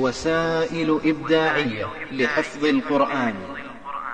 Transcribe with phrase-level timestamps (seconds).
[0.00, 3.34] وسائل إبداعية لحفظ القرآن.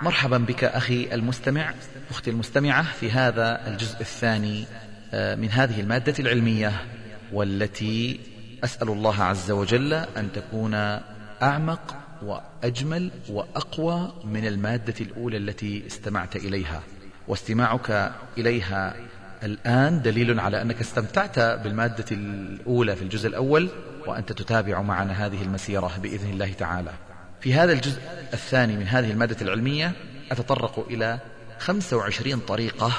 [0.02, 1.74] مرحبا بك أخي المستمع
[2.10, 4.64] أختي المستمعة في هذا الجزء الثاني
[5.12, 6.72] آه، من هذه المادة العلمية
[7.32, 8.20] والتي
[8.64, 10.74] أسأل الله عز وجل أن تكون
[11.42, 16.82] أعمق وأجمل وأقوى من المادة الأولى التي استمعت إليها.
[17.28, 18.94] واستماعك إليها
[19.42, 23.68] الآن دليل على أنك استمتعت بالمادة الأولى في الجزء الأول.
[24.06, 26.92] وأنت تتابع معنا هذه المسيرة بإذن الله تعالى.
[27.40, 28.00] في هذا الجزء
[28.32, 29.92] الثاني من هذه المادة العلمية
[30.30, 31.18] أتطرق إلى
[31.58, 32.92] 25 طريقة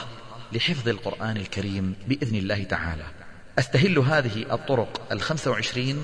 [0.53, 3.03] لحفظ القرآن الكريم بإذن الله تعالى.
[3.59, 5.97] أستهل هذه الطرق الخمسة وعشرين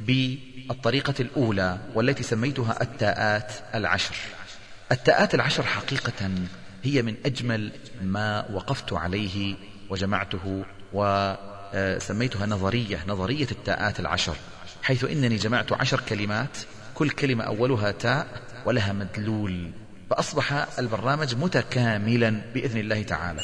[0.00, 4.14] بالطريقة الأولى والتي سميتها التاءات العشر.
[4.92, 6.30] التاءات العشر حقيقة
[6.82, 9.54] هي من أجمل ما وقفت عليه
[9.90, 10.64] وجمعته
[11.74, 14.36] وسميتها نظرية نظرية التاءات العشر
[14.82, 16.58] حيث إنني جمعت عشر كلمات
[16.94, 18.26] كل كلمة أولها تاء
[18.64, 19.70] ولها مدلول
[20.10, 23.40] فأصبح البرنامج متكاملا بإذن الله تعالى.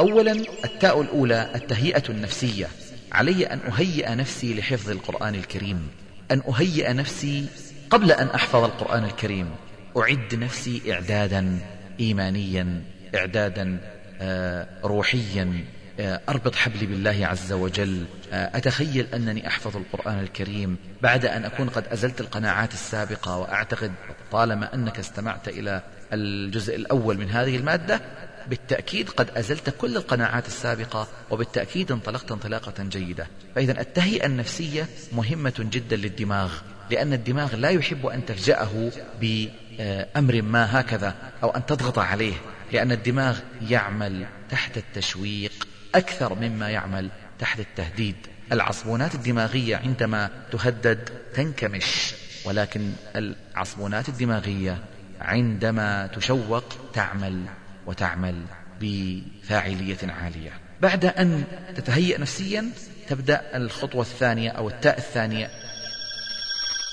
[0.00, 0.32] أولا
[0.64, 2.68] التاء الأولى التهيئة النفسية.
[3.12, 5.88] علي أن أهيئ نفسي لحفظ القرآن الكريم.
[6.30, 7.46] أن أهيئ نفسي
[7.90, 9.50] قبل أن أحفظ القرآن الكريم.
[9.96, 11.58] أعد نفسي إعدادا
[12.00, 12.82] إيمانيا
[13.14, 13.80] إعدادا
[14.20, 15.42] آه، روحيا.
[15.42, 18.04] آه، أربط حبلي بالله عز وجل.
[18.32, 23.92] آه، أتخيل أنني أحفظ القرآن الكريم بعد أن أكون قد أزلت القناعات السابقة وأعتقد
[24.32, 28.00] طالما أنك استمعت إلى الجزء الأول من هذه المادة
[28.48, 33.26] بالتأكيد قد أزلت كل القناعات السابقة وبالتأكيد انطلقت انطلاقة جيدة.
[33.54, 36.52] فإذا التهيئة النفسية مهمة جدا للدماغ
[36.90, 42.34] لأن الدماغ لا يحب أن تفجأه بأمر ما هكذا أو أن تضغط عليه
[42.72, 45.66] لأن الدماغ يعمل تحت التشويق.
[45.94, 48.16] أكثر مما يعمل تحت التهديد.
[48.52, 54.78] العصبونات الدماغية عندما تهدد تنكمش ولكن العصبونات الدماغية
[55.20, 57.44] عندما تشوق تعمل
[57.86, 58.42] وتعمل
[58.80, 60.50] بفاعلية عالية.
[60.80, 61.44] بعد أن
[61.76, 62.70] تتهيأ نفسيا
[63.08, 65.50] تبدأ الخطوة الثانية أو التاء الثانية.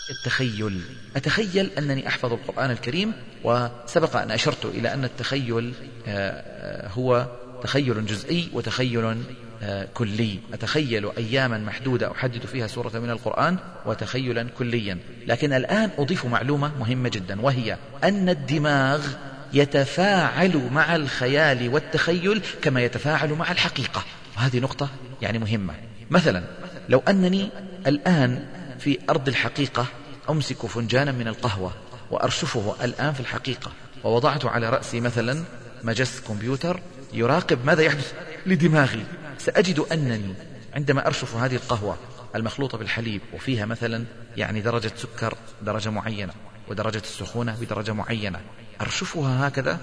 [0.10, 0.82] التخيل.
[1.16, 5.74] أتخيل أنني أحفظ القرآن الكريم وسبق أن أشرت إلى أن التخيل
[6.08, 7.28] آه، آه، هو
[7.64, 9.18] تخيل جزئي وتخيل
[9.64, 10.40] آه، كلي.
[10.54, 14.98] أتخيل أياما محدودة أحدد فيها سورة من القرآن وتخيلا كليا.
[15.28, 19.08] لكن الآن أضيف معلومة مهمة جدا وهي أن الدماغ
[19.54, 24.04] يتفاعل مع الخيال والتخيل كما يتفاعل مع الحقيقة.
[24.38, 24.90] وهذه نقطة
[25.22, 25.74] يعني مهمة.
[26.10, 26.44] مثلا
[26.90, 27.50] لو أنني
[27.88, 28.46] الآن
[28.80, 29.86] في أرض الحقيقة
[30.30, 31.72] أمسك فنجانا من القهوة
[32.12, 33.72] وأرشفه الآن في الحقيقة
[34.04, 35.44] ووضعت على رأسي مثلا
[35.84, 36.80] مجس كمبيوتر
[37.14, 38.14] يراقب ماذا يحدث
[38.46, 39.04] لدماغي.
[39.38, 40.34] سأجد أنني
[40.74, 41.98] عندما أرشف هذه القهوة
[42.36, 44.04] المخلوطة بالحليب وفيها مثلا
[44.38, 46.34] يعني درجة سكر درجة معينة
[46.68, 48.40] ودرجة السخونة بدرجة معينة.
[48.82, 49.80] أرشفها هكذا.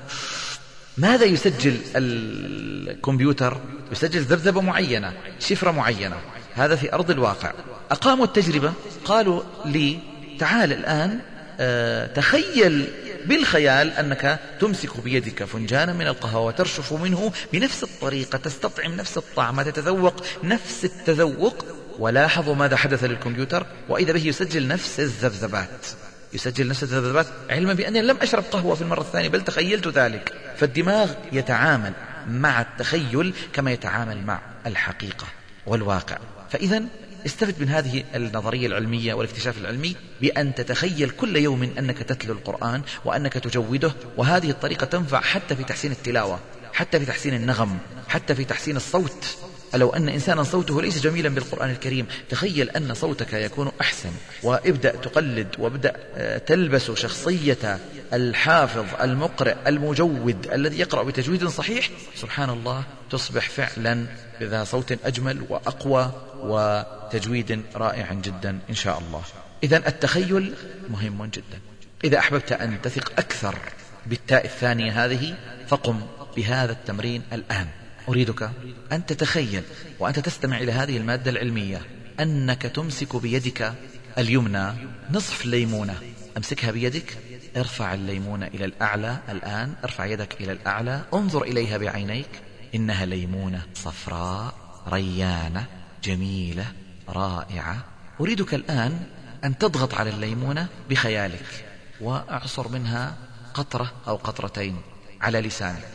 [0.99, 3.61] ماذا يسجل الكمبيوتر؟
[3.93, 6.17] يسجل ذبذبة معينة شفرة معينة.
[6.55, 7.53] هذا في أرض الواقع.
[7.91, 8.73] أقاموا التجربة.
[9.05, 9.99] قالوا لي
[10.39, 11.21] تعال الآن
[11.61, 12.89] آه تخيل
[13.27, 20.25] بالخيال أنك تمسك بيدك فنجانا من القهوة وترشف منه بنفس الطريقة تستطعم نفس الطعم تتذوق
[20.45, 21.65] نفس التذوق.
[21.99, 25.87] ولاحظوا ماذا حدث للكمبيوتر؟ وإذا به يسجل نفس الذبذبات.
[26.33, 30.33] يسجل نفس الذبذبات علما بأني لم أشرب قهوة في المرة الثانية بل تخيلت ذلك.
[30.57, 31.93] فالدماغ يتعامل
[32.29, 35.27] مع التخيل كما يتعامل مع الحقيقة
[35.67, 36.19] والواقع.
[36.51, 36.83] فإذا
[37.27, 43.33] استفد من هذه النظرية العلمية والاكتشاف العلمي بأن تتخيل كل يوم أنك تتلو القرآن وأنك
[43.33, 46.39] تجوده وهذه الطريقة تنفع حتى في تحسين التلاوة
[46.73, 47.79] حتى في تحسين النغم
[48.09, 49.37] حتى في تحسين الصوت.
[49.75, 54.11] لو أن إنسانا صوته ليس جميلا بالقرآن الكريم تخيل أن صوتك يكون أحسن.
[54.43, 57.79] وابدأ تقلد وابدأ آه، تلبس شخصية
[58.13, 61.91] الحافظ المقرئ المجود الذي يقرأ بتجويد صحيح.
[62.17, 64.07] سبحان الله تصبح فعلا
[64.41, 66.13] بذا صوت أجمل وأقوى.
[66.47, 69.23] وتجويد رائع جدا إن شاء الله.
[69.63, 70.55] إذا التخيل
[70.89, 71.61] مهم جدا.
[72.05, 73.59] إذا أحببت أن تثق أكثر
[74.07, 75.37] بالتاء الثانية هذه
[75.69, 76.01] فقم
[76.37, 77.67] بهذا التمرين الآن.
[78.09, 78.51] أريدك
[78.93, 79.63] أن تتخيل
[79.99, 81.81] وأنت تستمع إلى هذه المادة العلمية
[82.21, 83.73] أنك تمسك بيدك
[84.19, 84.73] اليمنى
[85.11, 86.03] نصف ليمونة.
[86.37, 87.19] أمسكها بيدك.
[87.57, 89.75] ارفع الليمونة إلى الأعلى الآن.
[89.85, 91.01] ارفع يدك إلى الأعلى.
[91.15, 92.29] انظر إليها بعينيك.
[92.75, 94.55] إنها ليمونة صفراء
[94.89, 95.67] ريانة.
[96.07, 96.73] جميلة
[97.09, 97.85] رائعة.
[98.21, 99.07] أريدك الآن
[99.45, 101.65] أن تضغط على الليمونة بخيالك
[102.01, 103.17] وأعصر منها
[103.55, 104.81] قطرة أو قطرتين
[105.21, 105.89] على لسانك.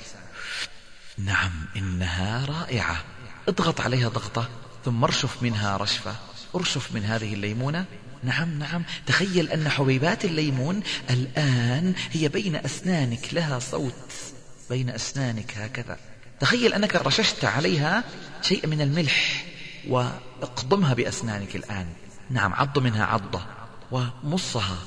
[1.17, 3.03] نعم إنها رائعة.
[3.47, 4.49] اضغط عليها ضغطة
[4.85, 6.15] ثم ارشف منها رشفة.
[6.55, 7.85] ارشف من هذه الليمونة.
[8.23, 8.83] نعم نعم.
[9.05, 14.11] تخيل أن حبيبات الليمون الآن هي بين أسنانك لها صوت
[14.69, 15.97] بين أسنانك هكذا.
[16.39, 18.03] تخيل أنك رششت عليها
[18.41, 19.50] شيء من الملح.
[19.89, 21.87] واقضمها بأسنانك الآن.
[22.29, 23.41] نعم عض منها عضة
[23.91, 24.77] ومصها.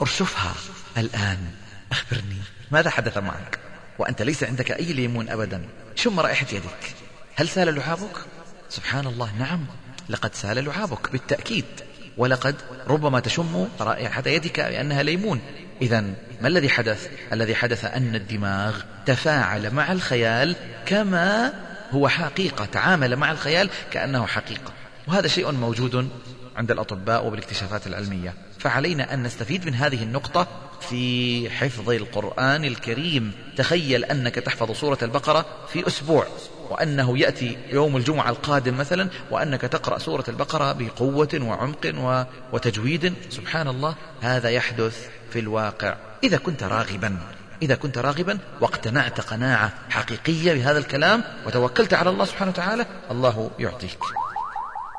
[0.00, 0.54] ارشفها
[0.98, 1.38] الآن.
[1.92, 2.36] أخبرني
[2.70, 3.58] ماذا حدث معك؟
[3.98, 5.68] وأنت ليس عندك أي ليمون أبدا.
[5.94, 6.94] شم رائحة يدك؟
[7.36, 8.16] هل سال لعابك
[8.68, 9.66] سبحان الله نعم.
[10.08, 11.64] لقد سال لعابك بالتأكيد.
[12.16, 12.56] ولقد
[12.88, 15.40] ربما تشم رائحة يدك بأنها ليمون.
[15.82, 16.00] إذا
[16.40, 20.56] ما الذي حدث؟ الذي حدث أن الدماغ تفاعل مع الخيال
[20.86, 21.52] كما
[21.90, 24.72] هو حقيقة تعامل مع الخيال كأنه حقيقة.
[25.08, 26.08] وهذا شيء موجود
[26.56, 28.34] عند الأطباء وبالاكتشافات العلمية.
[28.58, 30.46] فعلينا أن نستفيد من هذه النقطة
[30.80, 33.32] في حفظ القرآن الكريم.
[33.56, 36.26] تخيل أنك تحفظ سورة البقرة في أسبوع
[36.70, 43.14] وأنه يأتي يوم الجمعة القادم مثلا وأنك تقرأ سورة البقرة بقوة وعمق وتجويد.
[43.30, 45.96] سبحان الله هذا يحدث في الواقع.
[46.24, 47.18] إذا كنت راغبا
[47.62, 53.98] إذا كنت راغبا واقتنعت قناعة حقيقية بهذا الكلام وتوكلت على الله سبحانه وتعالى الله يعطيك.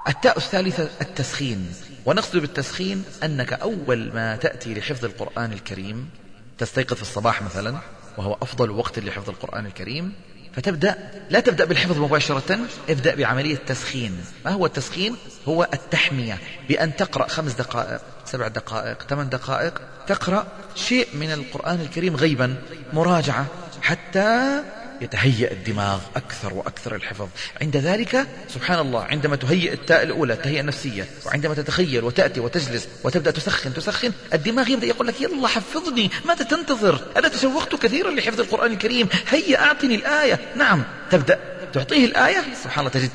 [0.08, 1.74] التاء الثالثة التسخين.
[2.06, 6.10] ونقصد بالتسخين أنك أول ما تأتي لحفظ القرآن الكريم
[6.58, 7.78] تستيقظ في الصباح مثلا
[8.18, 10.14] وهو أفضل وقت لحفظ القرآن الكريم
[10.58, 10.96] فتبدأ
[11.30, 12.60] لا تبدأ بالحفظ مباشرة
[12.90, 15.16] ابدأ بعملية تسخين ما هو التسخين؟
[15.48, 16.38] هو التحمية
[16.70, 22.56] بأن تقرأ خمس دقائق سبع دقائق ثمان دقائق تقرأ شيء من القرآن الكريم غيبا
[22.94, 23.46] مراجعة
[23.82, 24.62] حتى
[25.02, 27.28] يتهيأ الدماغ أكثر وأكثر الحفظ.
[27.62, 33.32] عند ذلك سبحان الله عندما تهيئ التاء الأولى التهيئة النفسية وعندما تتخيل وتأتي وتجلس وتبدأ
[33.32, 38.72] تسخن تسخن الدماغ يبدأ يقول لك يلا حفظني ماذا تنتظر؟ أنا تشوقت كثيرا لحفظ القرآن
[38.72, 39.10] الكريم.
[39.30, 40.40] هيا أعطني الآية.
[40.56, 41.40] نعم تبدأ.
[41.74, 43.12] تعطيه الآية سبحان الله تجد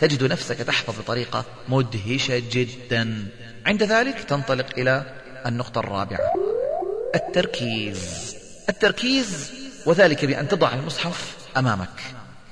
[0.00, 3.26] تجد نفسك تحفظ بطريقة مدهشة جدا.
[3.66, 5.04] عند ذلك تنطلق إلى
[5.46, 6.32] النقطة الرابعة.
[7.14, 8.36] التركيز.
[8.68, 9.50] التركيز
[9.86, 12.02] وذلك بأن تضع المصحف أمامك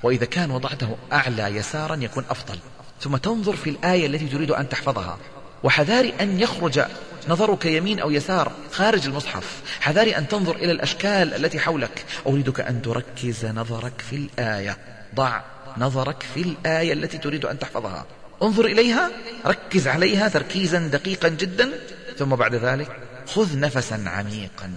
[0.03, 2.59] وإذا كان وضعته أعلى يسارا يكون أفضل.
[3.01, 5.19] ثم تنظر في الآية التي تريد أن تحفظها.
[5.63, 6.81] وحذاري أن يخرج
[7.29, 9.63] نظرك يمين أو يسار خارج المصحف.
[9.81, 12.05] حذاري أن تنظر إلى الأشكال التي حولك.
[12.27, 14.77] أريدك أن تركز نظرك في الآية.
[15.15, 15.41] ضع
[15.79, 18.07] نظرك في الآية التي تريد أن تحفظها.
[18.43, 19.11] انظر إليها
[19.47, 21.71] ركز عليها تركيزا دقيقا جدا
[22.19, 22.89] ثم بعد ذلك
[23.27, 24.71] خذ نفسا عميقا.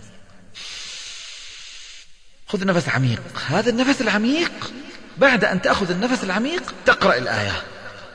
[2.48, 4.72] خذ نفس عميق هذا النفس العميق
[5.18, 7.52] بعد أن تأخذ النفس العميق تقرأ الآية.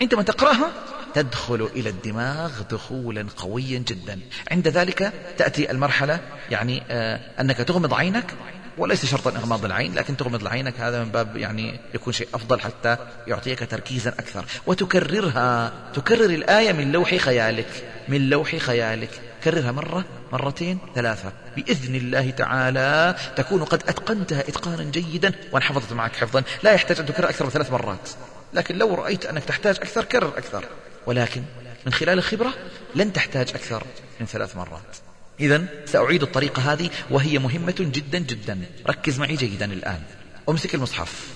[0.01, 0.71] عندما تقرأها؟
[1.15, 4.21] تدخل إلى الدماغ دخولا قويا جدا.
[4.51, 6.21] عند ذلك تأتي المرحلة
[6.51, 8.35] يعني آه أنك تغمض عينك.
[8.79, 12.97] وليس شرطا إغماض العين لكن تغمض عينك هذا من باب يعني يكون شيء أفضل حتى
[13.27, 14.45] يعطيك تركيزا أكثر.
[14.67, 19.11] وتكررها تكرر الآية من لوح خيالك من لوح خيالك.
[19.45, 21.33] كررها مرة مرتين ثلاثة.
[21.57, 26.43] بإذن الله تعالى تكون قد أتقنتها إتقانا جيدا وأن حفظت معك حفظا.
[26.63, 28.09] لا يحتاج أن تكرر أكثر من ثلاث مرات.
[28.55, 30.65] لكن لو رأيت أنك تحتاج أكثر كرر أكثر.
[31.07, 31.43] ولكن
[31.87, 32.55] من خلال الخبرة
[32.95, 33.85] لن تحتاج أكثر
[34.21, 34.97] من ثلاث مرات.
[35.41, 38.61] إذا سأعيد الطريقة هذه وهي مهمة جدا جدا.
[38.87, 40.03] ركز معي جيدا الآن.
[40.49, 41.29] أمسك المصحف.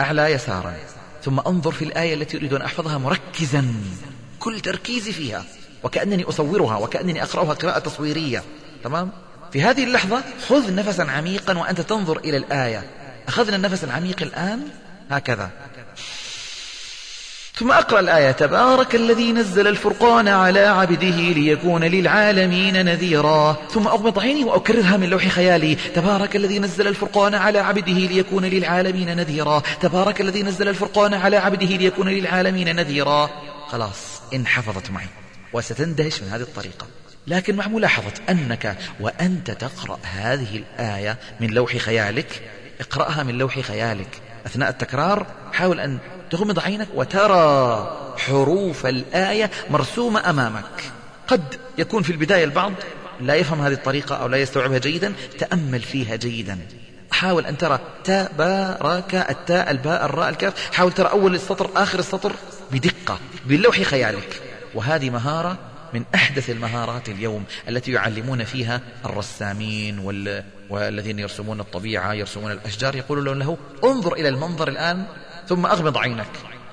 [0.00, 0.76] أعلى يسارا.
[1.24, 3.74] ثم أنظر في الآية التي أريد أن أحفظها مركزا.
[4.38, 5.44] كل تركيزي فيها.
[5.84, 8.42] وكأنني أصورها وكأنني أقرأها قراءة تصويرية.
[8.84, 9.10] تمام؟
[9.52, 12.84] في هذه اللحظة خذ نفسا عميقا وأنت تنظر إلى الآية.
[13.28, 14.60] أخذنا النفس العميق الآن؟
[15.10, 15.50] هكذا.
[17.54, 18.30] ثم أقرأ الآية.
[18.30, 23.56] تبارك الذي نزل الفرقان على عبده ليكون للعالمين نذيرا.
[23.70, 25.74] ثم أغمض عيني وأكررها من لوح خيالي.
[25.74, 29.62] تبارك الذي نزل الفرقان على عبده ليكون للعالمين نذيرا.
[29.80, 33.30] تبارك الذي نزل الفرقان على عبده ليكون للعالمين نذيرا.
[33.68, 35.23] خلاص إن حفظت معي.
[35.54, 36.86] وستندهش من هذه الطريقة.
[37.26, 42.42] لكن مع ملاحظة أنك وأنت تقرأ هذه الآية من لوح خيالك.
[42.80, 44.20] اقرأها من لوح خيالك.
[44.46, 45.98] أثناء التكرار حاول أن
[46.30, 50.92] تغمض عينك وترى حروف الآية مرسومة أمامك.
[51.28, 52.72] قد يكون في البداية البعض
[53.20, 55.12] لا يفهم هذه الطريقة أو لا يستوعبها جيدا.
[55.38, 56.58] تأمل فيها جيدا.
[57.10, 60.74] حاول أن ترى تبارك التاء الباء الراء الكاف.
[60.74, 62.32] حاول ترى أول السطر آخر السطر
[62.72, 64.40] بدقة باللوح خيالك.
[64.74, 65.58] وهذه مهارة
[65.92, 70.44] من أحدث المهارات اليوم التي يعلمون فيها الرسامين وال...
[70.70, 75.06] والذين يرسمون الطبيعة يرسمون الأشجار يقولون له انظر إلى المنظر الآن
[75.48, 76.26] ثم أغمض عينك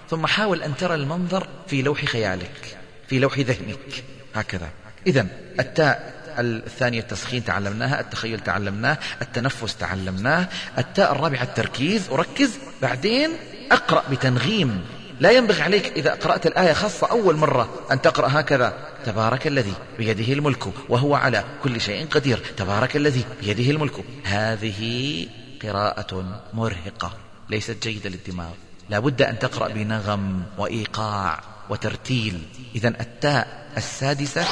[0.10, 2.77] ثم حاول أن ترى المنظر في لوح خيالك
[3.08, 4.03] في لوح ذهنك.
[4.36, 4.70] هكذا.
[5.08, 5.27] إذا
[5.60, 12.10] التاء الثانية التسخين تعلمناها التخيل تعلمناه التنفس تعلمناه التاء الرابعة التركيز.
[12.10, 12.60] أركز.
[12.81, 13.29] بعدين
[13.72, 14.81] أقرأ بتنغيم.
[15.22, 18.74] لا ينبغي عليك إذا قرأت الآية خاصة أول مرة أن تقرأ هكذا.
[19.06, 22.38] تبارك الذي بيده الملك وهو على كل شيء قدير.
[22.58, 23.94] تبارك الذي بيده الملك.
[24.24, 25.28] هذه
[25.63, 27.13] قراءة مرهقة
[27.50, 28.51] ليست جيدة للدماغ.
[28.90, 32.42] لا بد أن تقرأ بنغم وإيقاع وترتيل.
[32.75, 34.46] إذا التاء السادسة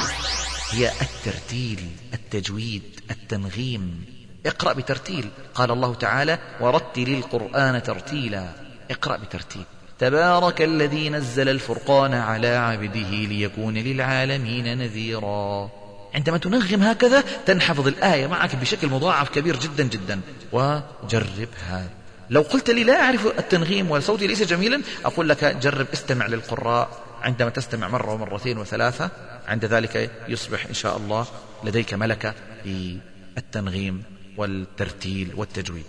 [0.70, 4.04] هي الترتيل التجويد التنغيم.
[4.46, 5.28] اقرأ بترتيل.
[5.54, 8.48] قال الله تعالى ورتل القرآن ترتيلا.
[8.90, 9.64] اقرأ بترتيل.
[10.00, 15.70] تبارك الذي نزل الفرقان على عبده ليكون للعالمين نذيرا.
[16.14, 20.20] عندما تنغم هكذا تنحفظ الآية معك بشكل مضاعف كبير جدا جدا.
[20.52, 21.90] وجرب هذا
[22.30, 26.88] لو قلت لي لا أعرف التنغيم وصوتي ليس جميلا أقول لك جرب استمع للقراء.
[27.22, 29.10] عندما تستمع مرة ومرتين وثلاثة
[29.48, 31.26] عند ذلك يصبح إن شاء الله
[31.64, 34.02] لديك ملكة بالتنغيم
[34.36, 35.84] والترتيل والتجويد.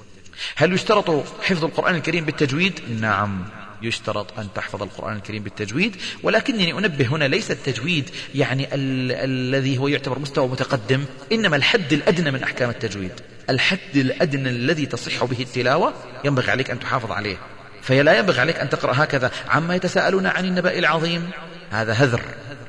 [0.55, 1.09] هل يشترط
[1.43, 3.45] حفظ القرآن الكريم بالتجويد؟ نعم.
[3.83, 9.87] يشترط أن تحفظ القرآن الكريم بالتجويد ولكنني أنبه هنا ليس التجويد يعني ال الذي هو
[9.87, 13.11] يعتبر مستوى متقدم إنما الحد الأدنى من أحكام التجويد.
[13.49, 15.93] الحد الأدنى الذي تصح به التلاوة
[16.25, 17.37] ينبغي عليك أن تحافظ عليه.
[17.81, 21.29] فلا ينبغي عليك أن تقرأ هكذا عما يتساءلون عن النبأ العظيم.
[21.69, 22.21] هذا هذر.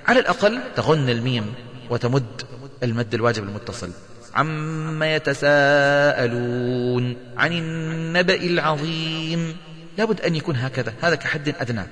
[0.07, 1.55] على الأقل تغن الميم
[1.91, 2.43] وتمد
[2.83, 3.91] المد الواجب المتصل.
[4.35, 9.57] عما يتساءلون عن النبأ العظيم.
[9.99, 10.95] لابد أن يكون هكذا.
[11.03, 11.83] هذا كحد أدنى.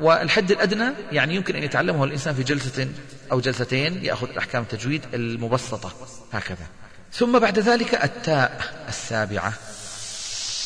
[0.00, 2.88] والحد الأدنى يعني يمكن أن يتعلمه الإنسان في جلسة
[3.32, 5.92] أو جلستين يأخذ أحكام التجويد المبسطة.
[6.32, 6.66] هكذا.
[7.12, 9.52] ثم بعد ذلك التاء السابعة.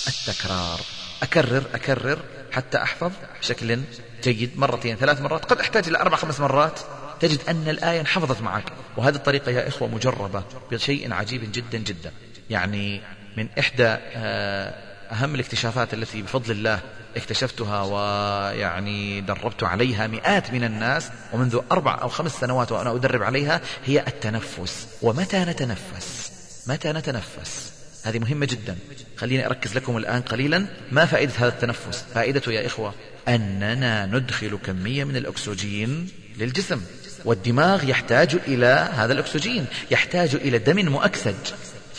[0.09, 0.80] التكرار.
[1.23, 2.18] أكرر أكرر
[2.52, 3.80] حتى أحفظ بشكل
[4.23, 5.44] جيد مرتين ثلاث مرات.
[5.44, 6.80] قد أحتاج إلى أربع خمس مرات.
[7.20, 8.64] تجد أن الآية انحفظت معك.
[8.97, 12.12] وهذه الطريقة يا إخوة مجربة بشيء عجيب جدا جدا.
[12.50, 13.00] يعني
[13.37, 16.81] من إحدى آه، أهم الاكتشافات التي بفضل الله
[17.17, 23.61] اكتشفتها ويعني دربت عليها مئات من الناس ومنذ أربع أو خمس سنوات وأنا أدرب عليها
[23.87, 24.87] هي التنفس.
[25.02, 26.33] ومتى نتنفس؟
[26.67, 27.73] متى نتنفس؟
[28.05, 28.76] هذه مهمة جدا.
[29.17, 30.67] خليني أركز لكم الآن قليلا.
[30.93, 32.95] ما فائدة هذا التنفس؟ فائدته يا إخوة
[33.29, 36.81] أننا ندخل كمية من الأكسجين للجسم.
[37.25, 41.35] والدماغ يحتاج إلى هذا الأكسجين يحتاج إلى دم مؤكسج.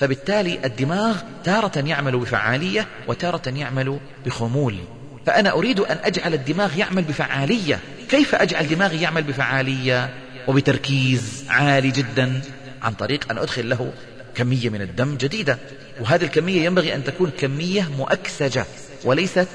[0.01, 4.77] فبالتالي الدماغ تارة يعمل بفعالية وتارة يعمل بخمول.
[5.25, 7.79] فأنا أريد أن أجعل الدماغ يعمل بفعالية.
[8.09, 10.09] كيف أجعل دماغي يعمل بفعالية؟
[10.47, 12.41] وبتركيز عالي جدا
[12.81, 13.93] عن طريق أن أدخل له
[14.35, 15.57] كمية من الدم جديدة.
[15.99, 18.65] وهذه الكمية ينبغي أن تكون كمية مؤكسجة
[19.03, 19.47] وليست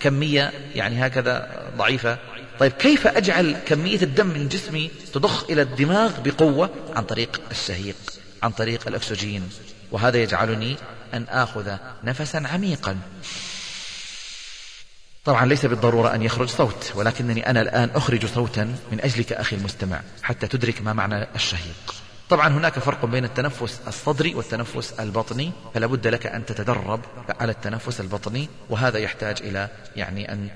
[0.00, 2.18] كمية يعني هكذا ضعيفة.
[2.58, 7.96] طيب كيف أجعل كمية الدم من جسمي تضخ إلى الدماغ بقوة عن طريق الشهيق
[8.42, 9.42] عن طريق الأكسجين؟
[9.92, 10.76] وهذا يجعلني
[11.14, 12.98] أن آخذ نفسا عميقا.
[15.24, 20.00] طبعا ليس بالضرورة أن يخرج صوت ولكنني أنا الآن أخرج صوتا من أجلك أخي المستمع
[20.22, 21.94] حتى تدرك ما معنى الشهيق.
[22.30, 27.00] طبعا هناك فرق بين التنفس الصدري والتنفس البطني فلا بد لك أن تتدرب
[27.40, 30.48] على التنفس البطني وهذا يحتاج إلى يعني أن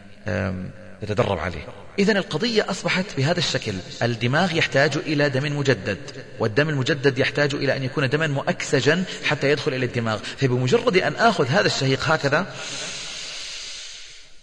[1.02, 1.66] تتدرب عليه.
[1.98, 3.72] إذا القضية أصبحت بهذا الشكل.
[4.02, 5.98] الدماغ يحتاج إلى دم مجدد
[6.38, 10.18] والدم المجدد يحتاج إلى أن يكون دما مؤكسجا حتى يدخل إلى الدماغ.
[10.36, 12.46] فبمجرد أن آخذ هذا الشهيق هكذا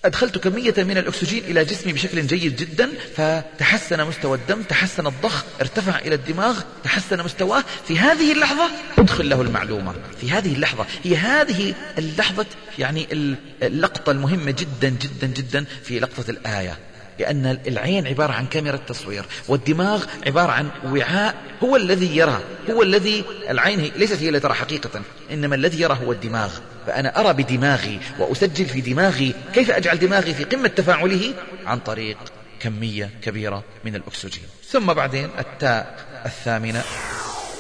[0.05, 6.00] أدخلت كمية من الأكسجين إلى جسمي بشكل جيد جدا فتحسن مستوى الدم تحسن الضخ ارتفع
[6.00, 7.63] إلى الدماغ تحسن مستواه.
[7.88, 9.93] في هذه اللحظة أدخل له المعلومة.
[10.22, 10.86] في هذه اللحظة.
[11.03, 12.45] هي هذه اللحظة
[12.79, 13.07] يعني
[13.63, 16.77] اللقطة المهمة جدا جدا جدا في لقطة الآية.
[17.20, 23.24] لأن العين عبارة عن كاميرا تصوير والدماغ عبارة عن وعاء هو الذي يرى هو الذي
[23.50, 25.01] العين ليست هي التي ترى حقيقة
[25.32, 26.51] إنما الذي يرى هو الدماغ.
[26.88, 31.34] فأنا أرى بدماغي وأسجل في دماغي كيف أجعل دماغي في قمة تفاعله؟
[31.65, 32.17] عن طريق
[32.60, 34.43] كمية كبيرة من الأكسجين.
[34.70, 36.84] ثم بعدين التاء الثامنة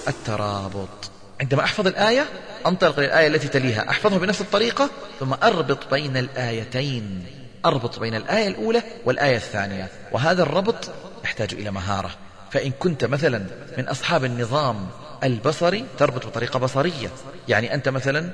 [0.07, 1.11] الترابط.
[1.41, 2.25] عندما أحفظ الآية
[2.65, 3.89] أنطلق للآية التي تليها.
[3.89, 7.23] أحفظها بنفس الطريقة ثم أربط بين الآيتين.
[7.65, 10.91] أربط بين الآية الأولى والآية الثانية وهذا الربط
[11.23, 12.11] يحتاج إلى مهارة.
[12.51, 13.45] فإن كنت مثلا
[13.77, 14.87] من أصحاب النظام
[15.23, 17.09] البصري تربط بطريقة بصرية
[17.47, 18.29] يعني أنت مثلا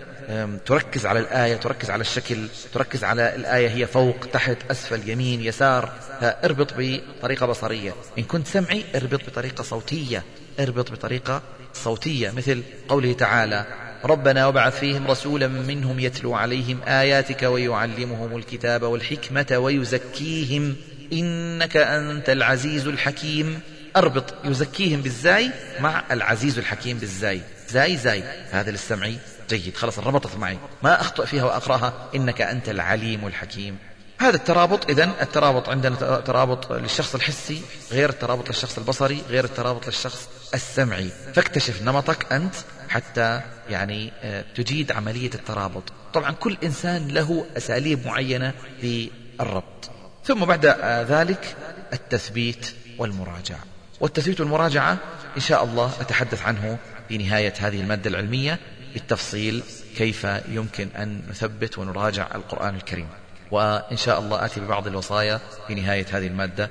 [0.66, 5.92] تركز على الآية تركز على الشكل تركز على الآية هي فوق تحت أسفل يمين يسار
[6.22, 7.94] اربط بطريقة بصرية.
[8.18, 10.24] إن كنت سمعي اربط بطريقة صوتية
[10.60, 11.42] اربط بطريقة
[11.74, 13.66] صوتية مثل قوله تعالى
[14.06, 20.76] ربنا وابعث فيهم رسولا منهم يتلو عليهم آياتك ويعلمهم الكتاب والحكمة ويزكيهم.
[21.14, 23.60] إنك أنت العزيز الحكيم.
[23.96, 27.42] أربط يزكيهم بالزاي مع العزيز الحكيم بالزاي.
[27.70, 28.24] زاي زاي.
[28.52, 29.18] هذا للسمعي
[29.50, 29.78] جيد.
[29.78, 30.58] خلاص ربطت معي.
[30.84, 31.94] ما أخطأ فيها وأقرأها.
[32.16, 33.78] إنك أنت العليم الحكيم.
[34.20, 40.28] هذا الترابط إذا الترابط عندنا ترابط للشخص الحسي غير الترابط للشخص البصري غير الترابط للشخص
[40.54, 41.10] السمعي.
[41.34, 42.56] فاكتشف نمطك أنت.
[42.90, 45.84] حتى يعني آه، تجيد عملية الترابط.
[46.14, 48.54] طبعا كل إنسان له أساليب معينة
[48.84, 49.90] للربط.
[50.26, 50.66] ثم بعد
[51.10, 51.56] ذلك
[51.94, 53.60] التثبيت والمراجعة.
[54.00, 54.98] والتثبيت والمراجعة
[55.36, 56.78] إن شاء الله أتحدث عنه
[57.08, 58.60] في نهاية هذه المادة العلمية
[58.94, 59.64] بالتفصيل
[59.98, 63.08] كيف يمكن أن نثبت ونراجع القرآن الكريم.
[63.52, 66.70] وإن شاء الله آتي ببعض الوصايا في نهاية هذه المادة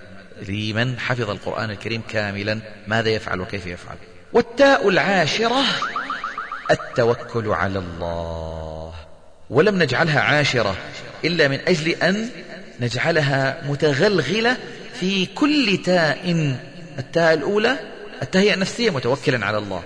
[0.48, 3.96] لمن حفظ القرآن الكريم كاملا ماذا يفعل وكيف يفعل.
[4.32, 5.62] والتاء العاشرة
[6.70, 8.92] التوكل على الله.
[9.50, 10.76] ولم نجعلها عاشرة
[11.24, 12.28] إلا من أجل أن
[12.80, 14.56] نجعلها متغلغلة
[15.00, 16.56] في كل تاء.
[16.98, 17.76] التاء الأولى
[18.22, 19.82] التهيئة النفسية متوكلا على الله.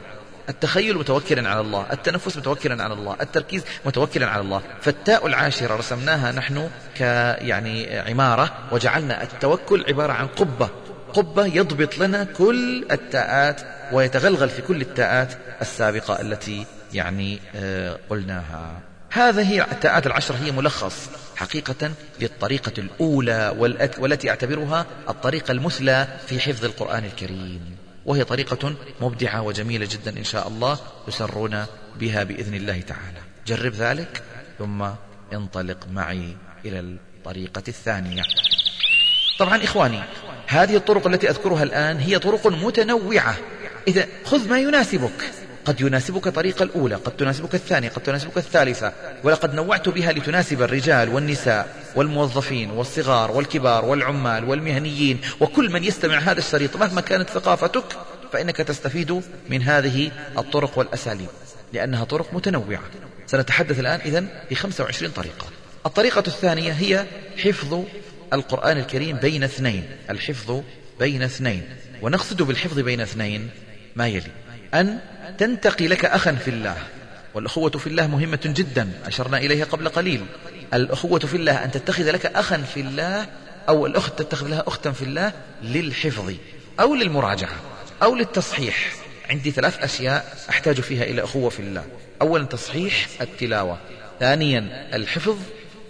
[0.48, 1.86] التخيل متوكلا على الله.
[1.92, 3.16] التنفس متوكلا على الله.
[3.20, 4.62] التركيز متوكلا على الله.
[4.80, 7.00] فالتاء العاشرة رسمناها نحن ك
[7.40, 10.68] يعني عمارة وجعلنا التوكل عبارة عن قبة.
[11.14, 18.81] قبة يضبط لنا كل التاءات ويتغلغل في كل التاءات السابقة التي يعني آه، قلناها.
[19.11, 21.90] هذه التاءات العشر هي ملخص حقيقة
[22.21, 23.54] للطريقة الأولى
[23.99, 27.76] والتي أعتبرها الطريقة المثلى في حفظ القرآن الكريم.
[28.07, 31.64] وهي طريقة مبدعة وجميلة جدا إن شاء الله تسرون
[32.00, 33.21] بها بإذن الله تعالى.
[33.47, 34.23] جرب ذلك
[34.59, 34.87] ثم
[35.33, 38.23] انطلق معي إلى الطريقة الثانية.
[39.38, 40.00] طبعا إخواني
[40.52, 43.37] هذه الطرق التي أذكرها الآن هي طرق متنوعة.
[43.88, 45.30] إذا خذ ما يناسبك.
[45.64, 48.92] قد يناسبك طريق الأولى قد تناسبك الثانية قد تناسبك الثالثة
[49.25, 55.21] ولقد نوعت بها لتناسب الرجال والنساء والموظفين والصغار والكبار والعمال والمهنيين.
[55.40, 57.85] وكل من يستمع هذا الشريط مهما كانت ثقافتك
[58.32, 61.28] فإنك تستفيد من هذه الطرق والأساليب
[61.73, 62.82] لأنها طرق متنوعة.
[63.26, 65.47] سنتحدث الآن إذن في 25 طريقة.
[65.87, 67.06] الطريقة الثانية هي
[67.44, 67.85] حفظ
[68.32, 70.62] القرآن الكريم بين اثنين الحفظ
[71.00, 71.62] بين اثنين.
[72.02, 73.50] ونقصد بالحفظ بين اثنين
[73.96, 74.30] ما يلي
[74.74, 74.98] أن
[75.38, 76.76] تنتقي لك أخا في الله.
[77.34, 80.25] والأخوة في الله مهمة جدا أشرنا إليها قبل قليل.
[80.75, 83.26] الأخوة في الله أن تتخذ لك أخا في الله
[83.68, 86.34] أو الأخت تتخذ لها أختا في الله للحفظ
[86.80, 87.56] أو للمراجعة
[88.02, 88.92] أو للتصحيح.
[89.30, 91.84] عندي ثلاث أشياء أحتاج فيها إلى أخوة في الله.
[92.23, 93.78] أولا تصحيح التلاوة
[94.21, 95.36] ثانيا الحفظ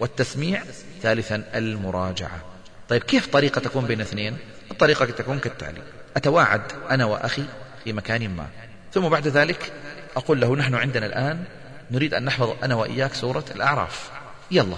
[0.01, 0.63] والتسميع
[1.03, 2.41] ثالثا المراجعة.
[2.89, 4.37] طيب كيف طريقة تكون بين اثنين؟
[4.71, 5.83] الطريقة تكون كالتالي.
[6.17, 7.45] أتواعد أنا وأخي
[7.85, 8.47] في مكان ما.
[8.93, 9.73] ثم بعد ذلك
[10.17, 11.45] أقول له نحن عندنا الآن
[11.91, 14.11] نريد أن نحفظ أنا وإياك سورة الأعراف.
[14.51, 14.77] يلا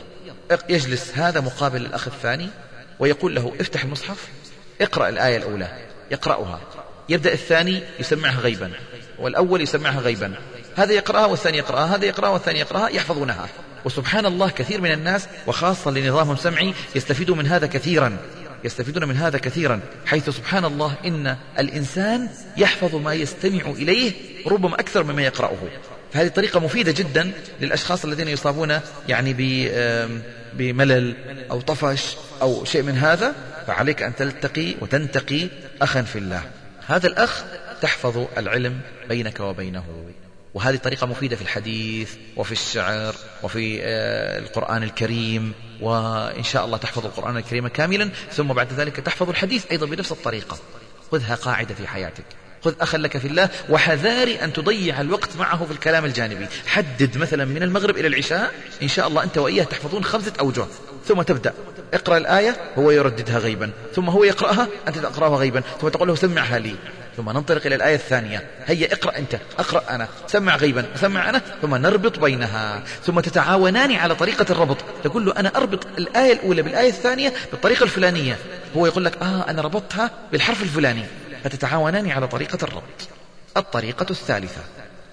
[0.68, 2.48] يجلس هذا مقابل الأخ الثاني
[2.98, 4.28] ويقول له افتح المصحف
[4.80, 5.68] اقرأ الآية الأولى.
[6.10, 6.60] يقرأها.
[7.08, 8.72] يبدأ الثاني يسمعها غيبا
[9.18, 10.34] والأول يسمعها غيبا.
[10.76, 13.48] هذا يقرأها والثاني يقرأها هذا يقرأها والثاني يقرأها يحفظونها.
[13.84, 18.16] وسبحان الله كثير من الناس وخاصة لنظامهم سمعي يستفيدوا من هذا كثيرا.
[18.64, 19.80] يستفيدون من هذا كثيرا.
[20.06, 24.12] حيث سبحان الله إن الإنسان يحفظ ما يستمع إليه
[24.46, 25.58] ربما أكثر مما يقرأه.
[26.12, 29.32] فهذه طريقة مفيدة جدا للأشخاص الذين يصابون يعني
[30.52, 31.16] بملل
[31.50, 33.34] أو طفش أو شيء من هذا.
[33.66, 35.48] فعليك أن تلتقي وتنتقي
[35.82, 36.42] أخا في الله.
[36.86, 37.44] هذا الأخ
[37.80, 39.84] تحفظ العلم بينك وبينه.
[40.54, 47.06] وهذه طريقة مفيدة في الحديث وفي الشعر وفي آه، القرآن الكريم وإن شاء الله تحفظ
[47.06, 50.58] القرآن الكريم كاملا ثم بعد ذلك تحفظ الحديث أيضا بنفس الطريقة.
[51.12, 52.24] خذها قاعدة في حياتك.
[52.64, 56.46] خذ أخا لك في الله وحذار أن تضيع الوقت معه في الكلام الجانبي.
[56.66, 60.66] حدد مثلا من المغرب إلى العشاء إن شاء الله أنت وإياه تحفظون خمسة أوجه.
[61.06, 61.54] ثم تبدأ.
[61.94, 63.70] اقرأ الآية هو يرددها غيبا.
[63.94, 65.62] ثم هو يقرأها أنت تقرأها غيبا.
[65.80, 66.74] ثم تقول له سمعها لي.
[67.16, 68.46] ثم ننطلق إلى الآية الثانية.
[68.66, 69.36] هيا اقرأ أنت.
[69.58, 70.08] أقرأ أنا.
[70.26, 70.86] سمع غيبا.
[70.96, 71.42] سمع أنا.
[71.62, 72.82] ثم نربط بينها.
[73.06, 74.76] ثم تتعاونان على طريقة الربط.
[75.04, 78.38] تقول له أنا أربط الآية الأولى بالآية الثانية بالطريقة الفلانية.
[78.76, 81.04] هو يقول لك آه أنا ربطتها بالحرف الفلاني.
[81.44, 83.08] فتتعاونان على طريقة الربط.
[83.56, 84.60] الطريقة الثالثة.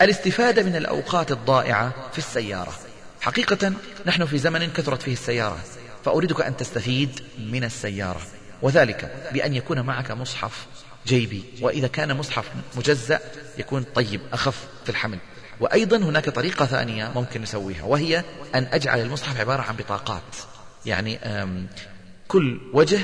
[0.02, 2.74] الاستفادة من الأوقات الضائعة في السيارة.
[3.22, 3.74] حقيقة
[4.06, 5.58] نحن في زمن كثرت فيه السيارة.
[6.06, 8.22] فأريدك أن تستفيد من السيارة.
[8.62, 10.66] وذلك بأن يكون معك مصحف
[11.08, 11.44] جيبي.
[11.62, 13.20] وإذا كان مصحف مجزأ
[13.58, 15.18] يكون طيب أخف في الحمل.
[15.60, 18.24] وأيضا هناك طريقة ثانية ممكن نسويها وهي
[18.56, 20.22] أن أجعل المصحف عبارة عن بطاقات.
[20.86, 21.20] يعني
[22.28, 23.00] كل وجه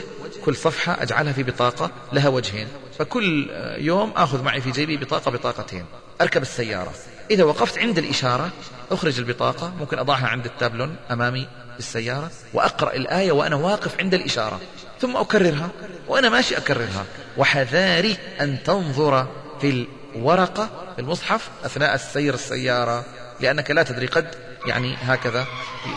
[0.45, 2.67] كل صفحة أجعلها في بطاقة لها وجهين.
[2.99, 5.86] فكل يوم أخذ معي في جيبي بطاقة بطاقتين.
[6.21, 6.93] أركب السيارة.
[7.31, 8.51] إذا وقفت عند الإشارة
[8.91, 9.73] أخرج البطاقة.
[9.79, 14.62] ممكن أضعها عند التابلون أمامي بالسيارة وأقرأ الآية وأنا واقف عند الإشارة.
[15.01, 15.69] ثم أكررها
[16.07, 17.05] وأنا ماشي أكررها.
[17.38, 19.27] وحذاري أن تنظر
[19.62, 23.05] في الورقة في المصحف أثناء السير السيارة
[23.39, 25.45] لأنك لا تدري قد يعني هكذا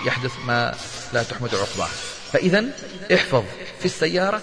[0.06, 0.74] يحدث ما
[1.12, 1.88] لا تحمد عقباه.
[2.32, 2.64] فإذا
[3.14, 3.44] احفظ
[3.78, 4.42] في السيارة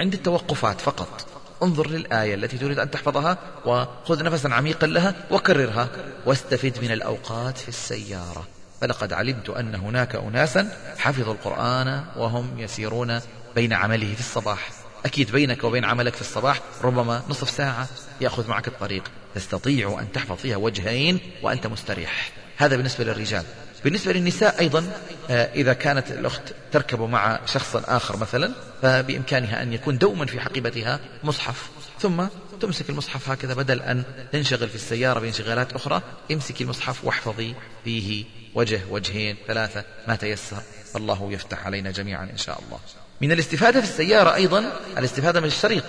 [0.00, 1.26] عند التوقفات فقط.
[1.62, 5.88] انظر للآية التي تريد أن تحفظها وخذ نفسا عميقا لها وكررها.
[6.26, 8.46] واستفد من الأوقات في السيارة.
[8.80, 13.20] فلقد علمت أن هناك أناسا حفظوا القرآن وهم يسيرون
[13.54, 14.70] بين عمله في الصباح.
[15.04, 17.88] أكيد بينك وبين عملك في الصباح ربما نصف ساعة
[18.20, 19.02] يأخذ معك الطريق.
[19.34, 22.30] تستطيع أن تحفظ فيها وجهين وأنت مستريح.
[22.56, 23.44] هذا بالنسبة للرجال.
[23.84, 24.92] بالنسبة للنساء أيضا
[25.30, 31.00] آه، إذا كانت الأخت تركب مع شخص آخر مثلا فبإمكانها أن يكون دوما في حقيبتها
[31.24, 31.70] مصحف.
[32.00, 32.24] ثم
[32.60, 38.80] تمسك المصحف هكذا بدل أن تنشغل في السيارة بانشغالات أخرى امسكي المصحف واحفظي فيه وجه
[38.90, 40.62] وجهين ثلاثة ما تيسر.
[40.92, 42.78] فالله يفتح علينا جميعا إن شاء الله.
[43.20, 45.84] من الاستفادة في السيارة أيضا الاستفادة من الشريط.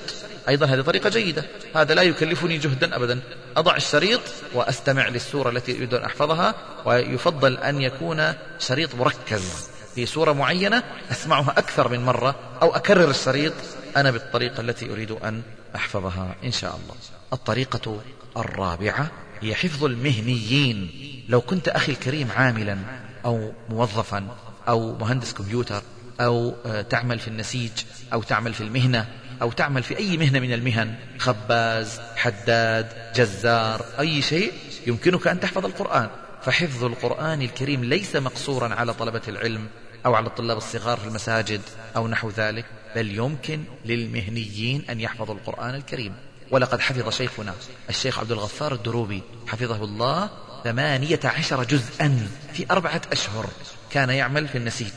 [0.50, 1.46] أيضا هذه طريقة جيدة.
[1.76, 3.20] هذا لا يكلفني جهدا أبدا.
[3.58, 4.22] أضع الشريط
[4.54, 9.70] وأستمع للسورة التي أريد أن أحفظها ويفضل أن يكون شريط مركز.
[9.96, 13.54] في سورة معينة أسمعها أكثر من مرة أو أكرر الشريط.
[13.98, 15.42] أنا بالطريقة التي أريد أن
[15.76, 16.96] أحفظها إن شاء الله.
[17.34, 18.02] الطريقة
[18.38, 20.92] الرابعة هي حفظ المهنيين.
[21.30, 22.78] لو كنت أخي الكريم عاملا
[23.26, 24.28] أو موظفا
[24.68, 25.82] أو مهندس كمبيوتر
[26.22, 27.72] أو آه، تعمل في النسيج
[28.14, 29.08] أو تعمل في المهنة
[29.42, 34.54] أو تعمل في أي مهنة من المهن خباز حداد جزار أي شيء
[34.88, 36.10] يمكنك أن تحفظ القرآن.
[36.42, 39.68] فحفظ القرآن الكريم ليس مقصورا على طلبة العلم
[40.06, 41.62] أو على الطلاب الصغار في المساجد
[41.96, 46.14] أو نحو ذلك بل يمكن للمهنيين أن يحفظوا القرآن الكريم.
[46.52, 47.54] ولقد حفظ شيخنا
[47.90, 50.30] الشيخ عبد الغفار الدروبي حفظه الله
[50.66, 53.46] ثمانية عشر جزءا في أربعة أشهر.
[53.92, 54.94] كان يعمل في النسيج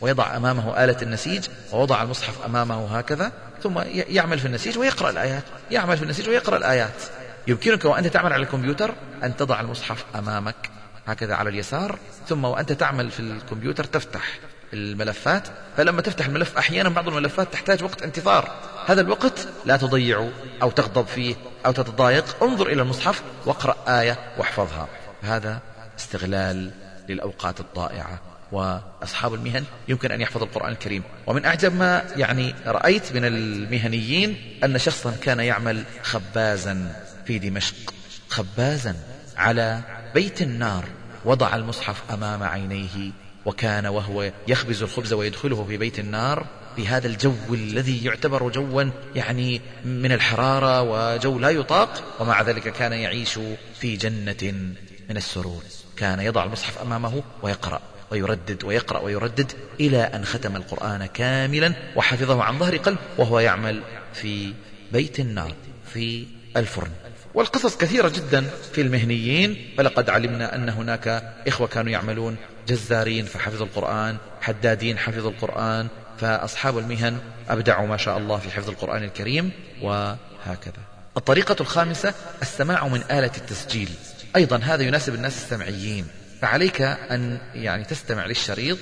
[0.00, 5.96] ويضع أمامه آلة النسيج ووضع المصحف أمامه هكذا ثم يعمل في النسيج ويقرأ الآيات يعمل
[5.96, 7.02] في النسيج ويقرأ الآيات.
[7.46, 10.70] يمكنك وأنت تعمل على الكمبيوتر أن تضع المصحف أمامك
[11.06, 14.38] هكذا على اليسار ثم وأنت تعمل في الكمبيوتر تفتح
[14.72, 15.48] الملفات.
[15.76, 18.50] فلما تفتح الملف أحيانا بعض الملفات تحتاج وقت انتظار.
[18.86, 20.30] هذا الوقت لا تضيعه
[20.62, 21.34] أو تغضب فيه
[21.66, 22.42] أو تتضايق.
[22.42, 24.88] انظر إلى المصحف واقرأ آية واحفظها.
[25.22, 25.60] هذا
[25.98, 26.70] استغلال
[27.08, 28.20] للأوقات الضائعة
[28.52, 31.02] وأصحاب المهن يمكن أن يحفظ القرآن الكريم.
[31.26, 37.94] ومن أعجب ما يعني رأيت من المهنيين أن شخصا كان يعمل خبازا في دمشق
[38.28, 38.96] خبازا
[39.36, 39.80] على
[40.14, 40.84] بيت النار
[41.24, 43.10] وضع المصحف أمام عينيه
[43.46, 49.60] وكان وهو يخبز الخبز ويدخله في بيت النار في هذا الجو الذي يعتبر جوا يعني
[49.84, 53.38] من الحرارة وجو لا يطاق ومع ذلك كان يعيش
[53.80, 54.72] في جنة
[55.10, 55.62] من السرور.
[55.96, 62.58] كان يضع المصحف أمامه ويقرأ ويردد ويقرأ ويردد إلى أن ختم القرآن كاملا وحفظه عن
[62.58, 63.82] ظهر قلب وهو يعمل
[64.14, 64.54] في
[64.92, 65.54] بيت النار
[65.92, 66.90] في الفرن.
[67.34, 72.36] والقصص كثيرة جدا في المهنيين فلقد علمنا أن هناك إخوة كانوا يعملون
[72.68, 75.88] جزارين فحفظوا القرآن حدادين حفظوا القرآن
[76.20, 77.18] فأصحاب المهن
[77.48, 79.50] أبدعوا ما شاء الله في حفظ القرآن الكريم
[79.82, 80.82] وهكذا.
[81.16, 83.88] الطريقة الخامسة السماع من آلة التسجيل.
[84.36, 86.06] أيضا هذا يناسب الناس السمعيين
[86.42, 88.78] فعليك أن يعني تستمع للشريط.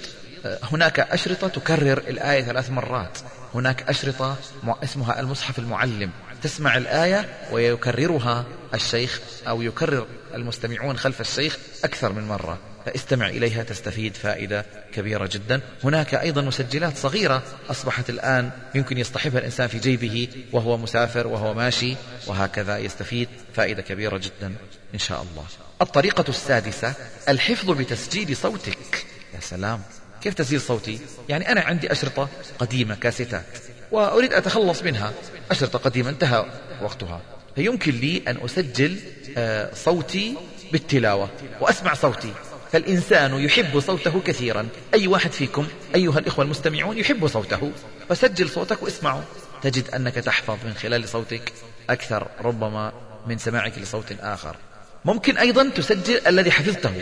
[0.62, 3.18] هناك أشرطة تكرر الآية ثلاث مرات.
[3.54, 4.36] هناك أشرطة
[4.84, 6.10] اسمها المصحف المعلم.
[6.42, 12.58] تسمع الآية ويكررها الشيخ أو يكرر المستمعون خلف الشيخ أكثر من مرة.
[12.86, 15.60] فاستمع إليها تستفيد فائدة كبيرة جدا.
[15.84, 21.96] هناك أيضا مسجلات صغيرة أصبحت الآن يمكن يصطحبها الإنسان في جيبه وهو مسافر وهو ماشي
[22.26, 24.54] وهكذا يستفيد فائدة كبيرة جدا.
[24.94, 25.44] إن شاء الله.
[25.82, 26.94] الطريقة السادسة
[27.28, 29.06] الحفظ بتسجيل صوتك.
[29.34, 29.82] يا سلام.
[30.22, 30.98] كيف تسجيل صوتي؟
[31.28, 33.46] يعني أنا عندي أشرطة قديمة كاسيتات
[33.90, 35.12] وأريد أتخلص منها.
[35.50, 36.46] أشرطة قديمة انتهى
[36.82, 37.20] وقتها.
[37.56, 38.96] فيمكن لي أن أسجل
[39.36, 40.36] آه، صوتي
[40.72, 41.28] بالتلاوة
[41.60, 42.32] وأسمع صوتي.
[42.72, 44.68] فالإنسان يحب صوته كثيرا.
[44.94, 47.72] أي واحد فيكم أيها الإخوة المستمعون يحب صوته؟
[48.08, 49.24] فسجل صوتك واسمعه.
[49.62, 51.52] تجد أنك تحفظ من خلال صوتك
[51.90, 52.92] أكثر ربما
[53.26, 54.56] من سماعك لصوت آخر.
[55.04, 56.92] ممكن أيضا تسجل الذي حفظته.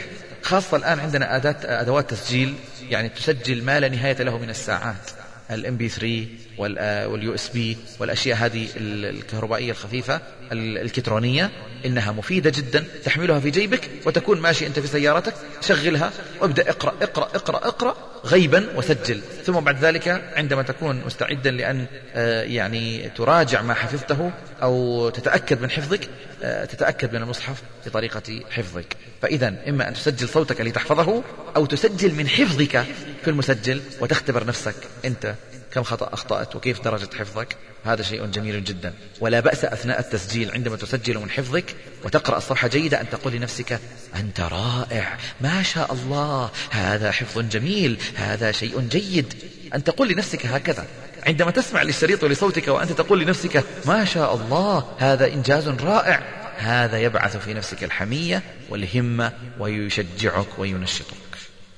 [0.43, 1.37] خاصة الآن عندنا
[1.81, 2.55] أدوات تسجيل
[2.89, 5.11] يعني تسجل ما لا نهاية له من الساعات.
[5.51, 10.21] ال MP3 وال USB والأشياء هذه الكهربائية الخفيفة
[10.53, 11.51] الإلكترونية
[11.87, 17.25] إنها مفيدة جدا تحملها في جيبك وتكون ماشي أنت في سيارتك شغلها وابدأ اقرأ اقرأ
[17.25, 19.21] اقرأ اقرأ غيبا وسجل.
[19.45, 24.31] ثم بعد ذلك عندما تكون مستعدا لأن آه، يعني تراجع ما حفظته
[24.62, 26.09] أو تتأكد من حفظك
[26.42, 28.97] آه، تتأكد من المصحف بطريقة حفظك.
[29.23, 31.23] فاذا إما أن تسجل صوتك لتحفظه
[31.57, 32.85] أو تسجل من حفظك
[33.25, 35.35] في المسجل وتختبر نفسك أنت
[35.77, 38.95] كم خطأ أخطأت وكيف درجة حفظك؟ هذا شيء جميل جدا.
[39.21, 43.81] ولا بأس أثناء التسجيل عندما تسجل من حفظك وتقرأ الصفحة جيدة أن تقول لنفسك
[44.15, 49.35] أنت رائع ما شاء الله هذا حفظ جميل هذا شيء جيد.
[49.75, 50.87] أن تقول لنفسك هكذا.
[51.27, 56.23] عندما تسمع للشريط ولصوتك وأنت تقول لنفسك ما شاء الله هذا إنجاز رائع.
[56.57, 61.17] هذا يبعث في نفسك الحمية والهمة ويشجعك وينشطك.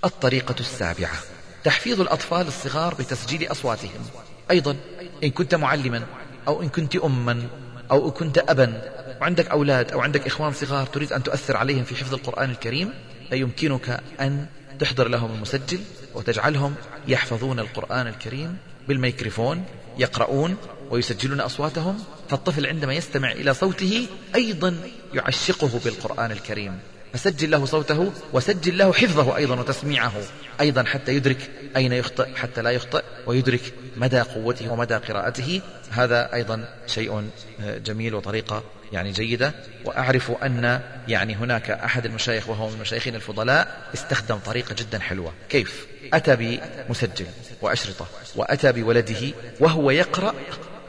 [0.04, 1.18] الطريقة السابعة.
[1.64, 4.06] تحفيظ الأطفال الصغار بتسجيل أصواتهم.
[4.50, 4.76] أيضا
[5.24, 6.06] إن كنت معلما
[6.48, 7.42] أو إن كنت أما
[7.90, 8.82] أو إن كنت أبا
[9.20, 12.94] وعندك أولاد أو عندك إخوان صغار تريد أن تؤثر عليهم في حفظ القرآن الكريم
[13.30, 14.46] فيمكنك أن
[14.78, 15.80] تحضر لهم المسجل
[16.14, 16.74] وتجعلهم
[17.08, 18.56] يحفظون القرآن الكريم
[18.88, 19.64] بالميكروفون
[19.98, 20.56] يقرؤون
[20.90, 21.98] ويسجلون أصواتهم.
[22.30, 24.76] فالطفل عندما يستمع إلى صوته أيضا
[25.14, 26.78] يعشقه بالقرآن الكريم.
[27.12, 30.12] فسجل له صوته وسجل له حفظه أيضا وتسميعه.
[30.60, 35.60] أيضا حتى يدرك أين يخطئ حتى لا يخطئ ويدرك مدى قوته ومدى قراءته.
[35.90, 37.28] هذا أيضا شيء
[37.60, 39.54] جميل وطريقة يعني جيدة.
[39.84, 45.32] وأعرف أن يعني هناك أحد المشايخ وهو من مشايخنا الفضلاء استخدم طريقة جدا حلوة.
[45.48, 47.26] كيف؟ أتى بمسجل
[47.62, 50.34] وأشرطة وأتى بولده وهو يقرأ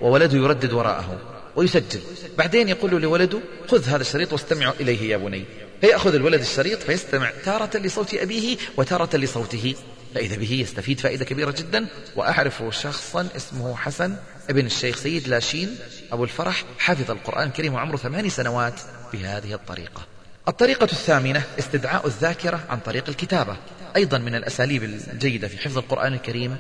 [0.02, 1.22] وولده يردد وراءه
[1.56, 2.00] ويسجل.
[2.38, 5.46] بعدين يقول لولده خذ هذا الشريط واستمع إليه يا بني.
[5.82, 9.76] فيأخذ الولد الشريط فيستمع تارة لصوت أبيه وتارة لصوته.
[10.16, 11.88] فإذا به يستفيد فائدة كبيرة جدا.
[12.16, 14.16] وأعرف شخصا اسمه حسن
[14.50, 15.78] ابن الشيخ سيد لاشين
[16.12, 18.82] أبو الفرح حفظ القرآن الكريم وعمره ثماني سنوات
[19.14, 20.02] بهذه الطريقة.
[20.48, 23.58] الطريقة الثامنة استدعاء الذاكرة عن طريق الكتابة.
[23.96, 26.58] أيضا من الأساليب الجيدة في حفظ القرآن الكريم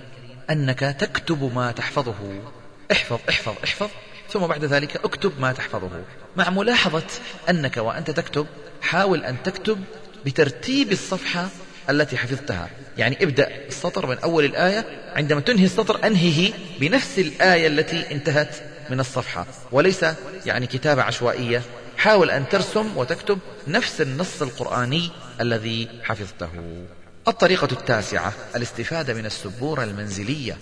[0.49, 2.41] أنك تكتب ما تحفظه.
[2.91, 3.89] احفظ احفظ احفظ
[4.29, 6.03] ثم بعد ذلك اكتب ما تحفظه.
[6.35, 7.03] مع ملاحظة
[7.49, 8.47] أنك وأنت تكتب
[8.81, 9.83] حاول أن تكتب
[10.25, 11.49] بترتيب الصفحة
[11.89, 12.69] التي حفظتها.
[12.97, 18.55] يعني ابدأ السطر من أول الآية عندما تنهي السطر أنهيه بنفس الآية التي انتهت
[18.89, 19.47] من الصفحة.
[19.71, 20.05] وليس
[20.45, 21.61] يعني كتابة عشوائية.
[21.97, 25.09] حاول أن ترسم وتكتب نفس النص القرآني
[25.41, 26.49] الذي حفظته.
[27.27, 30.57] الطريقة التاسعة الاستفادة من السبورة المنزلية.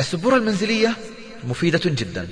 [0.00, 0.96] السبورة المنزلية
[1.44, 2.28] مفيدة جدا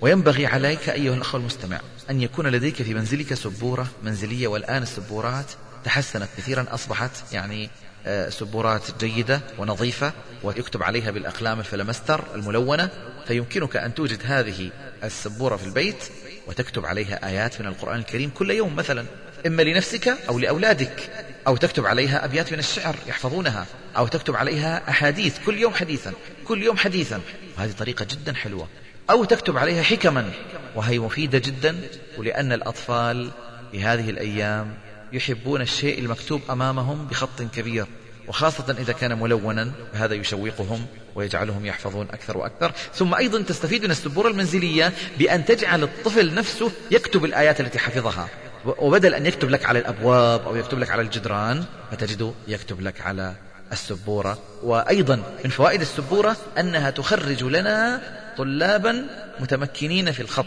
[0.00, 5.46] وينبغي عليك أيها الأخ المستمع أن يكون لديك في منزلك سبورة منزلية والآن السبورات
[5.84, 7.70] تحسنت كثيرا أصبحت يعني
[8.06, 10.12] آه، سبورات جيدة ونظيفة
[10.42, 12.90] ويكتب عليها بالأقلام الفلمستر الملونة.
[13.26, 14.70] فيمكنك أن توجد هذه
[15.04, 16.04] السبورة في البيت
[16.46, 19.06] وتكتب عليها آيات من القرآن الكريم كل يوم مثلا
[19.46, 21.10] إما لنفسك أو لأولادك
[21.46, 26.12] أو تكتب عليها أبيات من الشعر يحفظونها أو تكتب عليها أحاديث كل يوم حديثا
[26.44, 27.20] كل يوم حديثا.
[27.58, 28.68] وهذه طريقة جدا حلوة.
[29.10, 30.30] أو تكتب عليها حكما
[30.74, 31.76] وهي مفيدة جدا
[32.18, 33.30] ولأن الأطفال
[33.72, 34.74] في هذه الأيام
[35.12, 37.86] يحبون الشيء المكتوب أمامهم بخط كبير
[38.28, 42.72] وخاصة إذا كان ملونا هذا يشوقهم ويجعلهم يحفظون أكثر وأكثر.
[42.94, 48.28] ثم أيضا تستفيد من السبورة المنزلية بأن تجعل الطفل نفسه يكتب الآيات التي حفظها.
[48.64, 53.34] وبدل أن يكتب لك على الأبواب أو يكتب لك على الجدران فتجده يكتب لك على
[53.72, 54.38] السبورة.
[54.62, 58.00] وأيضا من فوائد السبورة أنها تخرج لنا
[58.36, 59.06] طلابا
[59.40, 60.44] متمكنين في الخط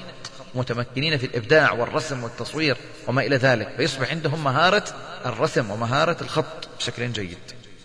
[0.55, 4.83] متمكنين في الإبداع والرسم والتصوير وما إلى ذلك فيصبح عندهم مهارة
[5.25, 7.37] الرسم ومهارة الخط بشكل جيد.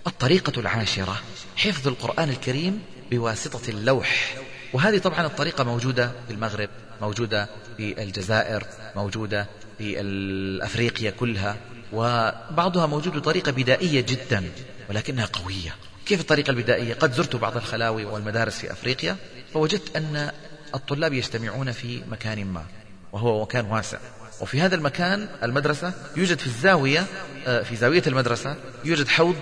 [0.07, 1.21] الطريقة العاشرة
[1.57, 4.35] حفظ القرآن الكريم بواسطة اللوح.
[4.73, 6.69] وهذه طبعا الطريقة موجودة في المغرب
[7.01, 8.65] موجودة في الجزائر
[8.97, 9.47] موجودة
[9.79, 9.97] في
[10.62, 11.57] أفريقيا كلها
[11.93, 14.45] وبعضها موجود بطريقة بدائية جدا
[14.91, 15.75] ولكنها قوية.
[16.07, 19.17] كيف الطريقة البدائية؟ قد زرت بعض الخلاوي والمدارس في أفريقيا
[19.55, 20.31] فوجدت أن
[20.75, 22.65] الطلاب يجتمعون في مكان ما
[23.12, 23.99] وهو مكان واسع.
[24.41, 27.07] وفي هذا المكان المدرسة يوجد في الزاوية
[27.47, 29.37] آه، في زاوية المدرسة يوجد حوض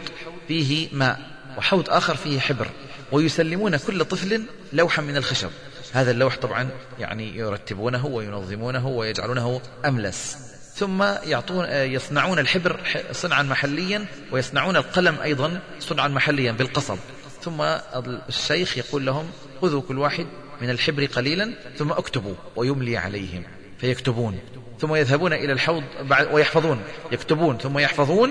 [0.49, 1.21] فيه ماء
[1.59, 2.67] وحوض آخر فيه حبر
[3.13, 4.43] ويسلمون كل طفل
[4.73, 5.51] لوحا من الخشب.
[5.93, 10.39] هذا اللوح طبعا يعني يرتبونه وينظمونه ويجعلونه أملس.
[10.75, 12.81] ثم يعطون آه، يصنعون الحبر
[13.13, 16.99] صنعا محليا ويصنعون القلم أيضا صنعا محليا بالقصب.
[17.43, 17.63] ثم
[18.29, 19.31] الشيخ يقول لهم
[19.63, 20.27] خذوا كل واحد
[20.63, 23.43] من الحبر قليلا ثم اكتبوا ويملي عليهم
[23.79, 24.39] فيكتبون.
[24.81, 25.85] ثم يذهبون إلى الحوض
[26.33, 26.83] ويحفظون.
[27.13, 28.31] يكتبون ثم يحفظون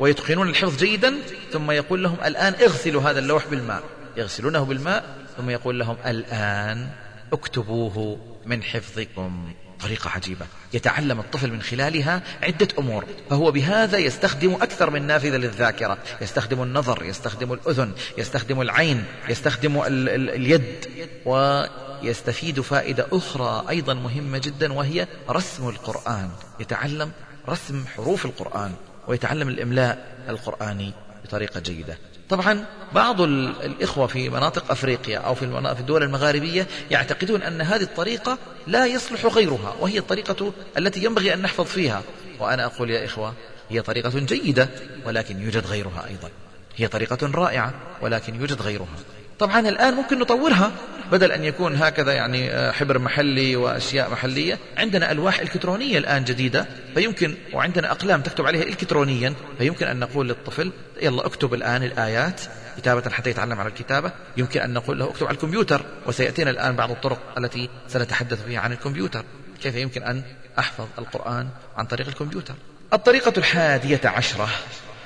[0.00, 1.14] ويتقنون الحفظ جيدا
[1.52, 3.82] ثم يقول لهم الآن اغسلوا هذا اللوح بالماء.
[4.16, 6.88] يغسلونه بالماء ثم يقول لهم الآن
[7.32, 9.52] اكتبوه من حفظكم.
[9.80, 10.46] طريقة عجيبة.
[10.72, 13.04] يتعلم الطفل من خلالها عدة أمور.
[13.30, 15.98] فهو بهذا يستخدم أكثر من نافذة للذاكرة.
[16.20, 20.86] يستخدم النظر يستخدم الأذن يستخدم العين يستخدم ال ال اليد
[21.24, 26.30] ويستفيد فائدة أخرى أيضا مهمة جدا وهي رسم القرآن.
[26.60, 27.10] يتعلم
[27.48, 28.74] رسم حروف القرآن
[29.08, 30.92] ويتعلم الإملاء القرآني
[31.24, 31.98] بطريقة جيدة.
[32.30, 35.44] طبعا بعض الإخوة في مناطق أفريقيا أو في
[35.80, 41.64] الدول المغاربية يعتقدون أن هذه الطريقة لا يصلح غيرها وهي الطريقة التي ينبغي أن نحفظ
[41.64, 42.02] فيها.
[42.38, 43.34] وأنا أقول يا إخوة
[43.70, 44.68] هي طريقة جيدة
[45.04, 46.30] ولكن يوجد غيرها أيضا.
[46.76, 48.96] هي طريقة رائعة ولكن يوجد غيرها.
[49.38, 50.72] طبعا الآن ممكن نطورها
[51.12, 54.58] بدل أن يكون هكذا يعني آه، حبر محلي وأشياء محلية.
[54.76, 60.72] عندنا ألواح إلكترونية الآن جديدة فيمكن وعندنا أقلام تكتب عليها إلكترونيا فيمكن أن نقول للطفل
[61.02, 62.40] يلا اكتب الآن الآيات.
[62.76, 64.12] كتابة حتى يتعلم على الكتابة.
[64.36, 68.72] يمكن أن نقول له اكتب على الكمبيوتر وسيأتينا الآن بعض الطرق التي سنتحدث فيها عن
[68.72, 69.24] الكمبيوتر.
[69.62, 70.22] كيف يمكن أن
[70.58, 72.54] أحفظ القرآن عن طريق الكمبيوتر؟
[72.92, 74.48] الطريقة الحادية عشرة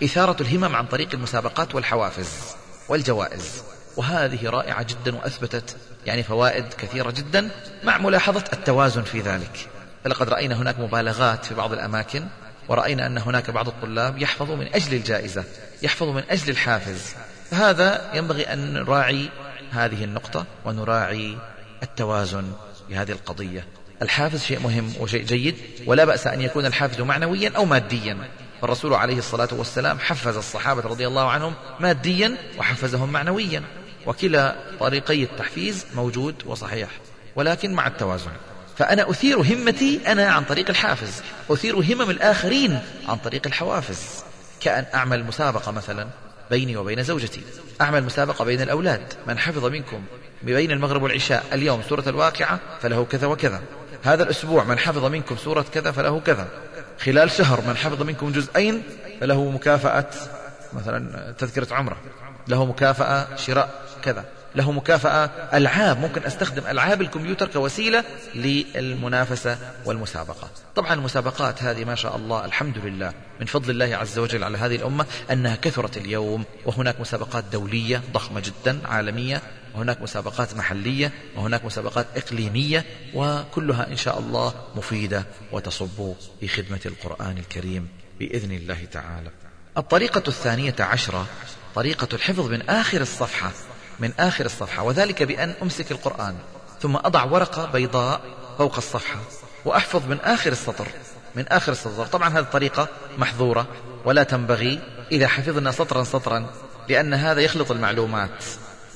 [0.04, 2.30] إثارة الهمم عن طريق المسابقات والحوافز
[2.88, 3.62] والجوائز.
[3.96, 5.76] وهذه رائعة جدا وأثبتت
[6.06, 7.48] يعني فوائد كثيرة جدا
[7.84, 9.68] مع ملاحظة التوازن في ذلك.
[10.04, 12.24] فلقد رأينا هناك مبالغات في بعض الأماكن
[12.68, 15.44] ورأينا أن هناك بعض الطلاب يحفظوا من أجل الجائزة
[15.82, 17.14] يحفظوا من أجل الحافز.
[17.50, 19.28] فهذا ينبغي أن نراعي
[19.70, 21.36] هذه النقطة ونراعي
[21.82, 22.52] التوازن
[22.90, 23.64] بهذه القضية.
[24.02, 28.18] الحافز شيء مهم وشيء جيد ولا بأس أن يكون الحافز معنويا أو ماديا.
[28.62, 33.62] فالرسول عليه الصلاة والسلام حفز الصحابة رضي الله عنهم ماديا وحفزهم معنويا
[34.06, 36.88] وكلا طريقي التحفيز موجود وصحيح
[37.36, 38.30] ولكن مع التوازن.
[38.78, 44.24] فأنا أثير همتي أنا عن طريق الحافز أثير همم الآخرين عن طريق الحوافز.
[44.60, 46.06] كأن أعمل مسابقة مثلا
[46.50, 47.40] بيني وبين زوجتي
[47.80, 50.02] أعمل مسابقة بين الأولاد من حفظ منكم
[50.42, 53.62] بين المغرب والعشاء اليوم سورة الواقعة فله كذا وكذا
[54.02, 56.48] هذا الأسبوع من حفظ منكم سورة كذا فله كذا.
[57.04, 58.82] خلال شهر من حفظ منكم جزئين
[59.20, 60.10] فله مكافأة
[60.72, 61.96] مثلا تذكرة عمرة
[62.48, 63.70] له مكافأة شراء
[64.02, 70.48] كذا له مكافأة ألعاب ممكن أستخدم ألعاب الكمبيوتر كوسيلة للمنافسة والمسابقة.
[70.76, 74.76] طبعا المسابقات هذه ما شاء الله الحمد لله من فضل الله عز وجل على هذه
[74.76, 79.42] الأمة أنها كثرت اليوم وهناك مسابقات دولية ضخمة جدا عالمية
[79.74, 87.38] وهناك مسابقات محلية وهناك مسابقات إقليمية وكلها إن شاء الله مفيدة وتصب في خدمة القرآن
[87.38, 89.30] الكريم بإذن الله تعالى.
[89.78, 91.26] الطريقة الثانية عشرة
[91.74, 93.52] طريقة الحفظ من آخر الصفحة
[94.00, 96.36] من آخر الصفحة وذلك بأن أمسك القرآن
[96.80, 98.20] ثم أضع ورقة بيضاء
[98.58, 99.20] فوق الصفحة
[99.64, 100.86] وأحفظ من آخر السطر
[101.34, 102.06] من آخر السطر.
[102.06, 103.66] طبعا هذه الطريقة محظورة
[104.04, 104.80] ولا تنبغي
[105.12, 106.50] إذا حفظنا سطرا سطرا
[106.88, 108.44] لأن هذا يخلط المعلومات.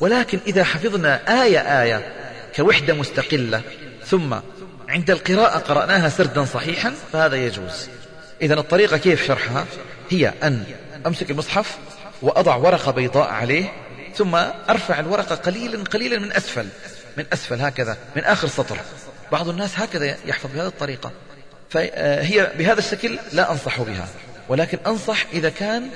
[0.01, 2.13] ولكن إذا حفظنا آية آية
[2.57, 3.63] كوحدة مستقلة
[4.07, 4.35] ثم
[4.89, 7.89] عند القراءة قرأناها سردا صحيحا فهذا يجوز.
[8.43, 9.67] إذا الطريقة كيف شرحها؟
[10.11, 10.65] هي أن
[11.07, 11.79] أمسك المصحف
[12.23, 13.73] وأضع ورقة بيضاء عليه
[14.17, 14.35] ثم
[14.71, 16.67] أرفع الورقة قليلا قليلا من أسفل
[17.17, 18.77] من أسفل هكذا من آخر سطر.
[19.33, 21.13] بعض الناس هكذا يحفظ بهذه الطريقة.
[21.71, 24.09] فهي بهذا الشكل لا أنصح بها.
[24.49, 25.89] ولكن أنصح إذا كان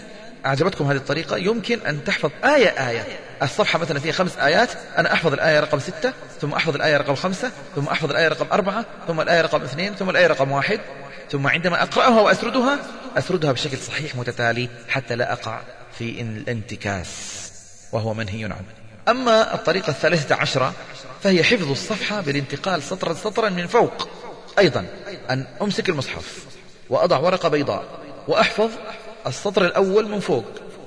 [0.47, 3.05] أعجبتكم هذه الطريقة يمكن أن تحفظ آية آية.
[3.43, 7.51] الصفحة مثلا فيها خمس آيات أنا أحفظ الآية رقم ستة ثم أحفظ الآية رقم خمسة
[7.77, 10.81] ثم أحفظ الآية رقم أربعة ثم الآية رقم اثنين ثم الآية رقم واحد
[11.31, 12.79] ثم عندما أقرأها وأسردها
[13.17, 15.61] أسردها بشكل صحيح متتالي حتى لا أقع
[15.99, 17.09] في الانتكاس
[17.93, 18.65] وهو منهي عنه
[19.09, 20.75] أما الطريقة الثالثة عشرة
[21.23, 24.09] فهي حفظ الصفحة بالانتقال سطرا سطرا من فوق.
[24.59, 24.87] أيضا
[25.31, 26.45] أن أمسك المصحف
[26.91, 27.85] وأضع ورقة بيضاء
[28.29, 28.71] وأحفظ
[29.27, 30.45] السطر الأول من فوق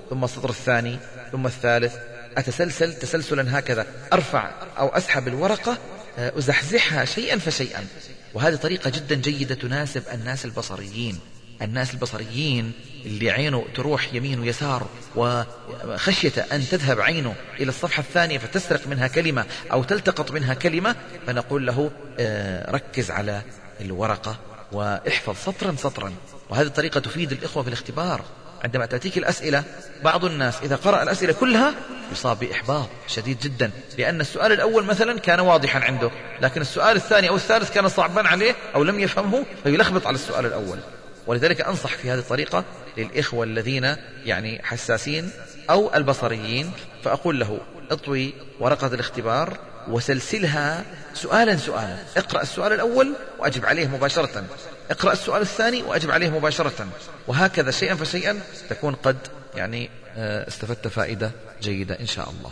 [0.09, 0.99] ثم السطر الثاني
[1.31, 1.95] ثم الثالث
[2.37, 5.77] أتسلسل تسلسلا هكذا أرفع أو أسحب الورقة
[6.17, 7.87] آه، أزحزحها شيئا فشيئا.
[8.33, 11.19] وهذه طريقة جدا جيدة تناسب الناس البصريين.
[11.61, 12.71] الناس البصريين
[13.05, 19.45] اللي عينه تروح يمين ويسار وخشية أن تذهب عينه إلى الصفحة الثانية فتسرق منها كلمة
[19.71, 20.95] أو تلتقط منها كلمة
[21.27, 23.41] فنقول له آه، ركز على
[23.81, 24.39] الورقة
[24.71, 26.13] وإحفظ سطرا سطرا.
[26.49, 28.25] وهذه الطريقة تفيد الإخوة في الاختبار.
[28.63, 29.63] عندما تأتيك الأسئلة
[30.03, 31.73] بعض الناس إذا قرأ الأسئلة كلها
[32.11, 37.35] يصاب بإحباط شديد جدا لأن السؤال الأول مثلا كان واضحا عنده لكن السؤال الثاني أو
[37.35, 40.79] الثالث كان صعبا عليه أو لم يفهمه فيلخبط على السؤال الأول.
[41.27, 42.63] ولذلك أنصح في هذه الطريقة
[42.97, 43.95] للإخوة الذين
[44.25, 45.31] يعني حساسين
[45.69, 46.71] أو البصريين
[47.03, 47.59] فأقول له
[47.91, 51.97] اطوي ورقة الاختبار وسلسلها سؤالا سؤالا.
[52.17, 54.43] اقرأ السؤال الأول وأجب عليه مباشرة.
[54.91, 56.87] اقرأ السؤال الثاني وأجب عليه مباشرة.
[57.27, 59.17] وهكذا شيئا فشيئا تكون قد
[59.55, 62.51] يعني آه، استفدت فائدة جيدة إن شاء الله.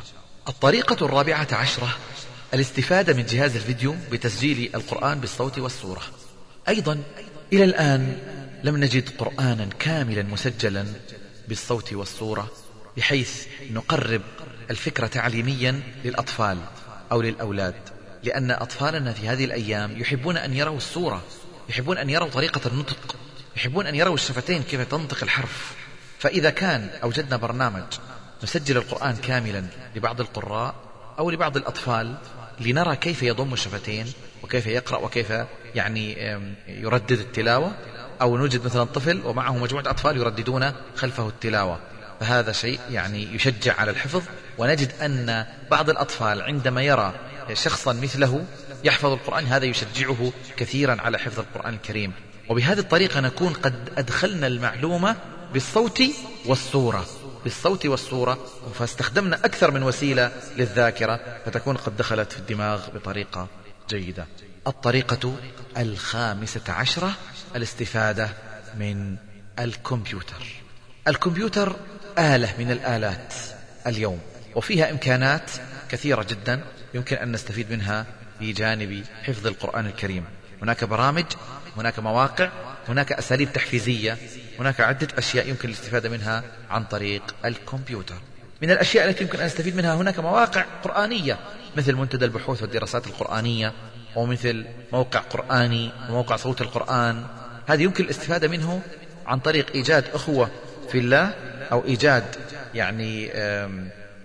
[0.50, 1.98] الطريقة الرابعة عشرة
[2.54, 6.02] الاستفادة من جهاز الفيديو بتسجيل القرآن بالصوت والصورة.
[6.68, 7.04] أيضا
[7.54, 8.18] إلى الآن
[8.64, 10.86] لم نجد قرآنا كاملا مسجلا
[11.48, 12.52] بالصوت والصورة
[12.98, 14.22] بحيث نقرب
[14.70, 16.58] الفكرة تعليميا للأطفال
[17.12, 17.76] أو للأولاد.
[18.24, 21.24] لأن أطفالنا في هذه الأيام يحبون أن يروا الصورة.
[21.70, 23.16] يحبون أن يروا طريقة النطق
[23.58, 25.74] يحبون أن يروا الشفتين كيف تنطق الحرف.
[26.20, 27.84] فإذا كان أوجدنا برنامج
[28.44, 29.66] نسجل القرآن كاملا
[29.96, 30.76] لبعض القراء
[31.20, 32.16] أو لبعض الأطفال
[32.60, 34.12] لنرى كيف يضم الشفتين
[34.44, 35.34] وكيف يقرأ وكيف
[35.76, 36.18] يعني
[36.68, 37.72] يردد التلاوة.
[38.22, 41.80] أو نوجد مثلا طفل ومعه مجموعة أطفال يرددون خلفه التلاوة.
[42.20, 44.24] فهذا شيء يعني يشجع على الحفظ.
[44.58, 47.14] ونجد أن بعض الأطفال عندما يرى
[47.54, 48.46] شخصا مثله
[48.84, 52.14] يحفظ القرآن هذا يشجعه كثيرا على حفظ القرآن الكريم.
[52.50, 55.16] وبهذه الطريقة نكون قد أدخلنا المعلومة
[55.54, 56.04] بالصوت
[56.46, 57.06] والصورة.
[57.44, 58.46] بالصوت والصورة
[58.80, 63.48] فاستخدمنا أكثر من وسيلة للذاكرة فتكون قد دخلت في الدماغ بطريقة
[63.90, 64.26] جيدة.
[64.68, 65.36] الطريقة
[65.78, 67.12] الخامسة عشرة
[67.56, 68.30] الاستفادة
[68.80, 69.16] من
[69.60, 70.46] الكمبيوتر.
[71.08, 71.76] الكمبيوتر
[72.20, 73.34] آلة من الآلات
[73.88, 74.20] اليوم
[74.56, 75.52] وفيها إمكانات
[75.90, 76.64] كثيرة جدا
[76.94, 78.06] يمكن أن نستفيد منها
[78.40, 80.24] في جانب حفظ القرآن الكريم.
[80.62, 81.26] هناك برامج
[81.78, 82.50] هناك مواقع
[82.88, 84.18] هناك أساليب تحفيزية
[84.60, 88.16] هناك عدة أشياء يمكن الاستفادة منها عن طريق الكمبيوتر.
[88.62, 91.38] من الأشياء التي يمكن أن نستفيد منها هناك مواقع قرآنية
[91.78, 93.74] مثل منتدى البحوث والدراسات القرآنية
[94.16, 97.26] ومثل موقع قرآني وموقع صوت القرآن.
[97.68, 98.82] هذه يمكن الاستفادة منه
[99.28, 100.50] عن طريق إيجاد أخوة
[100.92, 101.34] في الله
[101.72, 102.24] أو إيجاد
[102.74, 103.32] يعني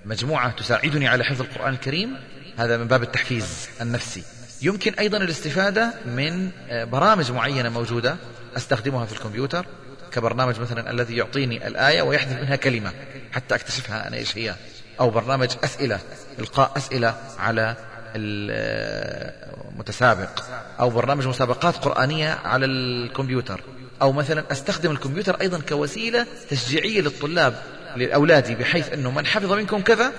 [0.04, 2.16] مجموعة تساعدني على حفظ القرآن الكريم.
[2.56, 4.22] هذا من باب التحفيز النفسي.
[4.62, 8.16] يمكن أيضا الاستفادة من آه، برامج معينة موجودة
[8.56, 9.66] أستخدمها في الكمبيوتر
[10.12, 12.92] كبرنامج مثلا الذي يعطيني الآية ويحذف منها كلمة
[13.32, 14.54] حتى أكتشفها أنا إيش هي
[15.00, 15.98] أو برنامج أسئلة
[16.38, 17.76] إلقاء أسئلة على
[19.74, 23.60] المتسابق آه، أو برنامج مسابقات قرآنية على الكمبيوتر.
[24.02, 27.62] أو مثلا أستخدم الكمبيوتر أيضا كوسيلة تشجيعية للطلاب
[27.96, 30.12] لأولادي بحيث أنه من حفظ منكم كذا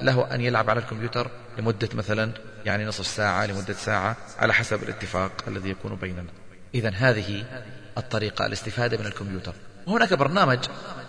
[0.00, 2.32] فله أن يلعب على الكمبيوتر لمدة مثلا
[2.64, 6.24] يعني نصف ساعة لمدة ساعة على حسب الاتفاق الذي يكون بيننا.
[6.74, 7.44] إذا هذه
[7.98, 9.54] الطريقة الاستفادة من الكمبيوتر.
[9.86, 10.58] وهناك برنامج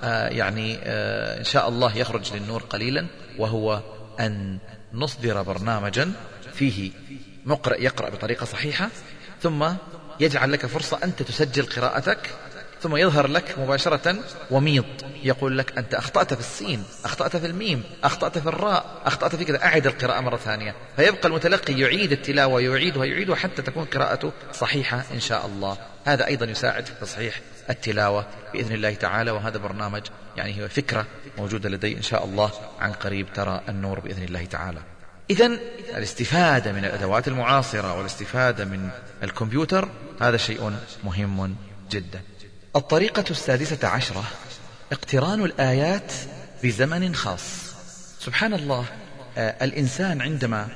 [0.04, 3.08] آه يعني آه إن شاء الله يخرج للنور قليلا
[3.38, 3.82] وهو
[4.20, 4.58] أن
[4.94, 6.12] نصدر برنامجا
[6.54, 6.92] فيه
[7.46, 8.90] مقرئ يقرأ بطريقة صحيحة
[9.42, 9.68] ثم
[10.20, 12.30] يجعل لك فرصة أنت تسجل قراءتك
[12.88, 14.16] ثم يظهر لك مباشرة
[14.52, 14.86] وميض
[15.24, 19.66] يقول لك أنت أخطأت في السين أخطأت في الميم أخطأت في الراء أخطأت في كذا.
[19.66, 20.76] أعد القراءة مرة ثانية.
[20.96, 25.78] فيبقى المتلقي يعيد التلاوة يعيدها يعيدها حتى تكون قراءته صحيحة إن شاء الله.
[26.06, 29.32] هذا أيضا يساعد في تصحيح التلاوة بإذن الله تعالى.
[29.32, 30.02] وهذا برنامج
[30.38, 31.06] يعني هو فكرة
[31.38, 34.80] موجودة لدي إن شاء الله عن قريب ترى النور بإذن الله تعالى.
[35.30, 35.46] إذا
[35.96, 38.90] الاستفادة من الأدوات المعاصرة والاستفادة من
[39.24, 39.90] الكمبيوتر
[40.22, 40.72] هذا شيء
[41.04, 41.56] مهم
[41.92, 42.22] جدا.
[42.76, 44.24] الطريقة السادسة عشرة.
[44.91, 46.11] اقتران الآيات
[46.63, 47.41] بزمن خاص.
[48.20, 48.86] سبحان الله
[49.38, 50.68] آه الإنسان عندما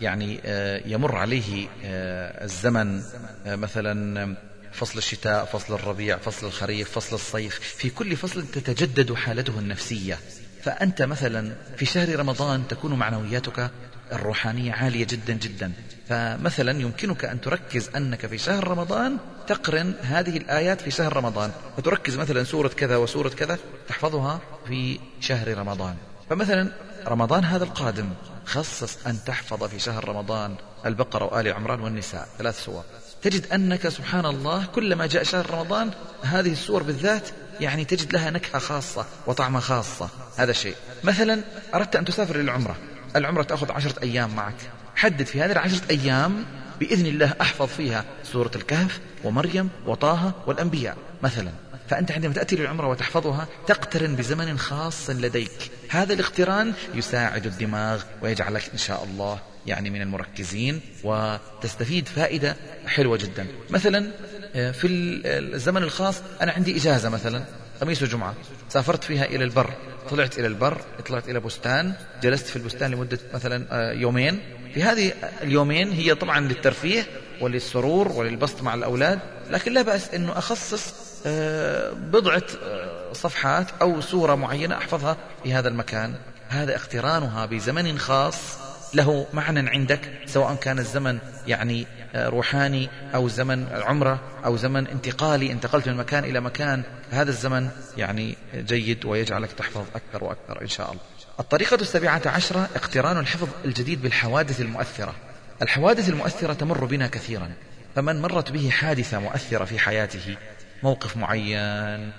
[0.00, 3.02] يعني آه يمر عليه آه الزمن
[3.46, 4.36] مثلا
[4.72, 10.18] فصل الشتاء فصل الربيع فصل الخريف فصل الصيف في كل فصل تتجدد حالته النفسية.
[10.62, 13.70] فأنت مثلا في شهر رمضان تكون معنوياتك
[14.12, 15.72] الروحانية عالية جدا جدا.
[16.08, 21.50] فمثلا يمكنك أن تركز أنك في شهر رمضان تقرن هذه الآيات في شهر رمضان.
[21.76, 23.58] فتركز مثلا سورة كذا وسورة كذا
[23.88, 25.94] تحفظها في شهر رمضان.
[26.30, 26.72] فمثلا
[27.06, 28.08] رمضان هذا القادم
[28.44, 30.54] خصص أن تحفظ في شهر رمضان
[30.86, 32.84] البقرة وآل عمران والنساء ثلاث سور.
[33.22, 35.90] تجد أنك سبحان الله كلما جاء شهر رمضان
[36.22, 37.28] هذه السور بالذات
[37.60, 40.08] يعني تجد لها نكهة خاصة وطعمة خاصة.
[40.36, 40.74] هذا شيء.
[41.04, 41.40] مثلا
[41.74, 42.76] أردت أن تسافر للعمرة.
[43.16, 44.54] العمرة تأخذ عشرة أيام معك.
[44.96, 46.44] حدد في هذه العشرة أيام
[46.80, 51.50] بإذن الله أحفظ فيها سورة الكهف ومريم وطه والأنبياء مثلا.
[51.88, 55.70] فأنت عندما تأتي للعمرة وتحفظها تقترن بزمن خاص لديك.
[55.88, 62.56] هذا الاقتران يساعد الدماغ ويجعلك إن شاء الله يعني من المركزين وتستفيد فائدة
[62.86, 63.46] حلوة جدا.
[63.70, 64.10] مثلا
[64.54, 67.44] آه، في الزمن الخاص أنا عندي إجازة مثلا
[67.80, 68.34] خميس وجمعة
[68.68, 69.70] سافرت فيها إلى البر.
[70.10, 71.92] طلعت إلى البر طلعت إلى بستان
[72.22, 74.40] جلست في البستان لمدة مثلا آه، يومين.
[74.74, 77.06] في هذه اليومين هي طبعا للترفيه
[77.40, 79.18] وللسرور وللبسط مع الأولاد
[79.50, 80.94] لكن لا بأس أنه أخصص
[81.26, 86.14] آه، بضعة آه، صفحات أو سورة معينة أحفظها في هذا المكان.
[86.48, 88.36] هذا اقترانها بزمن خاص.
[88.94, 95.52] له معنى عندك سواء كان الزمن يعني آه، روحاني أو زمن عمرة أو زمن انتقالي
[95.52, 100.90] انتقلت من مكان إلى مكان هذا الزمن يعني جيد ويجعلك تحفظ أكثر وأكثر إن شاء
[100.90, 101.02] الله.
[101.40, 105.14] الطريقة السابعة عشرة اقتران الحفظ الجديد بالحوادث المؤثرة.
[105.62, 107.50] الحوادث المؤثرة تمر بنا كثيرا.
[107.96, 110.36] فمن مرت به حادثة مؤثرة في حياته
[110.82, 112.12] موقف معين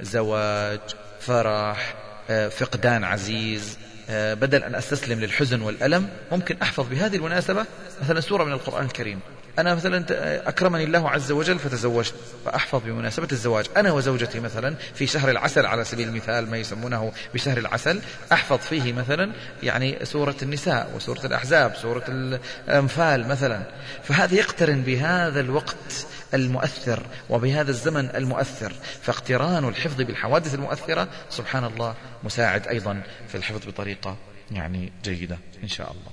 [0.00, 0.80] زواج
[1.20, 1.94] فرح
[2.30, 3.78] آه، فقدان عزيز
[4.12, 7.64] بدل أن أستسلم للحزن والألم ممكن أحفظ بهذه المناسبة
[8.02, 9.20] مثلا سورة من القرآن الكريم.
[9.58, 10.04] أنا مثلا
[10.48, 13.66] أكرمني الله عز وجل فتزوجت فأحفظ بمناسبة الزواج.
[13.76, 18.00] أنا وزوجتي مثلا في شهر العسل على سبيل المثال ما يسمونه بشهر العسل
[18.32, 19.32] أحفظ فيه مثلا
[19.62, 23.62] يعني سورة النساء وسورة الأحزاب سورة الأنفال مثلا.
[24.04, 28.72] فهذا يقترن بهذا الوقت المؤثر وبهذا الزمن المؤثر.
[29.02, 34.16] فاقتران الحفظ بالحوادث المؤثرة سبحان الله مساعد أيضا في الحفظ بطريقة
[34.50, 36.12] يعني جيدة إن شاء الله.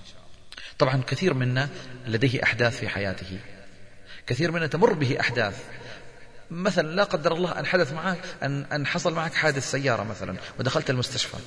[0.80, 1.70] طبعا كثير منا
[2.08, 3.40] لديه أحداث في حياته.
[4.28, 5.64] كثير منا تمر به أحداث.
[6.52, 10.90] مثلا لا قدر الله أن حدث معك أن, أن حصل معك حادث سيارة مثلا ودخلت
[10.90, 11.38] المستشفى.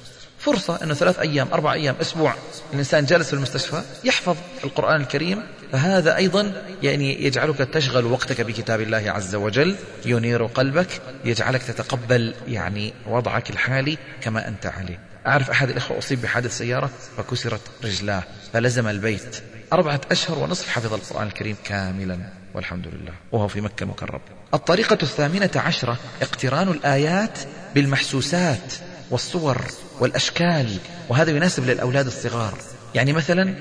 [0.40, 2.34] فرصة أنه ثلاث أيام أربع أيام أسبوع
[2.72, 9.10] الإنسان جالس في المستشفى يحفظ القرآن الكريم فهذا أيضا يعني يجعلك تشغل وقتك بكتاب الله
[9.10, 10.88] عز وجل ينير قلبك
[11.24, 14.98] يجعلك تتقبل يعني وضعك الحالي كما أنت عليه.
[15.26, 18.22] أعرف أحد الإخوة أصيب بحادث سيارة فكسرت رجلاه
[18.52, 19.42] فلزم البيت.
[19.72, 22.18] أربعة أشهر ونصف حفظ القرآن الكريم كاملا
[22.54, 23.12] والحمد لله.
[23.32, 24.20] وهو في مكة المكرمة
[24.54, 27.38] الطريقة الثامنة عشرة اقتران الآيات
[27.74, 28.89] بالمحسوسات.
[29.10, 29.62] والصور
[30.00, 30.76] والأشكال
[31.08, 32.54] وهذا يناسب للأولاد الصغار.
[32.94, 33.54] يعني مثلا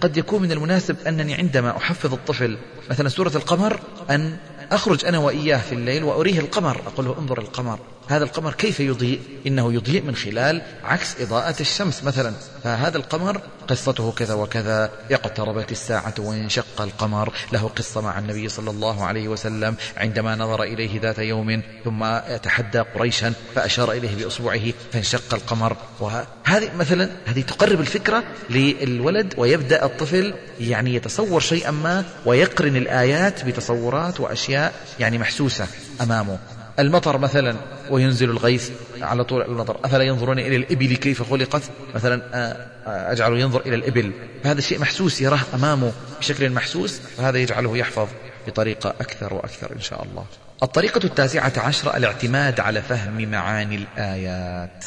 [0.00, 2.58] قد يكون من المناسب أنني عندما أحفظ الطفل
[2.90, 3.80] مثلا سورة القمر
[4.10, 4.36] أن
[4.72, 7.78] أخرج أنا وإياه في الليل وأريه القمر أقول له انظر القمر.
[8.08, 12.32] هذا القمر كيف يضيء؟ إنه يضيء من خلال عكس إضاءة الشمس مثلا.
[12.64, 14.90] فهذا القمر قصته كذا وكذا.
[15.10, 17.32] اقتربت الساعة وانشق القمر.
[17.52, 22.78] له قصة مع النبي صلى الله عليه وسلم عندما نظر إليه ذات يوم ثم تحدى
[22.78, 25.76] قريشا فأشار إليه بأصبعه فانشق القمر.
[26.00, 34.20] وهذه مثلا هذه تقرب الفكرة للولد ويبدأ الطفل يعني يتصور شيئا ما ويقرن الآيات بتصورات
[34.20, 35.66] وأشياء يعني محسوسة
[36.00, 36.38] أمامه.
[36.78, 37.56] المطر مثلا
[37.90, 38.70] وينزل الغيث
[39.00, 39.80] على طول المطر.
[39.84, 41.62] أفلا ينظرون إلى الإبل كيف خلقت؟
[41.94, 44.12] مثلا آه، آه، أجعله ينظر إلى الإبل.
[44.44, 48.08] فهذا الشيء محسوس يراه أمامه بشكل محسوس فهذا يجعله يحفظ
[48.46, 50.24] بطريقة أكثر وأكثر إن شاء الله.
[50.62, 54.84] الطريقة التاسعة عشرة الاعتماد على فهم معاني الآيات.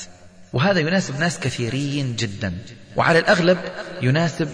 [0.54, 2.54] وهذا يناسب ناس كثيرين جدا.
[2.96, 3.58] وعلى الأغلب
[4.02, 4.50] يناسب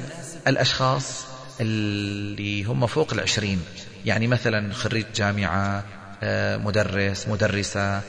[0.47, 1.25] الأشخاص
[1.61, 3.61] اللي هم فوق العشرين.
[4.05, 5.83] يعني مثلا خريج جامعة
[6.63, 8.01] مدرس مدرسة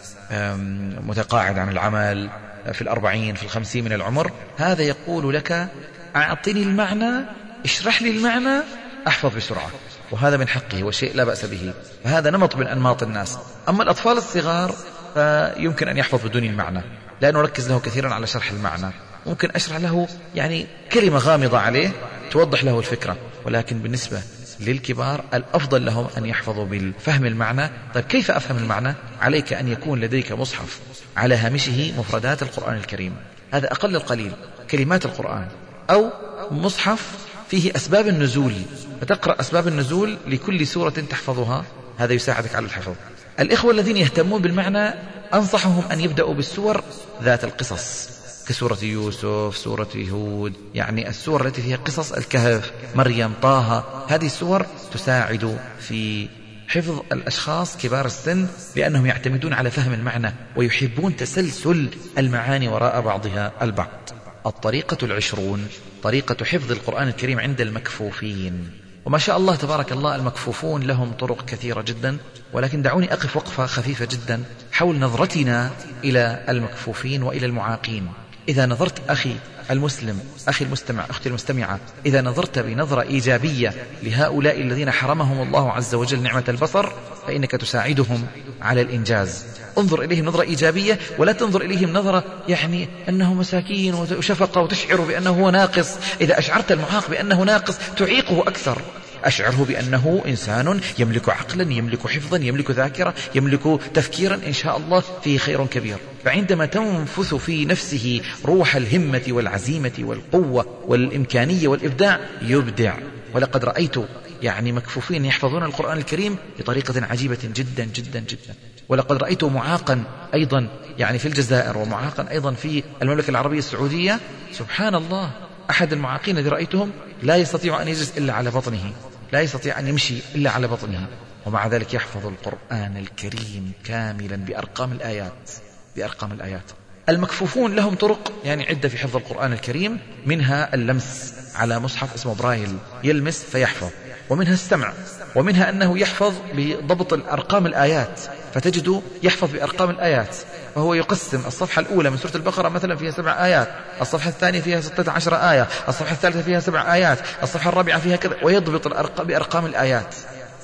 [1.07, 2.31] متقاعد عن العمل
[2.73, 4.33] في الأربعين في الخمسين من العمر.
[4.57, 5.69] هذا يقول لك
[6.17, 7.25] أعطني المعنى
[7.65, 8.63] اشرح لي المعنى
[9.09, 9.71] أحفظ بسرعة.
[10.11, 11.73] وهذا من حقه وشيء لا بأس به.
[12.05, 13.39] فهذا نمط من أنماط الناس.
[13.69, 14.75] أما الأطفال الصغار
[15.15, 16.83] فيمكن أن يحفظ بدون المعنى.
[17.21, 18.93] لا نركز له كثيرا على شرح المعنى.
[19.27, 21.91] ممكن أشرح له يعني كلمة غامضة عليه
[22.31, 23.17] توضح له الفكرة.
[23.45, 24.23] ولكن بالنسبة
[24.61, 27.71] للكبار الأفضل لهم أن يحفظوا بالفهم المعنى.
[27.95, 30.81] طيب كيف أفهم المعنى؟ عليك أن يكون لديك مصحف
[31.17, 33.17] على هامشه مفردات القرآن الكريم.
[33.51, 34.33] هذا أقل القليل
[34.71, 35.49] كلمات القرآن
[35.91, 36.11] أو
[36.51, 37.13] مصحف
[37.49, 38.53] فيه أسباب النزول.
[39.01, 41.65] فتقرأ أسباب النزول لكل سورة تحفظها.
[41.99, 42.95] هذا يساعدك على الحفظ.
[43.41, 44.95] الإخوة الذين يهتمون بالمعنى
[45.35, 46.85] أنصحهم أن يبدأوا بالسور
[47.23, 48.22] ذات القصص.
[48.53, 55.59] كسورة يوسف سورة هود يعني السور التي فيها قصص الكهف مريم طه هذه السور تساعد
[55.81, 56.29] في
[56.69, 58.47] حفظ الأشخاص كبار السن
[58.77, 61.89] لأنهم يعتمدون على فهم المعنى ويحبون تسلسل
[62.19, 64.11] المعاني وراء بعضها البعض.
[64.47, 65.67] الطريقة العشرون
[66.03, 68.71] طريقة حفظ القرآن الكريم عند المكفوفين.
[69.05, 72.17] وما شاء الله تبارك الله المكفوفون لهم طرق كثيرة جدا
[72.53, 74.43] ولكن دعوني أقف وقفة خفيفة جدا
[74.73, 75.71] حول نظرتنا
[76.05, 78.09] إلى المكفوفين وإلى المعاقين.
[78.49, 79.35] إذا نظرت أخي
[79.71, 86.23] المسلم أخي المستمع أختي المستمعة إذا نظرت بنظرة إيجابية لهؤلاء الذين حرمهم الله عز وجل
[86.23, 86.89] نعمة البصر
[87.27, 88.27] فإنك تساعدهم
[88.63, 89.45] على الإنجاز.
[89.79, 95.51] انظر إليهم نظرة إيجابية ولا تنظر إليهم نظرة يعني أنه مساكين وشفقة وتشعر بأنه هو
[95.51, 95.97] ناقص.
[96.21, 98.83] إذا أشعرت المعاق بأنه ناقص تعيقه أكثر.
[99.25, 105.39] أشعره بأنه إنسان يملك عقلا يملك حفظا يملك ذاكرة يملك تفكيرا إن شاء الله فيه
[105.39, 105.97] خير كبير.
[106.25, 112.95] فعندما تنفث في نفسه روح الهمة والعزيمة والقوة والإمكانية والإبداع يبدع.
[113.35, 113.95] ولقد رأيت
[114.43, 118.55] يعني مكفوفين يحفظون القرآن الكريم بطريقة عجيبة جدا جدا جدا.
[118.89, 120.05] ولقد رأيت معاقا
[120.35, 120.69] أيضا
[120.99, 124.21] يعني في الجزائر ومعاقا أيضا في المملكة العربية السعودية.
[124.53, 125.31] سبحان الله
[125.71, 126.91] أحد المعاقين الذي رأيتهم
[127.23, 128.93] لا يستطيع أن يجلس إلا على بطنه.
[129.33, 131.07] لا يستطيع أن يمشي إلا على بطنه
[131.47, 135.51] ومع ذلك يحفظ القرآن الكريم كاملا بأرقام الآيات
[135.97, 136.71] بأرقام الآيات.
[137.09, 139.99] المكفوفون لهم طرق يعني عدة في حفظ القرآن الكريم.
[140.27, 143.91] منها اللمس على مصحف اسمه برايل يلمس فيحفظ.
[144.31, 144.93] ومنها السمع.
[145.35, 148.21] ومنها أنه يحفظ بضبط الأرقام الآيات
[148.55, 150.37] فتجد يحفظ بأرقام الآيات
[150.75, 153.69] فهو يقسم الصفحة الأولى من سورة البقرة مثلا فيها سبع آيات
[154.01, 158.37] الصفحة الثانية فيها ستة عشر آية الصفحة الثالثة فيها سبع آيات الصفحة الرابعة فيها كذا
[158.43, 160.15] ويضبط الأرقام بأرقام الآيات.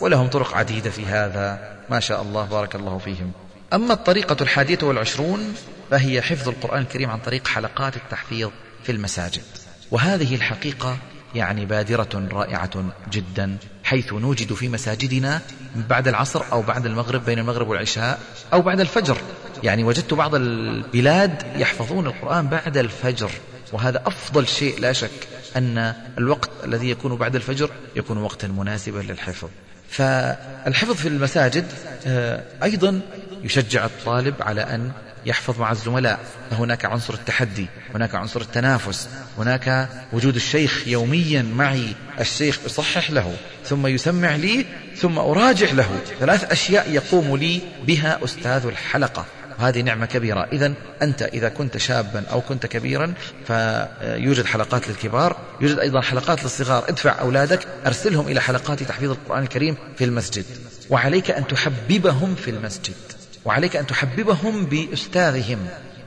[0.00, 1.76] ولهم طرق عديدة في هذا.
[1.90, 3.32] ما شاء الله بارك الله فيهم.
[3.72, 5.54] أما الطريقة الحادية والعشرون
[5.90, 8.50] فهي حفظ القرآن الكريم عن طريق حلقات التحفيظ
[8.82, 9.42] في المساجد.
[9.90, 10.96] وهذه الحقيقة
[11.34, 12.70] يعني بادرة رائعة
[13.12, 15.40] جدا حيث نوجد في مساجدنا
[15.76, 18.20] بعد العصر أو بعد المغرب بين المغرب والعشاء
[18.52, 19.18] أو بعد الفجر.
[19.62, 23.30] يعني وجدت بعض البلاد يحفظون القرآن بعد الفجر
[23.72, 25.10] وهذا أفضل شيء لا شك
[25.56, 29.48] أن الوقت الذي يكون بعد الفجر يكون وقتا مناسبا للحفظ.
[29.88, 31.66] فالحفظ في المساجد
[32.06, 33.00] آه، أيضا
[33.44, 34.92] يشجع الطالب على أن
[35.26, 39.08] يحفظ مع الزملاء فهناك عنصر التحدي هناك عنصر التنافس
[39.38, 44.66] هناك وجود الشيخ يوميا معي الشيخ يصحح له ثم يسمع لي
[44.96, 46.00] ثم أراجع له.
[46.20, 49.24] ثلاث أشياء يقوم لي بها أستاذ الحلقة.
[49.58, 50.48] وهذه نعمة كبيرة.
[50.52, 53.14] إذا أنت إذا كنت شابا أو كنت كبيرا
[53.46, 56.88] فيوجد حلقات للكبار يوجد أيضا حلقات للصغار.
[56.88, 60.44] ادفع أولادك أرسلهم إلى حلقات تحفيظ القرآن الكريم في المسجد.
[60.90, 63.17] وعليك أن تحببهم في المسجد.
[63.48, 65.58] وعليك أن تحببهم بأستاذهم.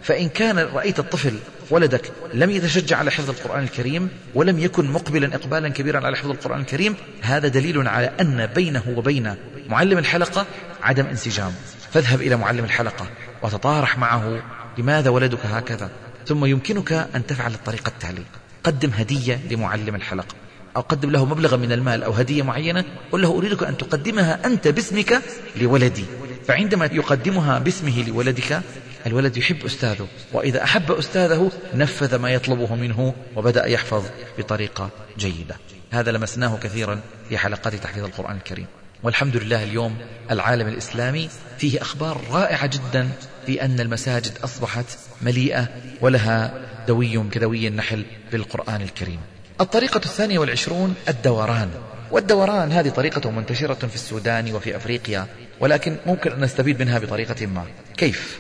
[0.04, 1.34] فإن كان رأيت الطفل
[1.70, 6.60] ولدك لم يتشجع على حفظ القرآن الكريم ولم يكن مقبلا إقبالا كبيرا على حفظ القرآن
[6.60, 9.36] الكريم هذا دليل على أن بينه وبين
[9.70, 10.46] معلم الحلقة
[10.84, 11.54] عدم انسجام.
[11.92, 13.06] فاذهب إلى معلم الحلقة
[13.44, 14.44] وتطارح معه
[14.78, 15.90] لماذا ولدك هكذا؟
[16.28, 18.26] ثم يمكنك أن تفعل الطريقة التالية.
[18.64, 20.36] قدم هدية لمعلم الحلقة
[20.76, 24.68] أو قدم له مبلغا من المال أو هدية معينة قل له أريدك أن تقدمها أنت
[24.68, 25.22] باسمك
[25.62, 26.06] لولدي.
[26.52, 28.62] فعندما يقدمها باسمه لولدك
[29.08, 34.04] الولد يحب أستاذه وإذا أحب أستاذه نفذ ما يطلبه منه وبدأ يحفظ
[34.38, 35.56] بطريقة جيدة.
[35.92, 38.66] هذا لمسناه كثيرا في حلقات تحفيظ القرآن الكريم.
[39.04, 39.98] والحمد لله اليوم
[40.32, 43.10] العالم الإسلامي فيه أخبار رائعة جدا
[43.46, 44.86] في أن المساجد أصبحت
[45.22, 45.68] مليئة
[46.02, 46.54] ولها
[46.88, 49.20] دوي كدوي النحل بالقرآن الكريم.
[49.62, 51.70] الطريقة الثانية والعشرون الدوران.
[52.12, 55.28] والدوران هذه طريقة منتشرة في السودان وفي أفريقيا
[55.62, 57.66] ولكن ممكن أن نستفيد منها بطريقة ما.
[57.98, 58.40] كيف؟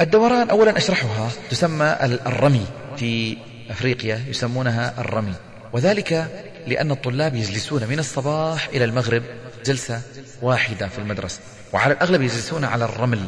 [0.00, 1.96] الدوران أولا أشرحها تسمى
[2.26, 2.66] الرمي.
[2.96, 3.36] في
[3.70, 5.34] أفريقيا يسمونها الرمي.
[5.72, 6.26] وذلك
[6.66, 9.22] لأن الطلاب يجلسون من الصباح إلى المغرب
[9.66, 10.00] جلسة
[10.42, 11.40] واحدة في المدرسة.
[11.72, 13.20] وعلى الأغلب يجلسون على الرمل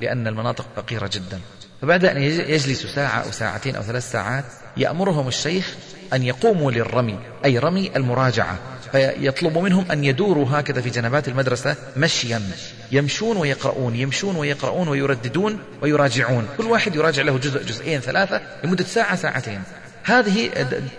[0.00, 1.40] لأن المناطق فقيرة جدا.
[1.82, 4.44] فبعد أن يجلسوا ساعة أو ساعتين أو ثلاث ساعات
[4.76, 5.74] يأمرهم الشيخ
[6.12, 8.58] أن يقوموا للرمي أي رمي المراجعة.
[8.92, 12.42] فيطلب منهم أن يدوروا هكذا في جنبات المدرسة مشيا.
[12.92, 16.48] يمشون ويقرؤون يمشون ويقرؤون ويرددون ويراجعون.
[16.58, 19.62] كل واحد يراجع له جزء جزئين ثلاثة لمدة ساعة ساعتين.
[20.04, 20.50] هذه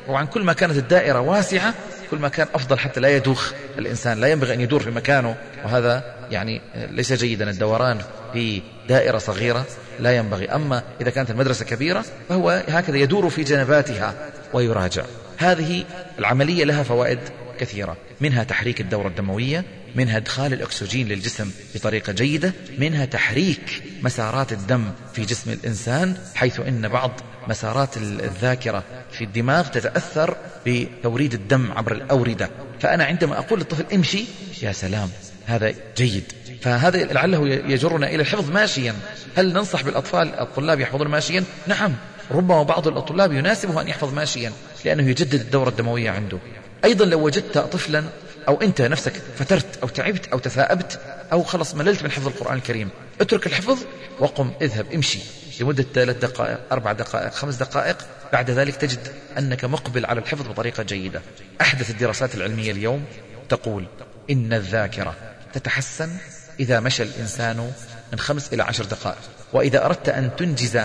[0.07, 1.73] طبعا كل ما كانت الدائرة واسعة
[2.11, 5.35] كل ما كان أفضل حتى لا يدوخ الإنسان لا ينبغي أن يدور في مكانه.
[5.65, 7.49] وهذا يعني ليس جيدا.
[7.49, 7.97] الدوران
[8.33, 9.65] في دائرة صغيرة
[9.99, 10.49] لا ينبغي.
[10.49, 14.13] أما إذا كانت المدرسة كبيرة فهو هكذا يدور في جنباتها
[14.53, 15.03] ويراجع.
[15.37, 15.83] هذه
[16.19, 17.19] العملية لها فوائد
[17.59, 19.63] كثيرة منها تحريك الدورة الدموية
[19.95, 26.87] منها ادخال الأكسجين للجسم بطريقة جيدة منها تحريك مسارات الدم في جسم الإنسان حيث إن
[26.87, 27.11] بعض
[27.47, 32.49] مسارات الذاكرة في الدماغ تتأثر بتوريد الدم عبر الأوردة.
[32.79, 34.25] فأنا عندما أقول للطفل امشي
[34.61, 35.09] يا سلام
[35.45, 36.23] هذا جيد.
[36.61, 38.95] فهذا لعله يجرنا إلى الحفظ ماشيا.
[39.37, 41.95] هل ننصح بالأطفال الطلاب يحفظون ماشيا؟ نعم.
[42.31, 44.51] ربما بعض الطلاب يناسبه أن يحفظ ماشيا
[44.85, 46.37] لأنه يجدد الدورة الدموية عنده.
[46.83, 48.03] أيضا لو وجدت طفلا
[48.47, 50.99] أو أنت نفسك فترت أو تعبت أو تثاءبت
[51.31, 52.89] أو خلص مللت من حفظ القرآن الكريم.
[53.21, 53.77] اترك الحفظ
[54.19, 55.19] وقم اذهب امشي.
[55.59, 57.97] لمدة ثلاث دقائق أربع دقائق خمس دقائق.
[58.33, 61.21] بعد ذلك تجد أنك مقبل على الحفظ بطريقة جيدة.
[61.61, 63.05] أحدث الدراسات العلمية اليوم
[63.49, 63.85] تقول
[64.29, 65.15] إن الذاكرة
[65.53, 66.09] تتحسن
[66.59, 67.71] إذا مشى الإنسان
[68.11, 69.21] من خمس إلى عشر دقائق.
[69.53, 70.79] وإذا أردت أن تنجز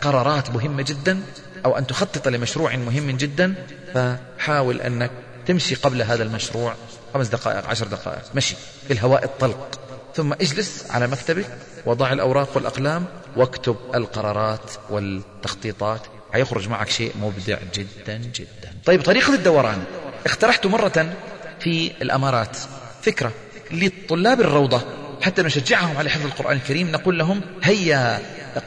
[0.00, 1.20] قرارات مهمة جدا
[1.64, 3.54] أو أن تخطط لمشروع مهم جدا
[3.94, 5.10] فحاول أنك
[5.46, 6.74] تمشي قبل هذا المشروع
[7.14, 8.22] خمس دقائق عشر دقائق.
[8.34, 8.56] مشي.
[8.86, 9.80] في الهواء الطلق.
[10.14, 11.46] ثم اجلس على مكتبك.
[11.86, 13.04] وضع الأوراق والأقلام.
[13.36, 16.00] واكتب القرارات والتخطيطات.
[16.32, 18.74] حيخرج معك شيء مبدع جدا جدا.
[18.84, 19.84] طيب طريقة الدوران
[20.26, 21.14] اقترحت مرة
[21.60, 22.56] في الأمارات.
[23.02, 23.32] فكرة
[23.70, 24.82] لطلاب الروضة.
[25.22, 26.92] حتى نشجعهم على حفظ القرآن الكريم.
[26.92, 28.20] نقول لهم هيا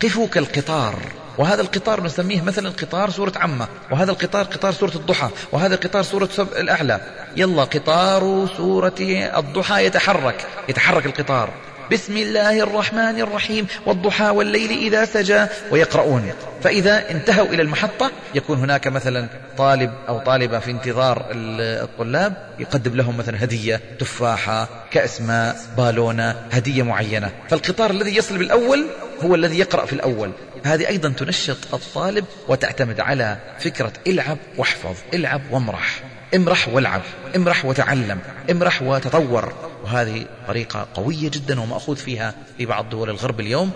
[0.03, 0.99] قفوا كالقطار.
[1.37, 6.29] وهذا القطار نسميه مثلا قطار سورة عمة وهذا القطار قطار سورة الضحى وهذا قطار سورة
[6.57, 7.01] الأعلى.
[7.35, 8.95] يلا قطار سورة
[9.37, 11.49] الضحى يتحرك يتحرك القطار.
[11.91, 16.31] بسم الله الرحمن الرحيم والضحى والليل إذا سجى ويقرؤون.
[16.63, 19.27] فإذا انتهوا إلى المحطة يكون هناك مثلا
[19.57, 26.83] طالب أو طالبة في انتظار الطلاب يقدم لهم مثلا هدية تفاحة كأس ماء بالونة هدية
[26.83, 27.31] معينة.
[27.49, 28.85] فالقطار الذي يصل بالأول
[29.23, 30.31] هو الذي يقرأ في الأول.
[30.63, 36.03] هذه أيضا تنشط الطالب وتعتمد على فكرة العب واحفظ العب وامرح.
[36.35, 37.01] امرح والعب
[37.35, 38.19] امرح وتعلم
[38.51, 39.53] امرح وتطور.
[39.83, 43.71] وهذه طريقة قوية جدا ومأخوذ فيها في بعض دول الغرب اليوم.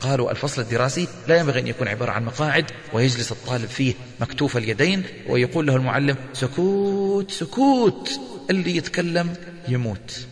[0.00, 5.02] قالوا الفصل الدراسي لا ينبغي أن يكون عبارة عن مقاعد ويجلس الطالب فيه مكتوف اليدين
[5.28, 8.10] ويقول له المعلم سكوت سكوت
[8.50, 9.34] اللي يتكلم
[9.68, 10.26] يموت.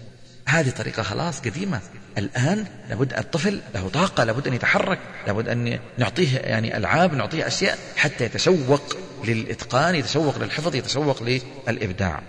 [0.46, 1.80] هذه طريقة خلاص قديمة.
[2.18, 7.78] الآن لابد الطفل له طاقة لابد أن يتحرك لابد أن نعطيه يعني ألعاب نعطيه أشياء
[7.96, 12.22] حتى يتشوق للإتقان يتشوق للحفظ يتشوق للإبداع.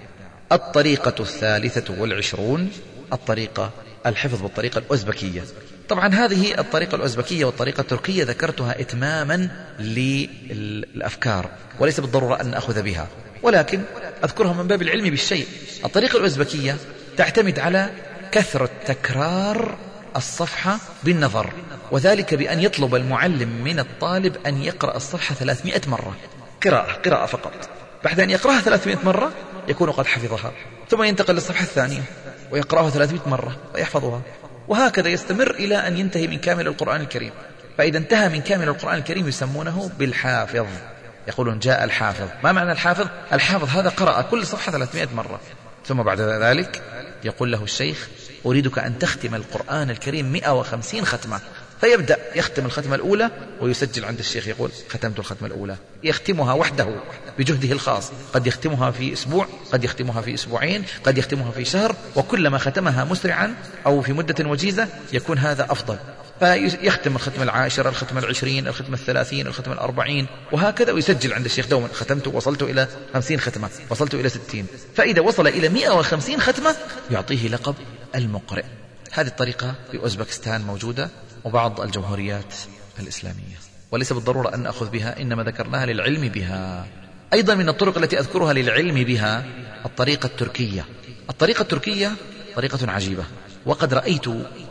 [0.52, 2.72] الطريقة الثالثة والعشرون
[3.14, 3.72] الطريقة
[4.06, 5.44] الحفظ بالطريقة الأوزبكية.
[5.90, 13.08] طبعا هذه الطريقة الأوزبكية والطريقة التركية ذكرتها إتماما للأفكار وليس بالضرورة أن نأخذ بها.
[13.44, 13.82] ولكن
[14.24, 15.48] أذكرها من باب العلم بالشيء.
[15.86, 16.78] الطريقة الأوزبكية
[17.18, 17.90] تعتمد على
[18.34, 19.76] كثرة تكرار
[20.16, 21.54] الصفحة بالنظر
[21.92, 26.16] وذلك بأن يطلب المعلم من الطالب أن يقرأ الصفحة 300 مرة.
[26.66, 27.70] قراءة قراءة فقط.
[28.04, 29.32] بعد أن يقرأها 300 مرة
[29.68, 30.52] يكون قد حفظها.
[30.90, 32.02] ثم ينتقل للصفحة الثانية
[32.52, 34.22] ويقرأها 300 مرة ويحفظها.
[34.68, 37.32] وهكذا يستمر إلى أن ينتهي من كامل القرآن الكريم.
[37.78, 40.68] فإذا انتهى من كامل القرآن الكريم يسمونه بالحافظ.
[41.28, 42.28] يقولون جاء الحافظ.
[42.44, 45.40] ما معنى الحافظ؟ الحافظ هذا قرأ كل صفحة 300 مرة.
[45.86, 46.82] ثم بعد ذلك
[47.24, 48.10] يقول له الشيخ
[48.46, 51.42] أريدك أن تختم القرآن الكريم 150 ختمة.
[51.82, 53.32] فيبدأ يختم الختمة الأولى
[53.62, 55.76] ويسجل عند الشيخ يقول ختمت الختمة الأولى.
[56.04, 56.88] يختمها وحده
[57.40, 58.12] بجهده الخاص.
[58.34, 63.56] قد يختمها في أسبوع قد يختمها في أسبوعين قد يختمها في شهر وكلما ختمها مسرعا
[63.86, 65.98] أو في مدة وجيزة يكون هذا أفضل.
[66.40, 71.88] فيختم الختمة العاشرة الختمة العشرين الختمة الثلاثين الختمة الأربعين وهكذا ويسجل عند الشيخ دوما.
[71.94, 74.66] ختمت وصلت إلى خمسين ختمة وصلت إلى ستين.
[74.96, 76.76] فإذا وصل إلى مئة وخمسين ختمة
[77.12, 77.76] يعطيه لقب
[78.16, 78.64] المقرئ.
[79.12, 81.10] هذه الطريقة في أوزبكستان موجودة
[81.44, 82.54] وبعض الجمهوريات
[83.00, 83.58] الإسلامية.
[83.92, 86.88] وليس بالضرورة أن نأخذ بها إنما ذكرناها للعلم بها.
[87.34, 89.46] أيضا من الطرق التي أذكرها للعلم بها
[89.86, 90.86] الطريقة التركية.
[91.30, 92.12] الطريقة التركية
[92.56, 93.24] طريقة عجيبة.
[93.66, 94.26] وقد رأيت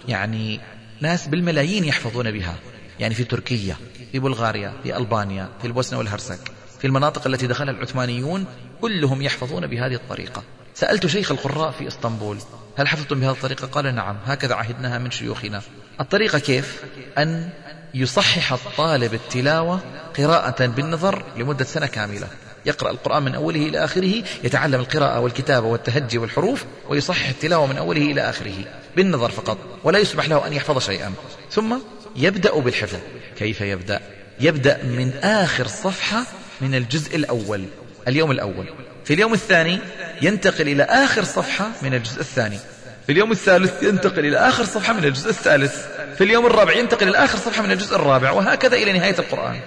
[0.09, 0.61] يعني
[1.01, 2.55] ناس بالملايين يحفظون بها.
[3.01, 3.77] يعني في تركيا
[4.13, 6.39] في بلغاريا في ألبانيا في البوسنة والهرسك
[6.79, 8.47] في المناطق التي دخلها العثمانيون
[8.81, 10.43] كلهم يحفظون بهذه الطريقة.
[10.75, 12.39] سألت شيخ القراء في إسطنبول
[12.77, 15.63] هل حفظتم بهذه الطريقة؟ قال نعم هكذا عهدناها من شيوخنا.
[16.01, 16.83] الطريقة كيف؟
[17.19, 17.51] أن
[17.95, 19.81] يصحح الطالب التلاوة
[20.19, 22.29] قراءة بالنظر لمدة سنة كاملة.
[22.67, 28.03] يقرأ القرآن من أوله إلى آخره يتعلم القراءة والكتابة والتهجي والحروف ويصحح التلاوة من أوله
[28.03, 28.55] إلى آخره
[28.97, 31.13] بالنظر فقط ولا يسمح له أن يحفظ شيئا.
[31.51, 31.77] ثم
[32.17, 32.99] يبدأ بالحفظ.
[33.39, 34.01] كيف يبدأ؟
[34.41, 36.27] يبدأ من آخر صفحة
[36.61, 37.65] من الجزء الأول
[38.09, 38.67] اليوم الأول.
[39.05, 39.79] في اليوم الثاني
[40.23, 42.59] ينتقل إلى آخر صفحة من الجزء الثاني.
[43.07, 45.87] في اليوم الثالث ينتقل إلى آخر صفحة من الجزء الثالث.
[46.19, 49.61] في اليوم الرابع ينتقل إلى آخر صفحة من الجزء الرابع وهكذا إلى نهاية القرآن.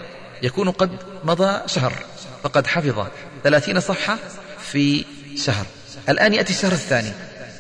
[0.44, 0.92] يكون قد
[1.24, 1.94] مضى شهر
[2.44, 3.08] فقد حفظ
[3.44, 4.18] ثلاثين صفحة
[4.72, 5.06] في
[5.38, 5.66] شهر.
[6.10, 7.12] الآن يأتي الشهر الثاني.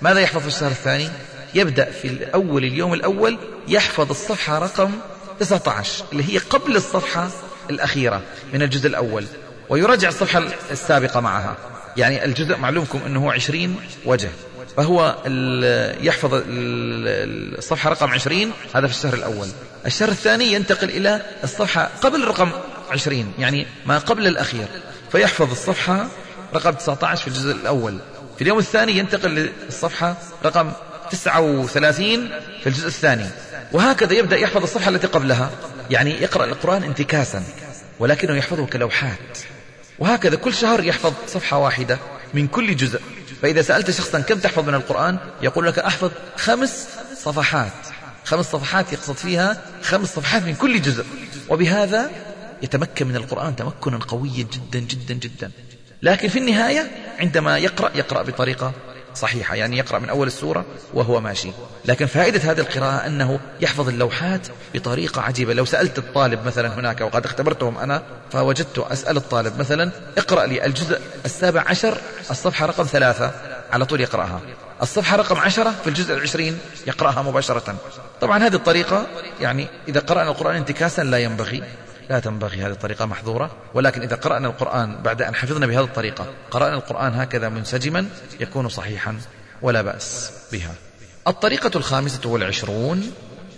[0.01, 1.09] ماذا يحفظ في الشهر الثاني؟
[1.53, 4.91] يبدأ في الأول اليوم الأول يحفظ الصفحة رقم
[5.39, 7.29] 19 اللي هي قبل الصفحة
[7.69, 8.21] الأخيرة
[8.53, 9.25] من الجزء الأول.
[9.69, 11.57] ويراجع الصفحة السابقة معها.
[11.97, 14.29] يعني الجزء معلومكم أنه عشرين وجه.
[14.77, 15.15] فهو
[16.01, 19.47] يحفظ الصفحة رقم عشرين هذا في الشهر الأول.
[19.85, 22.49] الشهر الثاني ينتقل إلى الصفحة قبل رقم
[22.91, 24.67] عشرين يعني ما قبل الأخير.
[25.11, 26.07] فيحفظ الصفحة
[26.55, 27.97] رقم 19 في الجزء الأول.
[28.35, 30.71] في اليوم الثاني ينتقل للصفحة رقم
[31.11, 32.29] 39
[32.61, 33.25] في الجزء الثاني.
[33.71, 35.49] وهكذا يبدأ يحفظ الصفحة التي قبلها.
[35.89, 37.43] يعني يقرأ القرآن انتكاسا
[37.99, 39.37] ولكنه يحفظه كلوحات.
[39.99, 41.97] وهكذا كل شهر يحفظ صفحة واحدة
[42.33, 42.99] من كل جزء.
[43.41, 46.87] فإذا سألت شخصا كم تحفظ من القرآن يقول لك أحفظ خمس
[47.17, 47.73] صفحات.
[48.25, 51.05] خمس صفحات يقصد فيها خمس صفحات من كل جزء.
[51.49, 52.11] وبهذا
[52.63, 55.51] يتمكن من القرآن تمكنا قويا جدا جدا جدا.
[56.01, 58.73] لكن في النهاية عندما يقرأ يقرأ بطريقة
[59.15, 61.51] صحيحة يعني يقرأ من أول السورة وهو ماشي.
[61.85, 65.53] لكن فائدة هذه القراءة أنه يحفظ اللوحات بطريقة عجيبة.
[65.53, 70.99] لو سألت الطالب مثلا هناك وقد اختبرتهم أنا فوجدت أسأل الطالب مثلا اقرأ لي الجزء
[71.25, 71.97] السابع عشر
[72.29, 73.31] الصفحة رقم ثلاثة
[73.71, 74.41] على طول يقرأها.
[74.81, 77.75] الصفحة رقم عشرة في الجزء العشرين يقرأها مباشرة.
[78.21, 79.07] طبعا هذه الطريقة
[79.41, 81.63] يعني إذا قرأنا القرآن انتكاسا لا ينبغي.
[82.09, 86.75] لا تنبغي هذه الطريقة محظورة ولكن إذا قرأنا القرآن بعد أن حفظنا بهذه الطريقة قرأنا
[86.75, 88.05] القرآن هكذا منسجما
[88.39, 89.17] يكون صحيحا
[89.61, 90.75] ولا بأس بها.
[91.27, 93.11] الطريقة الخامسة والعشرون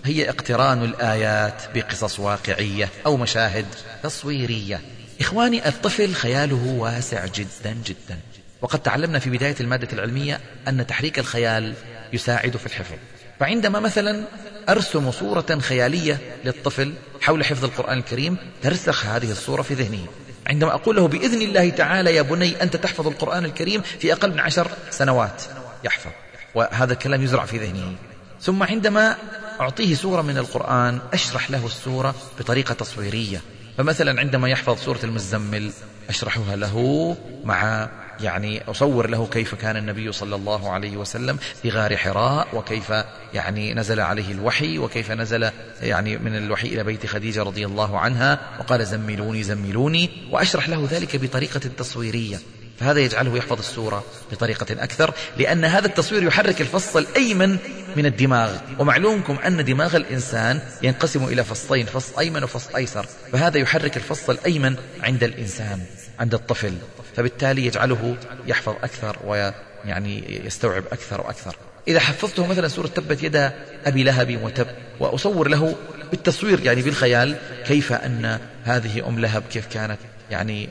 [0.05, 3.65] هي اقتران الآيات بقصص واقعية أو مشاهد
[4.03, 4.81] تصويرية.
[5.21, 8.19] إخواني الطفل خياله واسع جدا جدا.
[8.61, 11.73] وقد تعلمنا في بداية المادة العلمية أن تحريك الخيال
[12.13, 12.95] يساعد في الحفظ.
[13.39, 14.23] فعندما مثلا
[14.70, 20.05] أرسم صورة خيالية للطفل حول حفظ القرآن الكريم ترسخ هذه الصورة في ذهنه.
[20.47, 24.39] عندما أقول له بإذن الله تعالى يا بني أنت تحفظ القرآن الكريم في أقل من
[24.39, 25.43] عشر سنوات.
[25.84, 26.11] يحفظ.
[26.55, 27.95] وهذا الكلام يزرع في ذهنه.
[28.41, 29.15] ثم عندما
[29.61, 33.41] أعطيه سورة من القرآن أشرح له السورة بطريقة تصويرية.
[33.78, 35.72] فمثلا عندما يحفظ سورة المزمل
[36.09, 37.89] أشرحها له مع
[38.22, 42.93] يعني أصور له كيف كان النبي صلى الله عليه وسلم في غار حراء وكيف
[43.34, 45.51] يعني نزل عليه الوحي وكيف نزل
[45.82, 51.15] يعني من الوحي إلى بيت خديجة رضي الله عنها وقال زملوني زملوني وأشرح له ذلك
[51.15, 52.39] بطريقة تصويرية.
[52.80, 57.57] فهذا يجعله يحفظ السورة بطريقة أكثر لأن هذا التصوير يحرك الفص الأيمن
[57.95, 58.57] من الدماغ.
[58.80, 63.05] ومعلومكم أن دماغ الإنسان ينقسم إلى فصين فص أيمن وفص أيسر.
[63.32, 65.80] فهذا يحرك الفص الأيمن عند الإنسان.
[66.20, 66.74] عند الطفل
[67.15, 71.55] فبالتالي يجعله يحفظ أكثر ويعني يستوعب أكثر وأكثر.
[71.88, 73.53] إذا حفظته مثلا سورة تبت يدا
[73.86, 74.68] أبي لهب وتب
[74.99, 75.76] وأصور له
[76.11, 79.99] بالتصوير يعني بالخيال كيف أن هذه أم لهب كيف كانت
[80.32, 80.70] يعني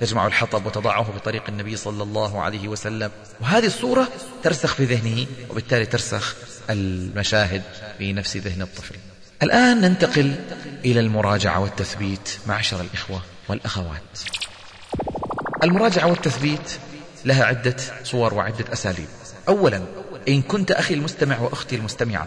[0.00, 3.10] تجمع الحطب وتضعه في طريق النبي صلى الله عليه وسلم.
[3.40, 4.08] وهذه الصورة
[4.42, 6.36] ترسخ في ذهنه وبالتالي ترسخ
[6.70, 7.62] المشاهد
[7.98, 8.94] في نفس ذهن الطفل.
[9.42, 10.34] الآن ننتقل
[10.84, 14.02] إلى المراجعة والتثبيت معشر الإخوة والأخوات.
[15.62, 16.78] المراجعة والتثبيت
[17.24, 19.08] لها عدة صور وعدة أساليب.
[19.48, 19.82] أولا
[20.28, 22.26] إن كنت أخي المستمع وأختي المستمعة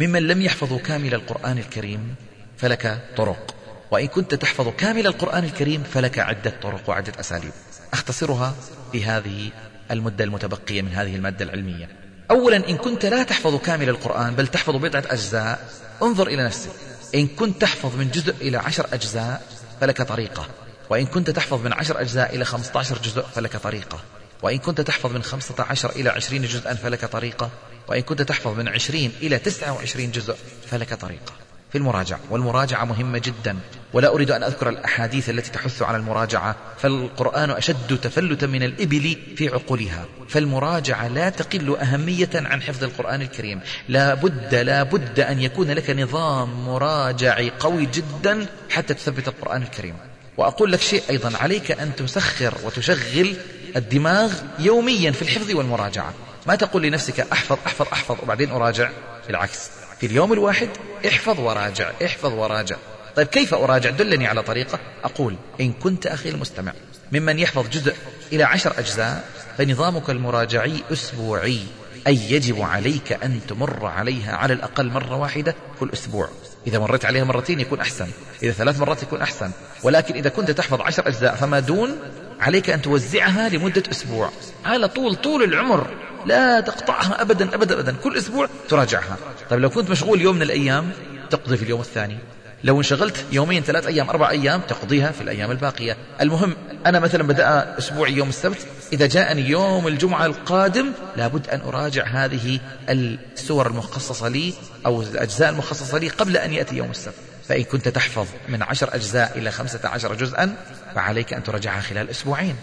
[0.00, 2.14] ممن لم يحفظوا كامل القرآن الكريم
[2.56, 3.54] فلك طرق.
[3.90, 7.52] وإن كنت تحفظ كامل القرآن الكريم فلك عدة طرق وعدة أساليب.
[7.92, 8.54] أختصرها
[8.92, 9.50] في هذه
[9.90, 11.88] المدة المتبقية من هذه المادة العلمية.
[12.30, 15.68] أولا إن كنت لا تحفظ كامل القرآن بل تحفظ بضعة أجزاء
[16.02, 16.70] انظر إلى نفسك.
[17.14, 19.42] إن كنت تحفظ من جزء إلى عشر أجزاء
[19.80, 20.46] فلك طريقة.
[20.90, 23.98] وإن كنت تحفظ من عشر أجزاء إلى خمسة عشر جزء فلك طريقة.
[24.42, 27.50] وإن كنت تحفظ من خمسة عشر إلى عشرين جزءا فلك طريقة.
[27.88, 30.36] وإن كنت تحفظ من عشرين إلى تسعة وعشرين جزء
[30.66, 31.32] فلك طريقة.
[31.72, 33.56] في المراجعة والمراجعة مهمة جدا.
[33.92, 36.56] ولا أريد أن أذكر الأحاديث التي تحث على المراجعة.
[36.78, 40.04] فالقرآن أشد تفلتا من الإبل في عقولها.
[40.28, 43.60] فالمراجعة لا تقل أهمية عن حفظ القرآن الكريم.
[43.88, 49.94] لا بد لا بد أن يكون لك نظام مراجعي قوي جدا حتى تثبت القرآن الكريم.
[50.38, 53.36] وأقول لك شيء أيضا عليك أن تسخر وتشغل
[53.76, 56.14] الدماغ يوميا في الحفظ والمراجعة.
[56.46, 58.90] ما تقول لنفسك أحفظ أحفظ أحفظ وبعدين أراجع.
[59.26, 59.70] بالعكس
[60.00, 60.68] في اليوم الواحد
[61.06, 62.76] احفظ وراجع احفظ وراجع.
[63.16, 64.78] طيب كيف أراجع؟ دلني على طريقة.
[65.04, 66.72] أقول إن كنت أخي المستمع
[67.12, 67.94] ممن يحفظ جزء
[68.32, 69.28] إلى عشر أجزاء
[69.58, 71.60] فنظامك المراجعي أسبوعي
[72.06, 76.28] أي يجب عليك أن تمر عليها على الأقل مرة واحدة كل أسبوع
[76.68, 78.06] إذا مريت عليها مرتين يكون أحسن
[78.42, 79.50] إذا ثلاث مرات يكون أحسن
[79.82, 81.96] ولكن إذا كنت تحفظ عشر أجزاء فما دون
[82.40, 84.30] عليك أن توزعها لمدة أسبوع.
[84.64, 85.86] على طول طول العمر.
[86.26, 89.16] لا تقطعها أبدا أبدا أبدا كل أسبوع تراجعها.
[89.50, 90.90] طيب لو كنت مشغول يوم من الأيام
[91.30, 92.18] تقضي في اليوم الثاني.
[92.64, 95.96] لو انشغلت يومين ثلاث أيام أربع أيام تقضيها في الأيام الباقية.
[96.20, 96.56] المهم
[96.86, 102.60] أنا مثلا بدأ أسبوعي يوم السبت إذا جاءني يوم الجمعة القادم لابد أن أراجع هذه
[102.88, 104.54] السور المخصصة لي
[104.86, 107.14] أو الأجزاء المخصصة لي قبل أن يأتي يوم السبت.
[107.48, 110.54] فإن كنت تحفظ من عشر أجزاء إلى خمسة عشر جزءا
[110.94, 112.56] فعليك أن تراجعها خلال أسبوعين.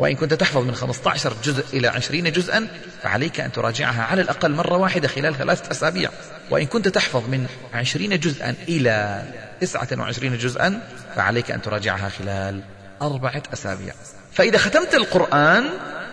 [0.00, 2.68] وإن كنت تحفظ من 15 جزء إلى 20 جزءا
[3.02, 6.10] فعليك أن تراجعها على الأقل مرة واحدة خلال ثلاثة أسابيع.
[6.50, 9.24] وإن كنت تحفظ من 20 جزءا إلى
[9.60, 10.80] 29 جزءا
[11.16, 12.62] فعليك أن تراجعها خلال
[13.02, 13.94] أربعة أسابيع.
[14.32, 15.64] فإذا ختمت القرآن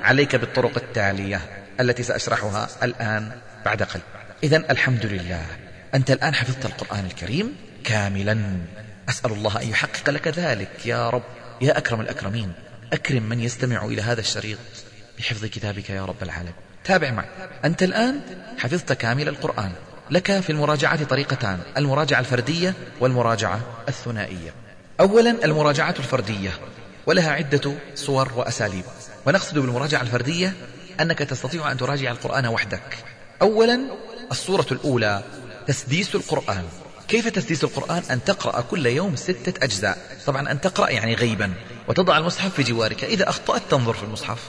[0.01, 1.41] عليك بالطرق التالية
[1.79, 3.31] التي سأشرحها الآن
[3.65, 4.03] بعد قليل.
[4.43, 5.45] إذا الحمد لله.
[5.95, 8.37] أنت الآن حفظت القرآن الكريم كاملا.
[9.09, 11.23] أسأل الله أن يحقق لك ذلك يا رب
[11.61, 12.66] يا أكرم الأكرمين.
[12.93, 14.57] أكرم من يستمع إلى هذا الشريط
[15.17, 16.53] بحفظ كتابك يا رب العالمين.
[16.83, 17.27] تابع معي.
[17.65, 18.21] أنت الآن
[18.57, 19.71] حفظت كامل القرآن.
[20.11, 24.53] لك في المراجعة طريقتان المراجعة الفردية والمراجعة الثنائية.
[24.99, 26.51] أولا المراجعة الفردية
[27.05, 28.83] ولها عدة صور وأساليب.
[29.25, 30.53] ونقصد بالمراجعة الفردية
[31.01, 32.97] أنك تستطيع أن تراجع القرآن وحدك.
[33.41, 33.79] أولا
[34.31, 35.23] الصورة الأولى
[35.67, 36.63] تسديس القرآن.
[37.07, 39.97] كيف تسديس القرآن؟ أن تقرأ كل يوم ستة أجزاء.
[40.25, 41.53] طبعا أن تقرأ يعني غيبا.
[41.87, 43.03] وتضع المصحف في جوارك.
[43.03, 44.39] إذا أخطأت تنظر في المصحف.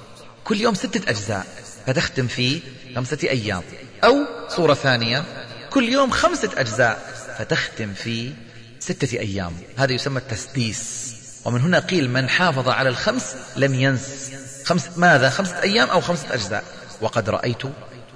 [0.45, 1.47] كل يوم ستة أجزاء.
[1.87, 2.61] فتختم فيه
[2.97, 3.63] خمسة أيام.
[4.05, 4.17] أو
[4.49, 5.25] صورة ثانية.
[5.71, 7.15] كل يوم خمسة أجزاء.
[7.39, 8.33] فتختم في
[8.81, 9.53] ستة أيام.
[9.77, 11.15] هذا يسمى التسديس.
[11.45, 14.31] ومن هنا قيل من حافظ على الخمس لم ينس.
[14.65, 16.65] خمس ماذا؟ خمسة أيام أو خمسة أجزاء.
[17.01, 17.63] وقد رأيت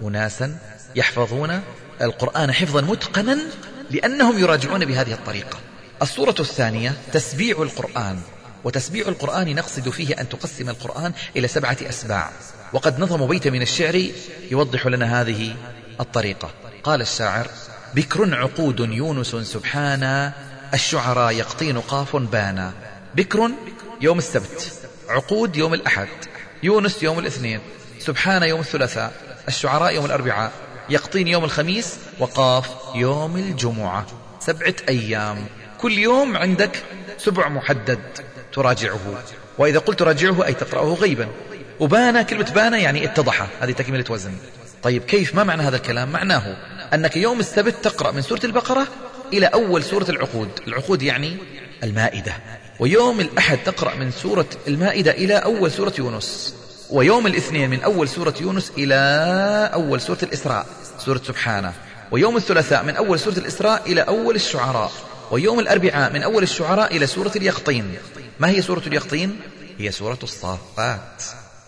[0.03, 0.57] أناسا
[0.97, 1.61] يحفظون
[2.03, 3.39] القرآن حفظا متقنا
[3.91, 5.59] لأنهم يراجعون بهذه الطريقة.
[6.03, 8.21] الصورة الثانية تسبيع القرآن.
[8.65, 12.31] وتسبيع القرآن نقصد فيه أن تقسم القرآن إلى سبعة أسباع.
[12.73, 14.07] وقد نظموا بيت من الشعر
[14.51, 15.57] يوضح لنا هذه
[16.01, 16.51] الطريقة.
[16.85, 17.47] قال الشاعر
[17.95, 20.33] بكر عقود يونس سبحانا
[20.75, 22.73] الشعراء يقطين قاف بانا.
[23.15, 23.51] بكر
[24.01, 24.73] يوم السبت
[25.09, 26.09] عقود يوم الأحد
[26.63, 27.61] يونس يوم الاثنين
[27.99, 29.13] سبحان يوم الثلاثاء
[29.49, 30.53] الشعراء يوم الأربعاء
[30.91, 34.07] يقطين يوم الخميس وقاف يوم الجمعة.
[34.41, 35.47] سبعة أيام.
[35.81, 36.83] كل يوم عندك
[37.19, 38.01] سبع محدد.
[38.53, 39.23] تراجعه.
[39.59, 41.29] وإذا قلت تراجعه أي تقرأه غيبا.
[41.81, 44.33] وبان كلمة بان يعني اتضح هذه تكملة وزن.
[44.83, 46.57] طيب كيف؟ ما معنى هذا الكلام؟ معناه
[46.95, 48.87] أنك يوم السبت تقرأ من سورة البقرة
[49.33, 50.49] إلى أول سورة العقود.
[50.67, 51.37] العقود يعني
[51.83, 52.33] المائدة.
[52.81, 56.55] ويوم الأحد تقرأ من سورة المائدة إلى أول سورة يونس.
[56.91, 58.95] ويوم الاثنين من أول سورة يونس إلى
[59.75, 60.67] أول سورة الإسراء
[60.99, 61.73] سورة سبحانه.
[62.11, 64.93] ويوم الثلاثاء من أول سورة الإسراء إلى أول الشعراء.
[65.31, 67.95] ويوم الأربعاء من أول الشعراء إلى سورة اليقطين.
[68.41, 69.41] ما هي سورة اليقطين؟
[69.79, 71.23] هي سورة الصافات.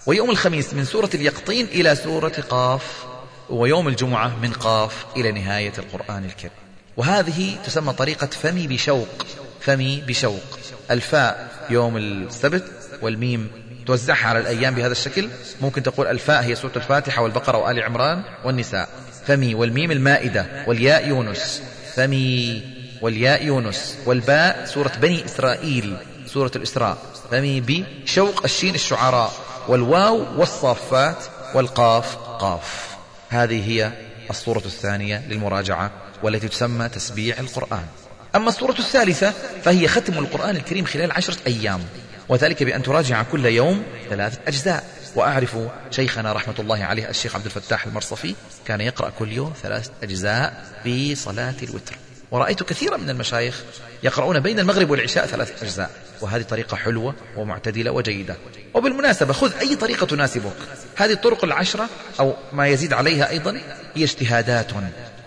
[0.06, 3.04] ويوم الخميس من سورة اليقطين إلى سورة قاف
[3.50, 6.52] ويوم الجمعة من قاف إلى نهاية القرآن الكريم.
[6.96, 9.26] وهذه تسمى طريقة فمي بشوق
[9.60, 10.58] فمي بشوق.
[10.90, 12.64] الفاء يوم السبت
[13.02, 13.50] والميم
[13.86, 15.28] توزعها على الأيام بهذا الشكل.
[15.60, 18.88] ممكن تقول الفاء هي سورة الفاتحة والبقرة وآل عمران والنساء.
[19.26, 21.62] فمي والميم المائدة والياء يونس.
[21.94, 22.62] فمي
[23.02, 23.98] والياء يونس.
[24.06, 25.96] والباء سورة بني إسرائيل.
[26.34, 26.98] سورة الإسراء.
[27.30, 29.32] فمي بشوق الشين الشعراء.
[29.68, 31.24] والواو والصافات
[31.54, 32.96] والقاف قاف.
[33.28, 33.92] هذه هي
[34.30, 35.90] الصورة الثانية للمراجعة
[36.22, 37.86] والتي تسمى تسبيع القرآن.
[38.34, 39.32] أما الصورة الثالثة
[39.64, 41.84] فهي ختم القرآن الكريم خلال عشرة أيام.
[42.28, 44.84] وذلك بأن تراجع كل يوم ثلاثة أجزاء.
[45.14, 45.56] وأعرف
[45.90, 51.14] شيخنا رحمة الله عليه الشيخ عبد الفتاح المرصفي كان يقرأ كل يوم ثلاثة أجزاء في
[51.14, 51.96] صلاة الوتر.
[52.30, 53.62] ورأيت كثيرا من المشايخ
[54.02, 55.90] يقرؤون بين المغرب والعشاء ثلاثة أجزاء.
[56.24, 58.36] وهذه طريقة حلوة ومعتدلة وجيدة.
[58.74, 60.56] وبالمناسبة خذ أي طريقة تناسبك.
[60.96, 61.88] هذه الطرق العشرة
[62.20, 63.60] أو ما يزيد عليها أيضا
[63.94, 64.66] هي اجتهادات.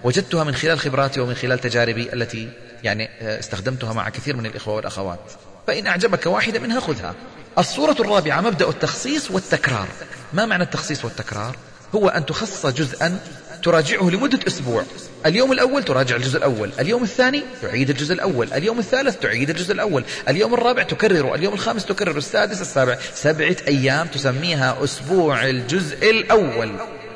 [0.03, 2.49] وجدتها من خلال خبراتي ومن خلال تجاربي التي
[2.83, 5.19] يعني آه، استخدمتها مع كثير من الإخوة والأخوات.
[5.67, 7.15] فإن أعجبك واحدة منها خذها.
[7.57, 9.87] الصورة الرابعة مبدأ التخصيص والتكرار.
[10.33, 11.55] ما معنى التخصيص والتكرار؟
[11.95, 13.19] هو أن تخصص جزءا
[13.63, 14.83] تراجعه لمدة أسبوع.
[15.25, 20.03] اليوم الأول تراجع الجزء الأول اليوم الثاني تعيد الجزء الأول اليوم الثالث تعيد الجزء الأول
[20.29, 22.97] اليوم الرابع تكرره اليوم الخامس تكرر السادس السابع.
[23.13, 26.71] سبعة أيام تسميها أسبوع الجزء الأول.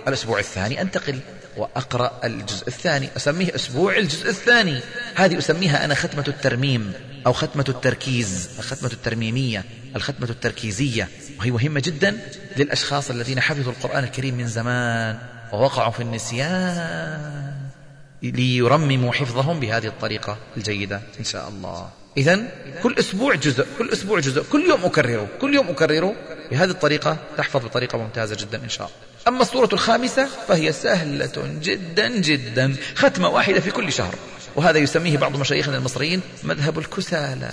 [0.07, 1.19] الأسبوع الثاني أنتقل
[1.57, 4.79] وأقرأ الجزء الثاني أسميه أسبوع الجزء الثاني.
[5.15, 6.93] هذه أسميها أنا ختمة الترميم
[7.27, 9.65] أو ختمة التركيز الختمة الترميمية
[9.95, 11.07] الختمة التركيزية.
[11.39, 12.17] وهي مهمة جدا
[12.57, 15.17] للأشخاص الذين حفظوا القرآن الكريم من زمان.
[15.53, 17.53] ووقعوا في النسيان
[18.23, 21.89] ليرمموا حفظهم بهذه الطريقة الجيدة إن شاء الله.
[22.17, 22.39] إذا
[22.83, 26.15] كل أسبوع جزء كل أسبوع جزء كل يوم أكرره كل يوم أكرره
[26.51, 28.97] بهذه الطريقة تحفظ بطريقة ممتازة جدا إن شاء الله.
[29.27, 34.15] أما الصورة الخامسة فهي سهلة جدا جدا ختمة واحدة في كل شهر.
[34.55, 37.51] وهذا يسميه بعض مشايخنا المصريين مذهب الكسالى.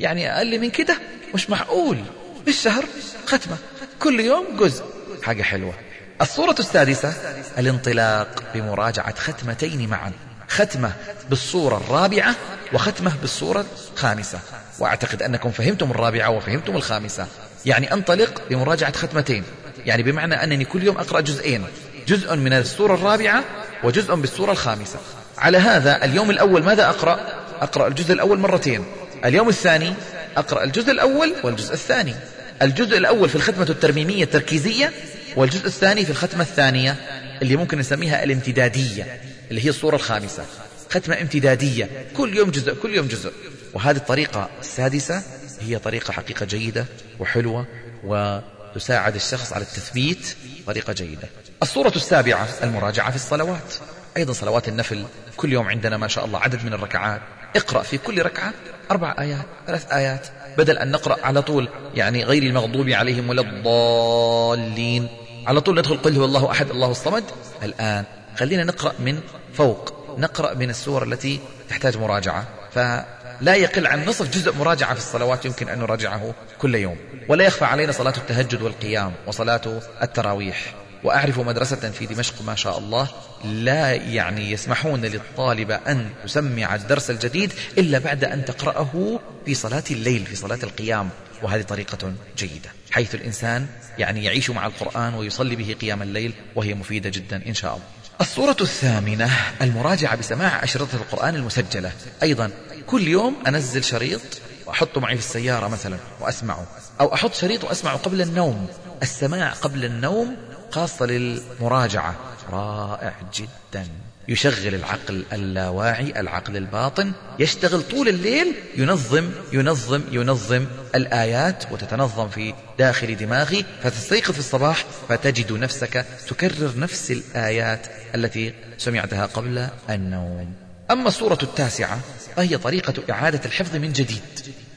[0.00, 0.98] يعني أقل من كده
[1.34, 1.98] مش معقول.
[2.44, 2.84] في الشهر
[3.26, 3.56] ختمة
[4.00, 4.84] كل يوم جزء.
[5.22, 5.74] حاجة حلوة.
[6.22, 7.14] الصورة السادسة
[7.58, 10.12] الانطلاق بمراجعة ختمتين معا.
[10.48, 10.92] ختمة
[11.30, 12.34] بالصورة الرابعة
[12.72, 13.64] وختمة بالصورة
[13.94, 14.38] الخامسة.
[14.78, 17.26] وأعتقد أنكم فهمتم الرابعة وفهمتم الخامسة.
[17.66, 19.44] يعني أنطلق بمراجعة ختمتين.
[19.86, 21.64] يعني بمعنى أنني كل يوم أقرأ جزئين.
[22.08, 23.44] جزء من الصورة الرابعة
[23.84, 24.98] وجزء بالصورة الخامسة.
[25.38, 27.20] على هذا اليوم الأول ماذا أقرأ؟
[27.60, 28.84] أقرأ الجزء الأول مرتين.
[29.24, 29.94] اليوم الثاني
[30.36, 32.14] أقرأ الجزء الأول والجزء الثاني.
[32.62, 34.92] الجزء الأول في الختمة الترميمية التركيزية
[35.38, 36.96] والجزء الثاني في الختمة الثانية
[37.42, 39.20] اللي ممكن نسميها الامتدادية
[39.50, 40.44] اللي هي الصورة الخامسة.
[40.90, 43.32] ختمة امتدادية كل يوم جزء كل يوم جزء.
[43.74, 45.22] وهذه الطريقة السادسة
[45.60, 46.86] هي طريقة حقيقة جيدة
[47.20, 47.66] وحلوة
[48.04, 50.36] وتساعد الشخص على التثبيت
[50.66, 51.28] طريقة جيدة.
[51.62, 53.74] الصورة السابعة المراجعة في الصلوات.
[54.16, 55.04] أيضا صلوات النفل
[55.36, 57.20] كل يوم عندنا ما شاء الله عدد من الركعات.
[57.56, 58.52] اقرأ في كل ركعة
[58.90, 60.26] أربع آيات ثلاث آيات
[60.58, 65.08] بدل أن نقرأ على طول يعني غير المغضوب عليهم ولا الضالين.
[65.48, 67.24] على طول ندخل قل هو الله أحد الله الصمد.
[67.62, 68.04] الآن
[68.36, 69.20] خلينا نقرأ من
[69.54, 72.44] فوق نقرأ من السور التي تحتاج مراجعة.
[72.72, 76.96] فلا يقل عن نصف جزء مراجعة في الصلوات يمكن أن نراجعه كل يوم.
[77.28, 80.74] ولا يخفى علينا صلاة التهجد والقيام وصلاة التراويح.
[81.04, 83.08] وأعرف مدرسة في دمشق ما شاء الله
[83.44, 90.26] لا يعني يسمحون للطالبة أن تسمع الدرس الجديد إلا بعد أن تقرأه في صلاة الليل
[90.26, 91.08] في صلاة القيام.
[91.42, 92.70] وهذه طريقة جيدة.
[92.90, 93.66] حيث الإنسان
[93.98, 97.84] يعني يعيش مع القرآن ويصلي به قيام الليل وهي مفيدة جدا إن شاء الله.
[98.20, 99.30] الصورة الثامنة
[99.62, 101.92] المراجعة بسماع أشرطة القرآن المسجلة.
[102.22, 102.50] أيضا
[102.86, 104.20] كل يوم أنزل شريط
[104.66, 106.66] وأحطه معي في السيارة مثلا وأسمعه
[107.00, 108.68] أو أحط شريط وأسمعه قبل النوم.
[109.02, 110.36] السماع قبل النوم
[110.70, 112.14] خاصة للمراجعة.
[112.50, 113.88] رائع جدا.
[114.28, 123.16] يشغل العقل اللاواعي العقل الباطن يشتغل طول الليل ينظم ينظم ينظم الآيات وتتنظم في داخل
[123.16, 130.52] دماغي فتستيقظ في الصباح فتجد نفسك تكرر نفس الآيات التي سمعتها قبل النوم.
[130.90, 132.00] أما الصورة التاسعة
[132.36, 134.22] فهي طريقة إعادة الحفظ من جديد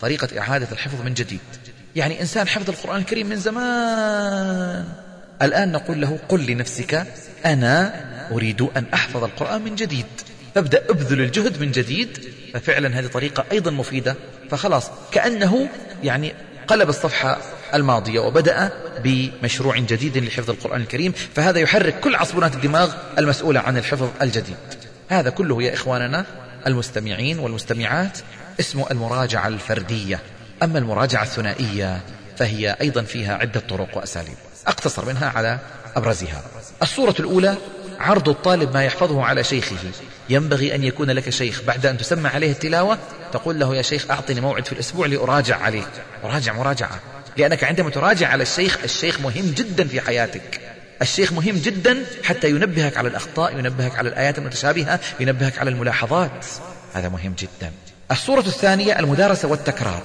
[0.01, 1.39] طريقة إعادة الحفظ من جديد.
[1.95, 4.85] يعني إنسان حفظ القرآن الكريم من زمان.
[5.41, 7.07] الآن نقول له قل لنفسك
[7.45, 10.05] أنا أريد أن أحفظ القرآن من جديد.
[10.55, 12.33] فابدأ أبذل الجهد من جديد.
[12.53, 14.15] ففعلا هذه طريقة أيضا مفيدة.
[14.49, 15.69] فخلاص كأنه
[16.03, 16.33] يعني
[16.67, 17.37] قلب الصفحة
[17.73, 18.71] الماضية وبدأ
[19.03, 21.11] بمشروع جديد لحفظ القرآن الكريم.
[21.11, 24.55] فهذا يحرك كل عصبونات الدماغ المسؤولة عن الحفظ الجديد.
[25.09, 26.25] هذا كله يا إخواننا
[26.67, 28.17] المستمعين والمستمعات
[28.59, 30.19] اسمه المراجعة الفردية.
[30.63, 32.01] أما المراجعة الثنائية
[32.37, 34.37] فهي أيضا فيها عدة طرق وأساليب.
[34.67, 35.59] أقتصر منها على
[35.95, 36.43] أبرزها.
[36.81, 37.57] الصورة الأولى
[38.01, 39.75] عرض الطالب ما يحفظه على شيخه.
[40.29, 41.61] ينبغي أن يكون لك شيخ.
[41.61, 42.97] بعد أن تسمع عليه التلاوة
[43.33, 45.83] تقول له يا شيخ أعطني موعد في الأسبوع لأراجع عليه
[46.23, 46.99] أراجع مراجعة.
[47.37, 50.59] لأنك عندما تراجع على الشيخ الشيخ مهم جدا في حياتك.
[51.01, 56.45] الشيخ مهم جدا حتى ينبهك على الأخطاء ينبهك على الآيات المتشابهة ينبهك على الملاحظات.
[56.93, 57.71] هذا مهم جدا.
[58.11, 60.01] الصورة الثانية المدارسة والتكرار.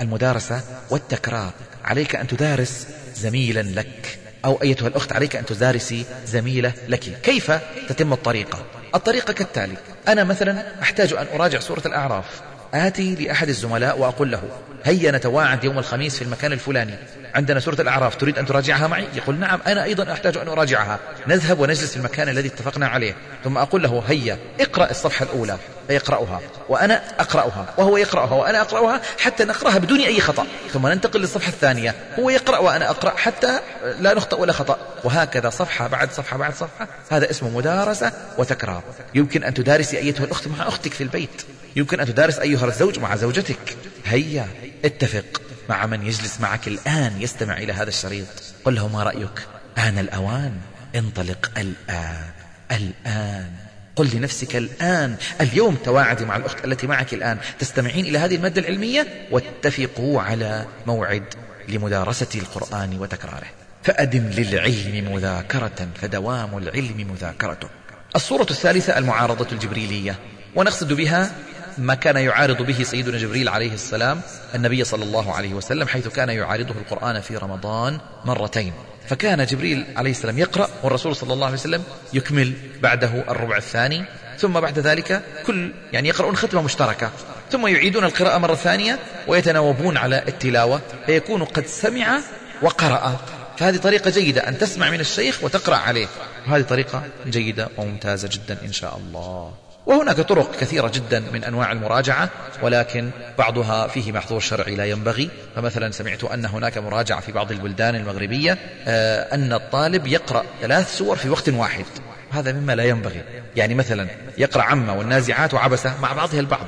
[0.00, 1.52] المدارسة والتكرار.
[1.84, 2.86] عليك أن تدارس
[3.16, 4.18] زميلا لك.
[4.44, 7.00] أو أيتها الأخت عليك أن تدارسي زميلة لك.
[7.22, 7.52] كيف
[7.88, 8.64] تتم الطريقة؟
[8.94, 9.76] الطريقة كالتالي.
[10.08, 12.53] أنا مثلا أحتاج أن أراجع سورة الأعراف.
[12.74, 14.42] آتي لأحد الزملاء وأقول له
[14.84, 16.94] هيا نتواعد يوم الخميس في المكان الفلاني.
[17.34, 20.98] عندنا سورة الأعراف تريد أن تراجعها معي؟ يقول نعم أنا أيضا أحتاج أن أراجعها.
[21.26, 23.14] نذهب ونجلس في المكان الذي اتفقنا عليه.
[23.44, 25.58] ثم أقول له هيا اقرأ الصفحة الأولى.
[25.88, 26.40] فيقرأها.
[26.68, 27.66] وأنا أقرأها.
[27.78, 28.34] وهو يقرأها.
[28.34, 30.46] وأنا أقرأها حتى نقرأها بدون أي خطأ.
[30.72, 31.94] ثم ننتقل للصفحة الثانية.
[32.18, 33.60] هو يقرأ وأنا أقرأ حتى
[34.00, 34.78] لا نخطأ ولا خطأ.
[35.04, 36.88] وهكذا صفحة بعد صفحة بعد صفحة.
[37.10, 38.82] هذا اسمه مدارسة وتكرار.
[39.14, 41.42] يمكن أن تدارسي أيتها الأخت مع أختك في البيت.
[41.76, 43.76] يمكن أن تدارس أيها الزوج مع زوجتك.
[44.06, 44.48] هيا
[44.84, 48.26] اتفق مع من يجلس معك الآن يستمع إلى هذا الشريط.
[48.64, 49.46] قل له ما رأيك.
[49.78, 50.56] آن الأوان
[50.94, 52.24] انطلق الآن
[52.70, 53.50] الآن.
[53.96, 57.38] قل لنفسك الآن اليوم تواعدي مع الأخت التي معك الآن.
[57.58, 61.24] تستمعين إلى هذه المادة العلمية؟ واتفقوا على موعد
[61.68, 63.46] لمدارسة القرآن وتكراره.
[63.82, 67.68] فأدم للعلم مذاكرة فدوام العلم مذاكرته.
[68.16, 70.18] الصورة الثالثة المعارضة الجبريلية.
[70.54, 71.32] ونقصد بها
[71.78, 74.20] ما كان يعارض به سيدنا جبريل عليه السلام
[74.54, 78.72] النبي صلى الله عليه وسلم حيث كان يعارضه القرآن في رمضان مرتين.
[79.08, 82.52] فكان جبريل عليه السلام يقرأ والرسول صلى الله عليه وسلم يكمل
[82.82, 84.04] بعده الربع الثاني
[84.38, 87.10] ثم بعد ذلك كل يعني يقرؤون ختمة مشتركة
[87.52, 92.20] ثم يعيدون القراءة مرة ثانية ويتناوبون على التلاوة فيكون قد سمع
[92.62, 93.16] وقرأ.
[93.58, 96.06] فهذه طريقة جيدة أن تسمع من الشيخ وتقرأ عليه.
[96.48, 99.52] وهذه طريقة جيدة وممتازة جدا إن شاء الله.
[99.86, 102.28] وهناك طرق كثيرة جدا من أنواع المراجعة
[102.62, 105.30] ولكن بعضها فيه محظور شرعي لا ينبغي.
[105.56, 111.16] فمثلا سمعت أن هناك مراجعة في بعض البلدان المغربية آه، أن الطالب يقرأ ثلاث سور
[111.16, 111.84] في وقت واحد.
[112.30, 113.22] هذا مما لا ينبغي.
[113.56, 114.08] يعني مثلا
[114.38, 116.66] يقرأ عمة والنازعات وعبسة مع بعضها البعض.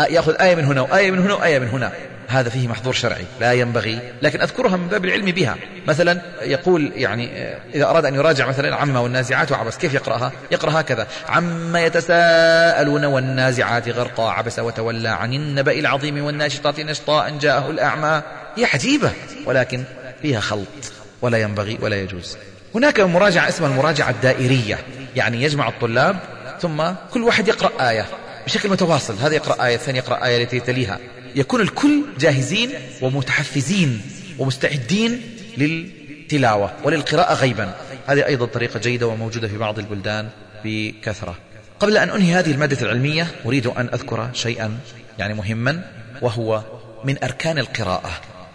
[0.00, 1.92] آه، يأخذ آية من هنا وآية من هنا وآية من هنا.
[2.28, 5.56] هذا فيه محظور شرعي لا ينبغي لكن أذكرها من باب العلم بها.
[5.88, 10.80] مثلا يقول يعني آه، إذا أراد أن يراجع مثلا عما والنازعات وعبس كيف يقرأها؟ يقرأ
[10.80, 18.22] هكذا عما يتساءلون والنازعات غرقا عبس وتولى عن النبأ العظيم والناشطات نشطا أن جاءه الأعمى.
[18.56, 19.12] هي عجيبة
[19.46, 19.84] ولكن
[20.22, 20.68] فيها خلط
[21.22, 22.36] ولا ينبغي ولا يجوز.
[22.74, 24.78] هناك مراجعة اسمها المراجعة الدائرية
[25.16, 26.16] يعني يجمع الطلاب
[26.60, 28.06] ثم كل واحد يقرأ آية
[28.46, 29.16] بشكل متواصل.
[29.18, 30.98] هذا يقرأ آية الثاني يقرأ آية التي تليها.
[31.36, 32.70] يكون الكل جاهزين
[33.02, 34.00] ومتحفزين
[34.38, 35.20] ومستعدين
[35.56, 37.74] للتلاوة وللقراءة غيبا.
[38.06, 40.28] هذه أيضا طريقة جيدة وموجودة في بعض البلدان
[40.64, 41.38] بكثرة.
[41.80, 44.78] قبل أن أنهي هذه المادة العلمية أريد أن أذكر شيئا
[45.18, 45.84] يعني مهما
[46.22, 46.62] وهو
[47.04, 48.10] من أركان القراءة.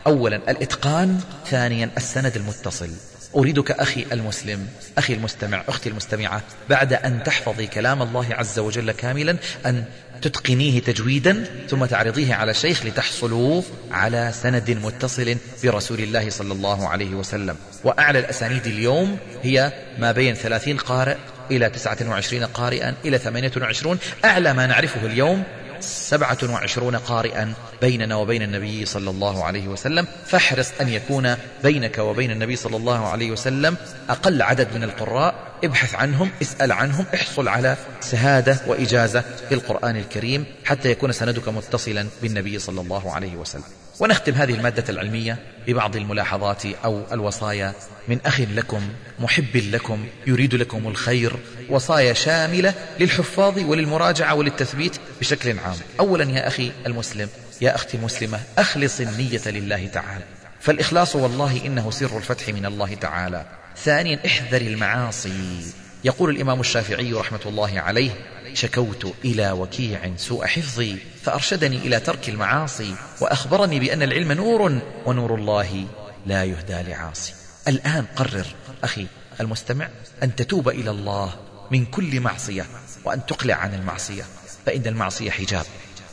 [0.07, 1.19] أولا الإتقان.
[1.45, 2.89] ثانيا السند المتصل.
[3.35, 4.67] أريدك أخي المسلم
[4.97, 9.85] أخي المستمع أختي المستمعة بعد أن تحفظي كلام الله عز وجل كاملا أن
[10.21, 13.61] تتقنيه تجويدا ثم تعرضيه على شيخ لتحصلوا
[13.91, 17.55] على سند متصل برسول الله صلى الله عليه وسلم.
[17.83, 21.15] وأعلى الأسانيد اليوم هي ما بين ثلاثين قارئ
[21.51, 23.97] إلى تسعة وعشرين قارئا إلى ثمانية وعشرون.
[24.25, 25.43] أعلى ما نعرفه اليوم
[25.81, 32.31] سبعة وعشرون قارئا بيننا وبين النبي صلى الله عليه وسلم فاحرص أن يكون بينك وبين
[32.31, 33.77] النبي صلى الله عليه وسلم
[34.09, 37.77] أقل عدد من القراء ابحث عنهم اسأل عنهم احصل على
[38.11, 43.63] شهادة وإجازة في القرآن الكريم حتى يكون سندك متصلا بالنبي صلى الله عليه وسلم.
[43.99, 45.37] ونختم هذه المادة العلمية
[45.67, 47.73] ببعض الملاحظات أو الوصايا.
[48.07, 48.81] من أخ لكم
[49.19, 51.33] محب لكم يريد لكم الخير
[51.69, 55.75] وصايا شاملة للحفاظ وللمراجعة وللتثبيت بشكل عام.
[55.99, 57.29] أولا يا أخي المسلم
[57.61, 60.23] يا أختي المسلمة أخلص النية لله تعالى.
[60.59, 63.45] فالإخلاص والله إنه سر الفتح من الله تعالى.
[63.77, 65.61] ثانيا احذر المعاصي.
[66.03, 68.11] يقول الإمام الشافعي رحمة الله عليه
[68.57, 75.87] شكوت إلى وكيع سوء حفظي فأرشدني إلى ترك المعاصي وأخبرني بأن العلم نور ونور الله
[76.25, 77.33] لا يهدى لعاصي.
[77.67, 78.45] الآن قرر
[78.83, 79.07] أخي
[79.39, 79.89] المستمع
[80.23, 81.35] أن تتوب إلى الله
[81.71, 82.65] من كل معصية
[83.05, 84.23] وأن تقلع عن المعصية
[84.65, 85.65] فإن المعصية حجاب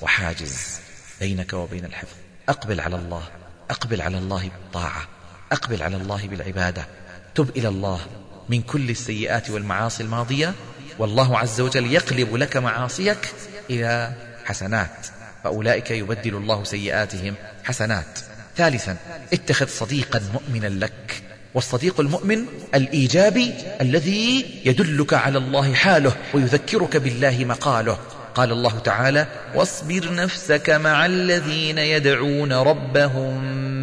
[0.03, 0.81] وحاجز
[1.21, 2.17] بينك وبين الحفظ.
[2.49, 3.23] أقبل على الله
[3.71, 5.09] أقبل على الله بالطاعة
[5.53, 6.87] أقبل على الله بالعبادة.
[7.35, 8.01] تب إلى الله
[8.49, 10.55] من كل السيئات والمعاصي الماضية
[10.99, 13.33] والله عز وجل يقلب لك معاصيك
[13.71, 14.13] إلى
[14.45, 15.07] حسنات
[15.45, 17.35] فأولئك يبدل الله سيئاتهم
[17.65, 18.19] حسنات.
[18.57, 18.97] ثالثا
[19.33, 21.23] اتخذ صديقا مؤمنا لك
[21.55, 22.45] والصديق المؤمن
[22.75, 27.99] الإيجابي الذي يدلك على الله حاله ويذكرك بالله مقاله.
[28.35, 33.41] قال الله تعالى واصبر نفسك مع الذين يدعون ربهم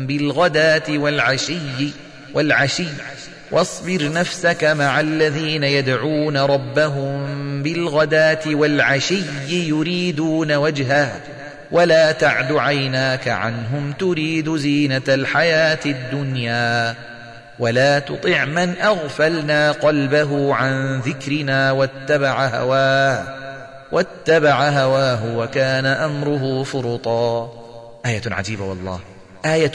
[0.07, 1.91] بالغداة والعشي
[2.33, 2.85] والعشي
[3.51, 11.21] واصبر نفسك مع الذين يدعون ربهم بالغداة والعشي يريدون وجهه.
[11.71, 16.95] ولا تعد عيناك عنهم تريد زينة الحياة الدنيا.
[17.59, 23.25] ولا تطع من أغفلنا قلبه عن ذكرنا واتبع هواه.
[23.91, 27.51] واتبع هواه وكان أمره فرطا.
[28.05, 28.99] آية عجيبة والله.
[29.45, 29.71] آية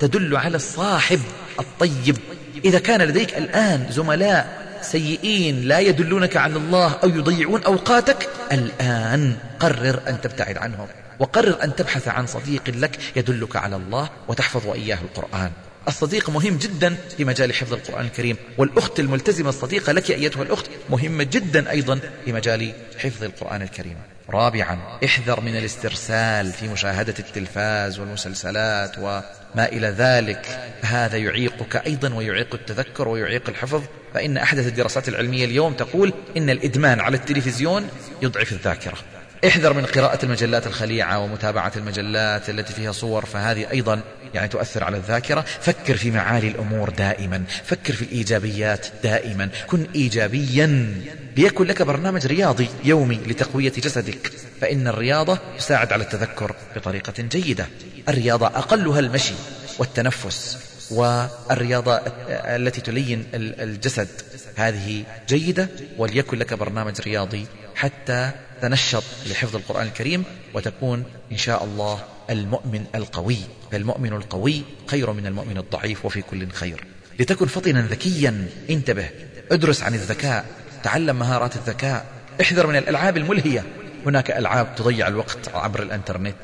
[0.00, 1.20] تدل على الصاحب
[1.60, 2.16] الطيب.
[2.64, 10.00] إذا كان لديك الآن زملاء سيئين لا يدلونك على الله أو يضيعون أوقاتك الآن قرر
[10.08, 10.86] أن تبتعد عنهم
[11.18, 15.50] وقرر أن تبحث عن صديق لك يدلك على الله وتحفظ وإياه القرآن.
[15.88, 21.24] الصديق مهم جدا في مجال حفظ القرآن الكريم والأخت الملتزمة الصديقة لك أيتها الأخت مهمة
[21.24, 23.96] جدا أيضا في مجال حفظ القرآن الكريم.
[24.30, 29.24] رابعا احذر من الاسترسال في مشاهدة التلفاز والمسلسلات وما
[29.56, 30.46] إلى ذلك.
[30.82, 33.82] هذا يعيقك أيضا ويعيق التذكر ويعيق الحفظ.
[34.14, 37.88] فإن أحدث الدراسات العلمية اليوم تقول إن الإدمان على التلفزيون
[38.22, 38.98] يضعف الذاكرة.
[39.46, 44.00] احذر من قراءة المجلات الخليعة ومتابعة المجلات التي فيها صور فهذه أيضا
[44.34, 45.40] يعني تؤثر على الذاكرة.
[45.40, 49.48] فكر في معالي الأمور دائما فكر في الإيجابيات دائما.
[49.66, 50.94] كن إيجابيا.
[51.36, 54.32] ليكن لك برنامج رياضي يومي لتقوية جسدك.
[54.60, 57.66] فإن الرياضة تساعد على التذكر بطريقة جيدة.
[58.08, 59.34] الرياضة أقلها المشي
[59.78, 60.58] والتنفس
[60.90, 64.08] والرياضة التي تلين الجسد.
[64.56, 65.68] هذه جيدة
[65.98, 68.30] وليكن لك برنامج رياضي حتى
[68.62, 70.24] تنشط لحفظ القرآن الكريم
[70.54, 73.38] وتكون إن شاء الله المؤمن القوي
[73.72, 76.84] فالمؤمن القوي خير من المؤمن الضعيف وفي كل خير.
[77.18, 79.10] لتكن فطنا ذكيا انتبه
[79.52, 80.46] ادرس عن الذكاء
[80.82, 82.06] تعلم مهارات الذكاء
[82.40, 83.64] احذر من الألعاب الملهية.
[84.06, 86.36] هناك ألعاب تضيع الوقت عبر الإنترنت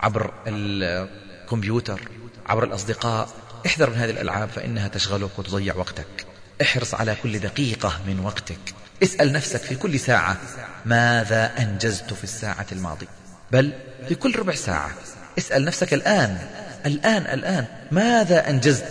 [0.00, 2.00] عبر الكمبيوتر
[2.46, 3.28] عبر الأصدقاء.
[3.66, 6.26] احذر من هذه الألعاب فإنها تشغلك وتضيع وقتك.
[6.62, 8.74] احرص على كل دقيقة من وقتك.
[9.02, 10.36] اسأل نفسك في كل ساعة
[10.84, 13.06] ماذا أنجزت في الساعة الماضية؟
[13.50, 13.72] بل
[14.08, 14.90] في كل ربع ساعة.
[15.38, 16.38] اسأل نفسك الآن
[16.86, 18.84] الآن الآن ماذا أنجزت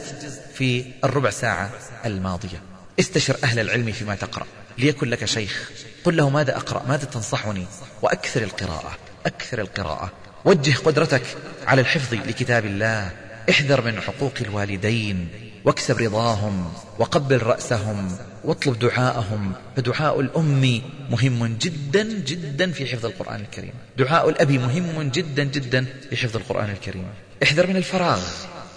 [0.53, 1.69] في الربع ساعة
[2.05, 2.61] الماضية؟
[2.99, 4.45] استشر أهل العلم فيما تقرأ.
[4.77, 5.71] ليكن لك شيخ
[6.03, 7.65] قل له ماذا أقرأ؟ ماذا تنصحني؟
[8.01, 10.11] وأكثر القراءة أكثر القراءة.
[10.45, 11.23] وجه قدرتك
[11.67, 13.11] على الحفظ لكتاب الله.
[13.49, 15.29] احذر من حقوق الوالدين
[15.65, 18.17] واكسب رضاهم وقبل رأسهم.
[18.43, 19.53] واطلب دعاءهم.
[19.75, 23.73] فدعاء الأم مهم جدا جدا في حفظ القرآن الكريم.
[23.97, 27.07] دعاء الأب مهم جدا جدا في حفظ القرآن الكريم.
[27.43, 28.21] احذر من الفراغ.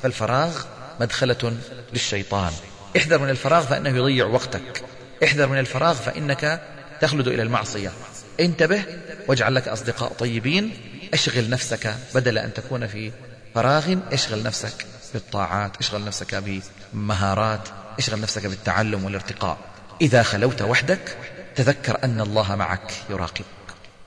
[0.02, 0.62] فالفراغ
[1.00, 1.56] مدخلة
[1.92, 2.52] للشيطان.
[2.96, 4.84] احذر من الفراغ فإنه يضيع وقتك.
[5.24, 6.62] احذر من الفراغ فإنك
[7.00, 7.92] تخلد إلى المعصية.
[8.40, 8.82] انتبه
[9.28, 10.70] واجعل لك أصدقاء طيبين.
[11.14, 13.12] أشغل نفسك بدل أن تكون في
[13.54, 13.96] فراغ.
[14.12, 15.76] اشغل نفسك بالطاعات.
[15.76, 16.60] اشغل نفسك
[16.92, 17.68] بمهارات.
[17.98, 19.58] اشغل نفسك بالتعلم والارتقاء.
[20.00, 21.16] إذا خلوت وحدك
[21.54, 23.44] تذكر أن الله معك يراقبك.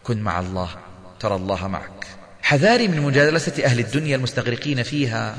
[0.04, 0.70] كن مع الله
[1.20, 2.08] ترى الله معك.
[2.42, 5.36] حذاري من مجالسة أهل الدنيا المستغرقين فيها.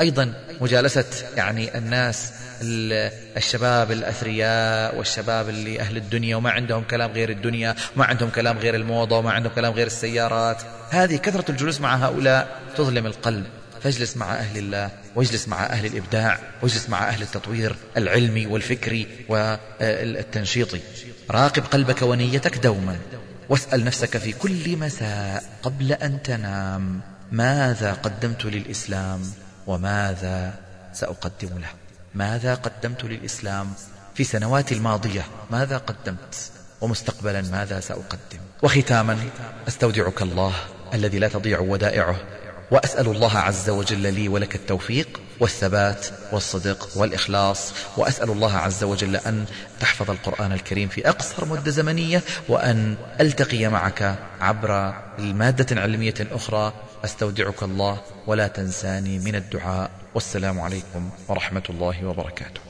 [0.00, 1.04] أيضا مجالسة
[1.36, 8.30] يعني الناس الشباب الأثرياء والشباب اللي أهل الدنيا وما عندهم كلام غير الدنيا وما عندهم
[8.30, 10.62] كلام غير الموضة وما عندهم كلام غير السيارات.
[10.90, 13.46] هذه كثرة الجلوس مع هؤلاء تظلم القلب.
[13.84, 20.80] فاجلس مع أهل الله واجلس مع أهل الإبداع واجلس مع أهل التطوير العلمي والفكري والتنشيطي.
[21.30, 22.98] راقب قلبك ونيتك دوما.
[23.48, 27.00] واسأل نفسك في كل مساء قبل أن تنام
[27.32, 29.20] ماذا قدمت للإسلام؟
[29.66, 30.54] وماذا
[30.92, 31.68] سأقدم له؟
[32.14, 33.72] ماذا قدمت للإسلام
[34.14, 36.50] في سنواتي الماضية؟ ماذا قدمت؟
[36.80, 39.18] ومستقبلا ماذا سأقدم؟ وختاما
[39.68, 40.54] أستودعك الله
[40.94, 42.16] الذي لا تضيع ودائعه
[42.72, 47.72] وأسأل الله عز وجل لي ولك التوفيق والثبات والصدق والإخلاص.
[47.96, 49.44] وأسأل الله عز وجل أن
[49.80, 56.72] تحفظ القرآن الكريم في أقصر مدة زمنية وأن ألتقي معك عبر المادة علمية أخرى
[57.04, 59.90] أستودعك الله ولا تنساني من الدعاء.
[60.14, 62.60] والسلام عليكم ورحمة الله وبركاته.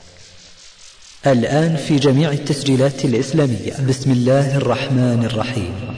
[1.27, 3.73] الآن في جميع التسجيلات الإسلامية.
[3.89, 5.97] بسم الله الرحمن الرحيم.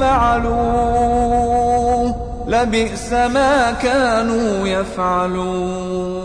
[0.00, 1.00] فعلوه.
[2.50, 6.20] لبئس ما كانوا يفعلون.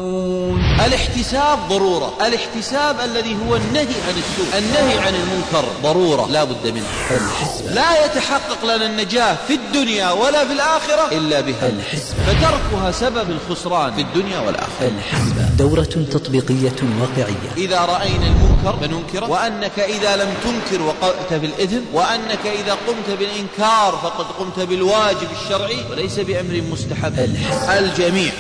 [0.85, 2.14] الاحتساب ضرورة.
[2.27, 4.57] الاحتساب الذي هو النهي عن السوء.
[4.57, 6.27] النهي عن المنكر ضرورة.
[6.30, 6.84] لا بد منه.
[7.73, 11.18] لا يتحقق لنا النجاة في الدنيا ولا في الآخرة.
[11.18, 11.72] إلا بها.
[12.27, 14.91] فتركها سبب الخسران في الدنيا والآخرة.
[15.57, 17.52] دورة تطبيقية واقعية.
[17.57, 19.30] إذا رأينا المنكر فننكره.
[19.30, 21.81] وأنك إذا لم تنكر وقعت في الإثم.
[21.93, 25.77] وأنك إذا قمت بالإنكار فقد قمت بالواجب الشرعي.
[25.91, 27.36] وليس بأمر مستحب.
[27.80, 28.32] الجميع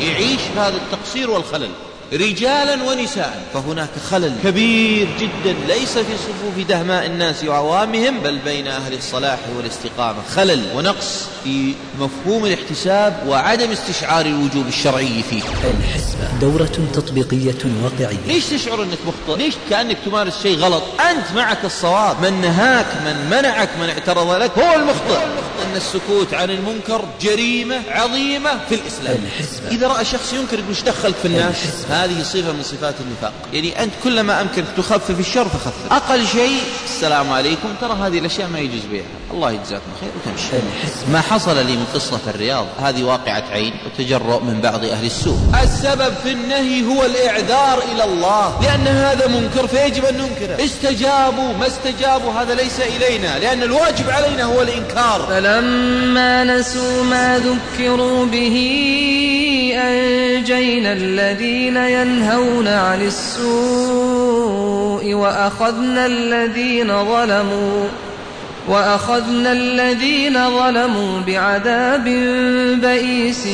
[0.00, 1.70] يعيش هذا التقصير والخلل.
[2.12, 3.42] رجالا ونساء.
[3.54, 10.18] فهناك خلل كبير جدا ليس في صفوف دهماء الناس وعوامهم بل بين أهل الصلاح والاستقامة.
[10.34, 15.42] خلل ونقص في مفهوم الاحتساب وعدم استشعار الوجوب الشرعي فيه.
[15.80, 18.18] الحسبة دورة تطبيقية واقعية.
[18.26, 22.22] ليش تشعر أنك مخطئ؟ ليش كأنك تمارس شيء غلط؟ أنت معك الصواب.
[22.22, 25.20] من نهاك من منعك من اعترض لك هو المخطئ.
[25.66, 29.18] أن السكوت عن المنكر جريمة عظيمة في الإسلام.
[29.24, 31.99] الحسبة إذا رأى شخص ينكر وش دخلك في الناس؟ الحسبة.
[32.04, 33.32] هذه صفة من صفات النفاق.
[33.52, 35.92] يعني أنت كلما أمكنك تخفف الشر فخفف.
[35.92, 39.04] أقل شيء السلام عليكم ترى هذه الأشياء ما يجوز بها
[39.34, 40.56] الله يجزاكم خير وتمشي.
[41.12, 45.38] ما حصل لي من قصة في الرياض هذه واقعة عين وتجرؤ من بعض أهل السوء.
[45.62, 48.60] السبب في النهي هو الإعذار إلى الله.
[48.62, 50.64] لأن هذا منكر فيجب أن ننكره.
[50.64, 53.38] استجابوا ما استجابوا هذا ليس إلينا.
[53.38, 55.26] لأن الواجب علينا هو الإنكار.
[55.28, 58.56] فلما نسوا ما ذكروا به
[59.74, 67.88] أنجينا الذين ينهون عن السوء وأخذنا الذين ظلموا.
[68.68, 72.04] وأخذنا الذين ظلموا بعذاب
[72.80, 73.48] بئيس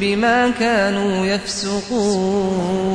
[0.00, 2.86] بما كانوا يفسقون.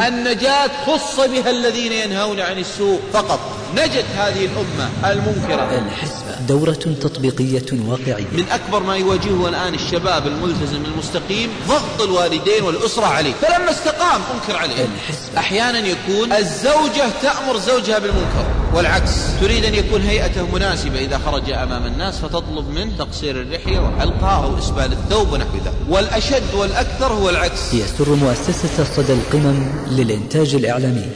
[0.00, 3.40] النجاة خص بها الذين ينهون عن السوء فقط.
[3.76, 5.78] نجت هذه الأمة المنكرة.
[5.78, 8.26] الحسبة دورة تطبيقية واقعية.
[8.32, 13.32] من أكبر ما يواجهه الآن الشباب الملتزم المستقيم ضغط الوالدين والأسرة عليه.
[13.32, 14.74] فلما استقام أنكر عليه.
[14.74, 15.38] الحسبة.
[15.38, 18.46] أحيانا يكون الزوجة تأمر زوجها بالمنكر.
[18.76, 24.44] والعكس تريد أن يكون هيئته مناسبة إذا خرج أمام الناس فتطلب منه تقصير اللحية وحلقها
[24.44, 25.74] أو إسبال الثوب ونحو ذلك.
[25.88, 27.74] والأشد والأكثر هو العكس.
[27.74, 31.06] يسر مؤسسة صدى القمم للإنتاج الإعلامي.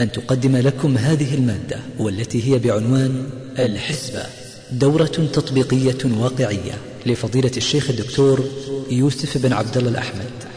[0.00, 3.26] أن تقدم لكم هذه المادة والتي هي بعنوان
[3.58, 4.22] الحسبة.
[4.72, 6.74] دورة تطبيقية واقعية
[7.06, 8.44] لفضيلة الشيخ الدكتور
[8.90, 10.49] يوسف بن عبد الله الأحمد.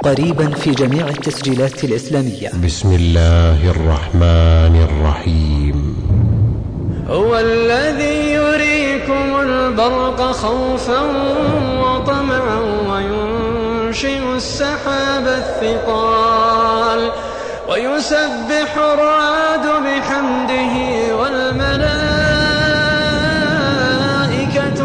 [0.00, 2.50] قريبا في جميع التسجيلات الإسلامية.
[2.64, 5.96] بسم الله الرحمن الرحيم.
[7.08, 11.00] هو الذي يريكم البرق خوفا
[11.80, 17.10] وطمعا وينشئ السحاب الثقال
[17.68, 20.74] ويسبح الرعد بحمده
[21.16, 22.06] والملائكة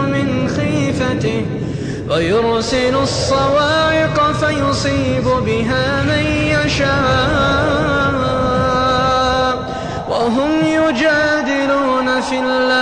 [0.01, 1.45] من خيفته
[2.09, 3.66] ويرسل الصواعق
[4.47, 6.25] فيصيب بها من
[6.55, 7.67] يشاء.
[10.09, 12.77] وهم يجادلون في الله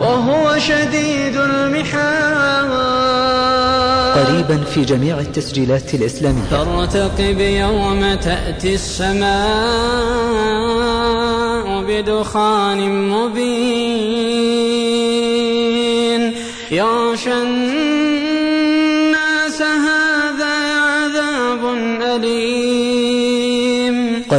[0.00, 2.70] وهو شديد المحال.
[4.14, 6.42] قريبا في جميع التسجيلات الإسلامية.
[6.50, 9.30] فارتقب يوم تأتي السماء
[11.88, 14.10] بدخان مبين.
[16.70, 17.40] يغشى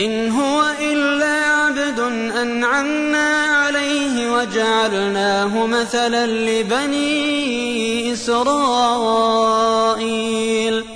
[0.00, 1.98] إن هو إلا عبد
[2.42, 8.44] أنعمنا عليه وجعلناه مثلا لبني إسرائيل.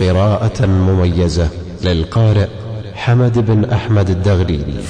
[0.01, 1.49] قراءة مميزة
[1.83, 2.49] للقارئ
[2.95, 4.85] حمد بن أحمد الدغريري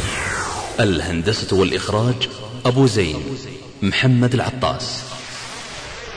[0.80, 2.28] الهندسة والإخراج
[2.66, 3.22] أبو زين
[3.82, 5.02] محمد العطاس.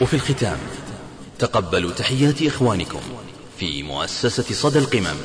[0.01, 0.57] وفي الختام
[1.39, 2.99] تقبلوا تحيات إخوانكم
[3.59, 5.17] في مؤسسة صدى القمم.